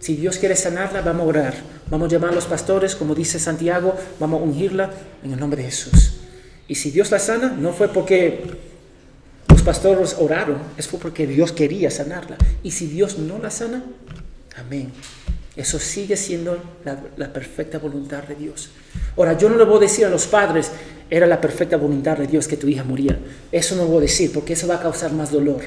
Si 0.00 0.14
Dios 0.14 0.38
quiere 0.38 0.54
sanarla, 0.56 1.00
vamos 1.00 1.22
a 1.22 1.28
orar. 1.28 1.54
Vamos 1.90 2.08
a 2.08 2.12
llamar 2.12 2.30
a 2.30 2.34
los 2.34 2.44
pastores, 2.44 2.94
como 2.94 3.14
dice 3.14 3.38
Santiago, 3.38 3.94
vamos 4.20 4.40
a 4.40 4.44
ungirla 4.44 4.90
en 5.24 5.32
el 5.32 5.40
nombre 5.40 5.62
de 5.62 5.70
Jesús. 5.70 6.18
Y 6.68 6.74
si 6.74 6.90
Dios 6.90 7.10
la 7.10 7.18
sana, 7.18 7.56
no 7.58 7.72
fue 7.72 7.88
porque 7.88 8.44
los 9.48 9.62
pastores 9.62 10.16
oraron, 10.18 10.58
es 10.76 10.86
porque 10.86 11.26
Dios 11.26 11.52
quería 11.52 11.90
sanarla. 11.90 12.36
Y 12.62 12.72
si 12.72 12.86
Dios 12.86 13.18
no 13.18 13.38
la 13.38 13.50
sana, 13.50 13.82
amén. 14.56 14.92
Eso 15.56 15.78
sigue 15.78 16.16
siendo 16.16 16.62
la, 16.84 17.02
la 17.16 17.32
perfecta 17.32 17.78
voluntad 17.78 18.22
de 18.24 18.34
Dios. 18.34 18.70
Ahora, 19.16 19.36
yo 19.36 19.48
no 19.48 19.56
le 19.56 19.64
voy 19.64 19.78
a 19.78 19.80
decir 19.80 20.04
a 20.04 20.10
los 20.10 20.26
padres, 20.26 20.70
era 21.10 21.26
la 21.26 21.40
perfecta 21.40 21.76
voluntad 21.76 22.18
de 22.18 22.26
Dios 22.26 22.46
que 22.46 22.56
tu 22.56 22.68
hija 22.68 22.84
muriera. 22.84 23.18
Eso 23.50 23.74
no 23.74 23.82
lo 23.82 23.88
voy 23.88 23.98
a 23.98 24.00
decir 24.02 24.30
porque 24.32 24.52
eso 24.52 24.68
va 24.68 24.76
a 24.76 24.80
causar 24.80 25.12
más 25.12 25.32
dolor. 25.32 25.62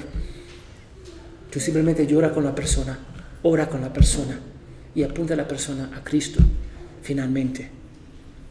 Tú 1.52 1.60
simplemente 1.60 2.08
llora 2.08 2.32
con 2.32 2.46
la 2.46 2.56
persona, 2.56 2.98
ora 3.44 3.68
con 3.68 3.82
la 3.82 3.92
persona 3.92 4.40
y 4.96 5.04
apunta 5.04 5.34
a 5.34 5.38
la 5.38 5.48
persona 5.48 5.92
a 5.96 6.04
Cristo. 6.04 6.42
finalmente. 7.04 7.68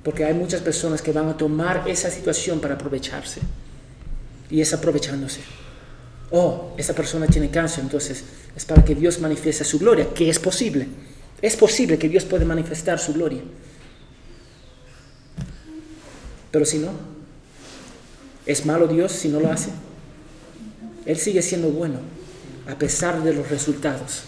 Porque 0.03 0.24
hay 0.24 0.34
muchas 0.34 0.61
personas 0.61 1.01
que 1.01 1.12
van 1.12 1.28
a 1.28 1.36
tomar 1.36 1.84
esa 1.86 2.11
situación 2.11 2.59
para 2.59 2.74
aprovecharse. 2.74 3.40
Y 4.51 4.61
es 4.61 4.74
aprovechándose. 4.74 5.40
Oh, 6.32 6.74
esa 6.76 6.92
persona 6.92 7.28
tiene 7.28 7.48
cáncer, 7.48 7.84
entonces 7.84 8.24
es 8.57 8.64
para 8.64 8.84
que 8.84 8.96
Dios 8.96 9.20
manifieste 9.20 9.62
su 9.62 9.78
gloria, 9.78 10.12
que 10.12 10.28
es 10.28 10.40
posible. 10.40 10.88
Es 11.40 11.55
posible 11.55 11.96
que 11.96 12.09
Dios 12.09 12.24
pueda 12.24 12.44
manifestar 12.44 12.98
su 12.98 13.12
gloria. 13.12 13.40
Pero 16.51 16.64
si 16.64 16.78
no, 16.78 16.90
¿es 18.46 18.66
malo 18.66 18.88
Dios 18.88 19.12
si 19.12 19.28
no 19.28 19.38
lo 19.38 19.53
hace? 19.53 19.70
Él 21.07 21.18
sigue 21.18 21.40
siendo 21.40 21.68
bueno 21.68 22.01
a 22.70 22.78
pesar 22.78 23.22
de 23.22 23.34
los 23.34 23.48
resultados. 23.50 24.22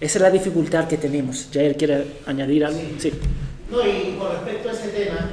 Esa 0.00 0.18
es 0.18 0.22
la 0.22 0.30
dificultad 0.30 0.86
que 0.86 0.96
tenemos. 0.96 1.50
¿Ya 1.50 1.62
él 1.62 1.76
quiere 1.76 2.20
añadir 2.26 2.64
algo? 2.64 2.80
Sí. 2.98 3.12
No, 3.70 3.86
y 3.86 4.16
con 4.18 4.32
respecto 4.32 4.68
a 4.68 4.72
ese 4.72 4.88
tema, 4.88 5.30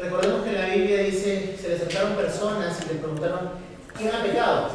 recordemos 0.00 0.44
que 0.44 0.52
la 0.52 0.66
Biblia 0.66 1.02
dice, 1.02 1.56
se 1.60 1.68
le 1.68 1.74
acercaron 1.76 2.14
personas 2.14 2.78
y 2.80 2.92
le 2.92 3.00
preguntaron, 3.00 3.50
¿quién 3.96 4.10
ha 4.14 4.22
pecado? 4.22 4.70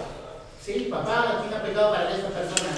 ¿Sí? 0.63 0.88
Papá, 0.89 1.41
¿quién 1.41 1.59
ha 1.59 1.63
pecado 1.63 1.93
para 1.93 2.07
que 2.09 2.15
esta 2.15 2.29
persona 2.29 2.69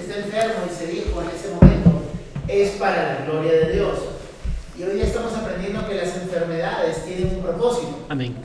esté 0.00 0.20
enfermo? 0.20 0.66
Y 0.70 0.74
se 0.74 0.86
dijo 0.86 1.22
en 1.22 1.28
ese 1.28 1.54
momento, 1.54 2.02
es 2.46 2.70
para 2.72 3.14
la 3.14 3.24
gloria 3.24 3.52
de 3.52 3.72
Dios. 3.72 3.98
Y 4.78 4.82
hoy 4.82 4.98
ya 4.98 5.04
estamos 5.04 5.32
aprendiendo 5.34 5.88
que 5.88 5.94
las 5.94 6.16
enfermedades 6.16 7.04
tienen 7.04 7.36
un 7.36 7.42
propósito. 7.42 8.06
Amén. 8.08 8.36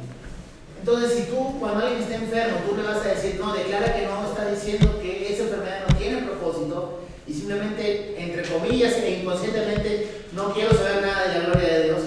Entonces, 0.80 1.14
si 1.18 1.24
tú, 1.32 1.60
cuando 1.62 1.86
alguien 1.86 2.02
está 2.02 2.16
enfermo, 2.16 2.58
tú 2.68 2.76
le 2.76 2.84
vas 2.84 3.06
a 3.06 3.10
decir, 3.10 3.40
no, 3.40 3.54
declara 3.54 3.96
que 3.96 4.06
no 4.06 4.28
está 4.28 4.50
diciendo 4.50 5.00
que 5.02 5.32
esa 5.32 5.44
enfermedad 5.44 5.86
no 5.88 5.96
tiene 5.96 6.24
propósito, 6.24 7.00
y 7.26 7.33
simplemente, 7.44 8.16
entre 8.18 8.44
comillas 8.44 8.94
e 8.94 9.20
inconscientemente, 9.20 10.24
no 10.32 10.54
quiero 10.54 10.72
saber 10.72 11.02
nada 11.02 11.28
de 11.28 11.40
la 11.40 11.46
gloria 11.46 11.74
de 11.74 11.84
Dios, 11.84 12.00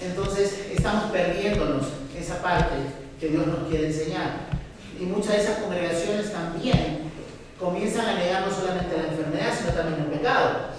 entonces 0.00 0.68
estamos 0.74 1.12
perdiéndonos 1.12 1.86
esa 2.18 2.40
parte 2.40 2.76
que 3.20 3.28
Dios 3.28 3.46
nos 3.46 3.68
quiere 3.68 3.88
enseñar. 3.88 4.48
Y 4.98 5.04
muchas 5.04 5.32
de 5.32 5.42
esas 5.42 5.58
congregaciones 5.58 6.32
también 6.32 7.12
comienzan 7.58 8.08
a 8.08 8.14
negar 8.14 8.46
no 8.46 8.54
solamente 8.54 8.96
la 8.96 9.08
enfermedad, 9.08 9.52
sino 9.58 9.72
también 9.72 10.00
el 10.00 10.18
pecado. 10.18 10.70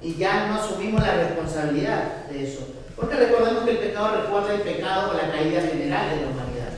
Y 0.00 0.14
ya 0.14 0.46
no 0.46 0.54
asumimos 0.54 1.02
la 1.02 1.14
responsabilidad 1.14 2.24
de 2.30 2.48
eso. 2.48 2.68
Porque 2.96 3.16
recordemos 3.16 3.64
que 3.64 3.72
el 3.72 3.78
pecado 3.78 4.22
recuerda 4.22 4.54
el 4.54 4.62
pecado 4.62 5.10
o 5.10 5.14
la 5.14 5.30
caída 5.30 5.60
general 5.60 6.08
de 6.08 6.22
la 6.22 6.28
humanidad. 6.28 6.72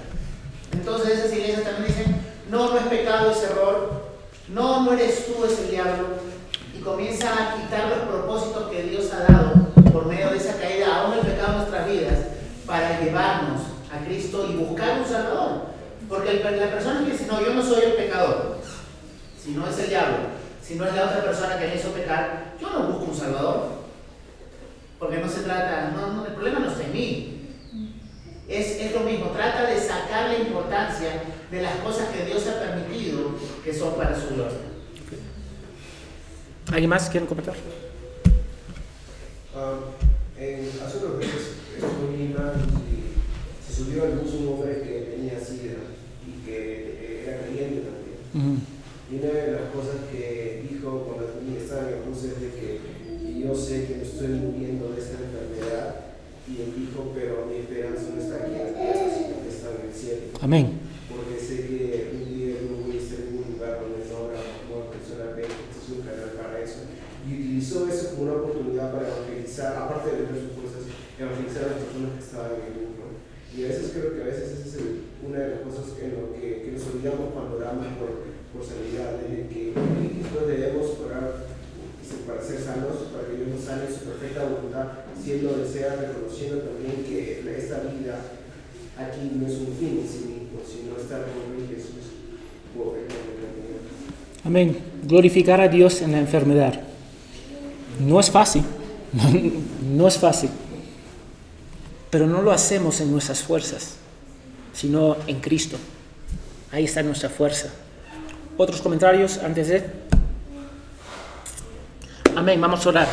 Entonces 0.72 1.20
esas 1.20 1.32
iglesias 1.32 1.62
también 1.62 1.86
dicen, 1.86 2.16
no, 2.50 2.70
no 2.70 2.78
es 2.78 2.86
pecado, 2.86 3.30
es 3.30 3.42
error, 3.44 3.99
no, 4.52 4.84
no 4.84 4.92
eres 4.92 5.26
tú, 5.26 5.44
es 5.44 5.58
el 5.60 5.70
diablo. 5.70 6.08
Y 6.76 6.80
comienza 6.80 7.32
a 7.32 7.56
quitar 7.56 7.88
los 7.88 7.98
propósitos 8.08 8.70
que 8.70 8.82
Dios 8.84 9.12
ha 9.12 9.32
dado 9.32 9.52
por 9.92 10.06
medio 10.06 10.30
de 10.30 10.36
esa 10.36 10.56
caída, 10.58 10.96
aún 10.96 11.14
el 11.14 11.20
pecado 11.20 11.52
en 11.52 11.58
nuestras 11.58 11.88
vidas, 11.88 12.18
para 12.66 13.00
llevarnos 13.00 13.60
a 13.92 14.04
Cristo 14.04 14.48
y 14.50 14.56
buscar 14.56 15.00
un 15.00 15.06
Salvador. 15.06 15.70
Porque 16.08 16.42
la 16.42 16.70
persona 16.70 17.04
que 17.04 17.12
dice, 17.12 17.26
no, 17.26 17.40
yo 17.40 17.54
no 17.54 17.62
soy 17.62 17.84
el 17.84 17.92
pecador, 17.92 18.58
si 19.42 19.52
no 19.52 19.68
es 19.68 19.78
el 19.78 19.88
diablo, 19.88 20.16
si 20.62 20.74
no 20.74 20.84
es 20.84 20.94
la 20.94 21.04
otra 21.04 21.22
persona 21.22 21.58
que 21.58 21.68
me 21.68 21.76
hizo 21.76 21.90
pecar, 21.90 22.54
yo 22.60 22.70
no 22.70 22.88
busco 22.88 23.12
un 23.12 23.16
Salvador. 23.16 23.80
Porque 24.98 25.18
no 25.18 25.28
se 25.28 25.42
trata, 25.42 25.92
no, 25.94 26.12
no, 26.12 26.26
el 26.26 26.32
problema 26.32 26.58
no 26.58 26.70
está 26.70 26.84
en 26.84 26.92
mí. 26.92 27.36
Es, 28.48 28.80
es 28.80 28.92
lo 28.92 29.00
mismo, 29.00 29.26
trata 29.28 29.64
de 29.64 29.78
sacar 29.78 30.28
la 30.28 30.38
importancia 30.38 31.22
de 31.50 31.62
las 31.62 31.76
cosas 31.80 32.08
que 32.08 32.26
Dios 32.26 32.46
ha 32.46 32.60
permitido 32.60 33.30
que 33.64 33.74
son 33.74 33.94
para 33.94 34.18
su 34.18 34.34
gloria. 34.34 34.58
¿Alguien 36.70 36.90
más 36.90 37.08
quiere 37.10 37.26
comentar? 37.26 37.54
Um, 39.54 40.40
en, 40.40 40.70
hace 40.84 40.98
unos 40.98 41.18
meses 41.18 41.58
estuve 41.74 42.14
en 42.14 42.28
Lima 42.28 42.52
y 42.86 43.66
se 43.66 43.82
subió 43.82 44.04
al 44.04 44.18
bus 44.18 44.34
un 44.34 44.48
hombre 44.48 44.80
que 44.82 45.16
tenía 45.16 45.40
sida 45.40 45.74
y 46.24 46.46
que 46.46 47.24
era 47.26 47.42
creyente 47.42 47.82
también. 47.82 48.60
Y 49.10 49.16
una 49.16 49.32
de 49.32 49.52
las 49.52 49.70
cosas 49.74 50.06
que 50.12 50.64
dijo 50.70 51.00
cuando 51.00 51.30
estaba 51.70 51.88
en 51.88 51.98
el 51.98 52.02
bus 52.02 52.24
es 52.24 52.40
de 52.40 52.50
que 52.50 52.80
yo 53.40 53.54
sé 53.54 53.86
que 53.86 53.94
me 53.96 54.02
estoy 54.02 54.28
muriendo 54.28 54.90
de 54.90 55.00
esta 55.00 55.18
enfermedad 55.18 55.94
y 56.46 56.62
él 56.62 56.74
dijo, 56.76 57.12
pero 57.14 57.46
mi 57.46 57.62
esperanza 57.62 58.10
no 58.14 58.20
está 58.20 58.42
aquí 58.42 58.54
en 58.54 58.58
la 58.58 58.74
tierra, 58.74 59.06
sino 59.06 59.42
que 59.42 59.48
está 59.48 59.68
en 59.70 59.88
el 59.88 59.94
cielo. 59.94 60.22
Amén. 60.40 60.80
Porque 61.06 61.38
sé 61.38 61.66
que 61.66 62.10
un 62.14 62.34
día 62.34 62.58
yo 62.58 62.82
voy 62.82 62.96
a 62.96 63.00
estar 63.00 63.20
en 63.20 63.38
un 63.38 63.52
lugar 63.54 63.82
donde 63.82 64.06
no 64.10 64.16
habrá 64.18 64.42
una 64.66 64.90
persona 64.90 65.34
ve 65.34 65.42
que 65.42 65.62
este 65.70 65.78
es 65.78 65.88
un 65.94 66.02
canal 66.02 66.30
para 66.34 66.58
eso. 66.58 66.90
Y 67.22 67.34
utilizó 67.34 67.86
eso 67.86 68.10
como 68.10 68.22
una 68.22 68.40
oportunidad 68.40 68.92
evangelizar, 69.60 69.82
aparte 69.82 70.10
de 70.10 70.22
ver 70.24 70.36
sus 70.40 70.56
fuerzas, 70.56 70.82
evangelizar 71.18 71.62
a 71.64 71.70
las 71.76 71.80
personas 71.84 72.10
que 72.16 72.24
estaban 72.24 72.52
en 72.56 72.64
el 72.64 72.76
mundo. 72.80 73.04
Y 73.50 73.64
a 73.64 73.68
veces 73.68 73.92
creo 73.92 74.14
que 74.14 74.22
a 74.22 74.30
veces 74.30 74.46
esa 74.56 74.68
es 74.68 74.74
el, 74.80 74.88
una 75.26 75.38
de 75.38 75.48
las 75.50 75.60
cosas 75.60 75.84
en 76.00 76.10
lo 76.16 76.32
que, 76.32 76.62
que 76.64 76.70
nos 76.72 76.86
olvidamos 76.86 77.34
cuando 77.34 77.56
oramos 77.58 77.86
por, 77.98 78.30
por 78.54 78.62
sanidad, 78.62 79.20
de 79.20 79.50
que 79.50 79.74
nosotros 79.74 80.48
debemos 80.48 80.86
orar 81.04 81.50
para 82.26 82.42
ser 82.42 82.58
sanos, 82.58 83.10
para 83.14 83.28
que 83.28 83.36
Dios 83.36 83.54
nos 83.54 83.64
sane 83.64 83.86
su 83.86 84.10
perfecta 84.10 84.48
voluntad, 84.48 85.06
siendo 85.14 85.58
desea, 85.58 85.94
reconociendo 85.94 86.66
también 86.66 87.04
que 87.06 87.42
esta 87.42 87.86
vida 87.86 88.18
aquí 88.98 89.38
no 89.38 89.46
es 89.46 89.54
un 89.62 89.74
fin 89.78 90.02
en 90.02 90.08
sí 90.08 90.24
mismo, 90.26 90.58
sino 90.66 90.98
estar 90.98 91.26
con 91.30 91.68
Jesús 91.68 92.18
Amén. 94.44 94.76
Glorificar 95.04 95.60
a 95.60 95.68
Dios 95.68 96.02
en 96.02 96.12
la 96.12 96.18
enfermedad. 96.18 96.80
No 98.00 98.18
es 98.18 98.30
fácil, 98.30 98.62
no 99.82 100.08
es 100.08 100.18
fácil, 100.18 100.50
pero 102.10 102.26
no 102.26 102.42
lo 102.42 102.52
hacemos 102.52 103.00
en 103.00 103.10
nuestras 103.10 103.40
fuerzas, 103.40 103.94
sino 104.72 105.16
en 105.26 105.40
Cristo. 105.40 105.76
Ahí 106.72 106.84
está 106.84 107.02
nuestra 107.02 107.28
fuerza. 107.28 107.68
¿Otros 108.56 108.80
comentarios 108.80 109.38
antes 109.38 109.68
de? 109.68 109.90
Amén, 112.36 112.60
vamos 112.60 112.84
a 112.86 112.88
orar. 112.88 113.08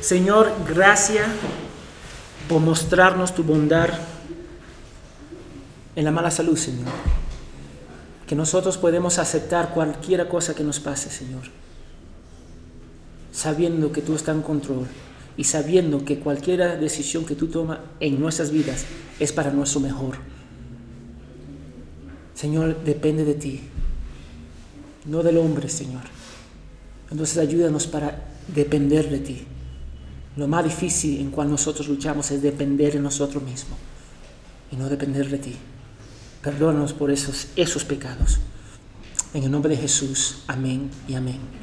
Señor, 0.00 0.52
gracias 0.68 1.28
por 2.48 2.60
mostrarnos 2.60 3.34
tu 3.34 3.44
bondad 3.44 3.90
en 5.94 6.04
la 6.04 6.10
mala 6.10 6.30
salud, 6.30 6.56
Señor. 6.56 6.88
Que 8.26 8.34
nosotros 8.34 8.78
podemos 8.78 9.18
aceptar 9.18 9.70
cualquier 9.70 10.26
cosa 10.26 10.54
que 10.54 10.64
nos 10.64 10.80
pase, 10.80 11.10
Señor. 11.10 11.42
Sabiendo 13.32 13.90
que 13.90 14.02
tú 14.02 14.14
estás 14.14 14.36
en 14.36 14.42
control 14.42 14.86
y 15.36 15.44
sabiendo 15.44 16.04
que 16.04 16.18
cualquier 16.18 16.78
decisión 16.78 17.24
que 17.24 17.34
tú 17.34 17.48
tomas 17.48 17.78
en 17.98 18.20
nuestras 18.20 18.50
vidas 18.50 18.84
es 19.18 19.32
para 19.32 19.50
nuestro 19.50 19.80
mejor. 19.80 20.16
Señor, 22.34 22.84
depende 22.84 23.24
de 23.24 23.34
ti, 23.34 23.60
no 25.06 25.22
del 25.22 25.38
hombre, 25.38 25.68
Señor. 25.68 26.02
Entonces 27.10 27.38
ayúdanos 27.38 27.86
para 27.86 28.32
depender 28.54 29.10
de 29.10 29.18
ti. 29.18 29.42
Lo 30.36 30.48
más 30.48 30.64
difícil 30.64 31.20
en 31.20 31.30
cual 31.30 31.50
nosotros 31.50 31.88
luchamos 31.88 32.30
es 32.30 32.42
depender 32.42 32.94
de 32.94 33.00
nosotros 33.00 33.42
mismos 33.42 33.78
y 34.70 34.76
no 34.76 34.88
depender 34.88 35.28
de 35.28 35.38
ti. 35.38 35.54
Perdónanos 36.42 36.92
por 36.92 37.10
esos, 37.10 37.48
esos 37.54 37.84
pecados. 37.84 38.38
En 39.34 39.44
el 39.44 39.50
nombre 39.50 39.76
de 39.76 39.80
Jesús, 39.80 40.42
amén 40.48 40.90
y 41.06 41.14
amén. 41.14 41.61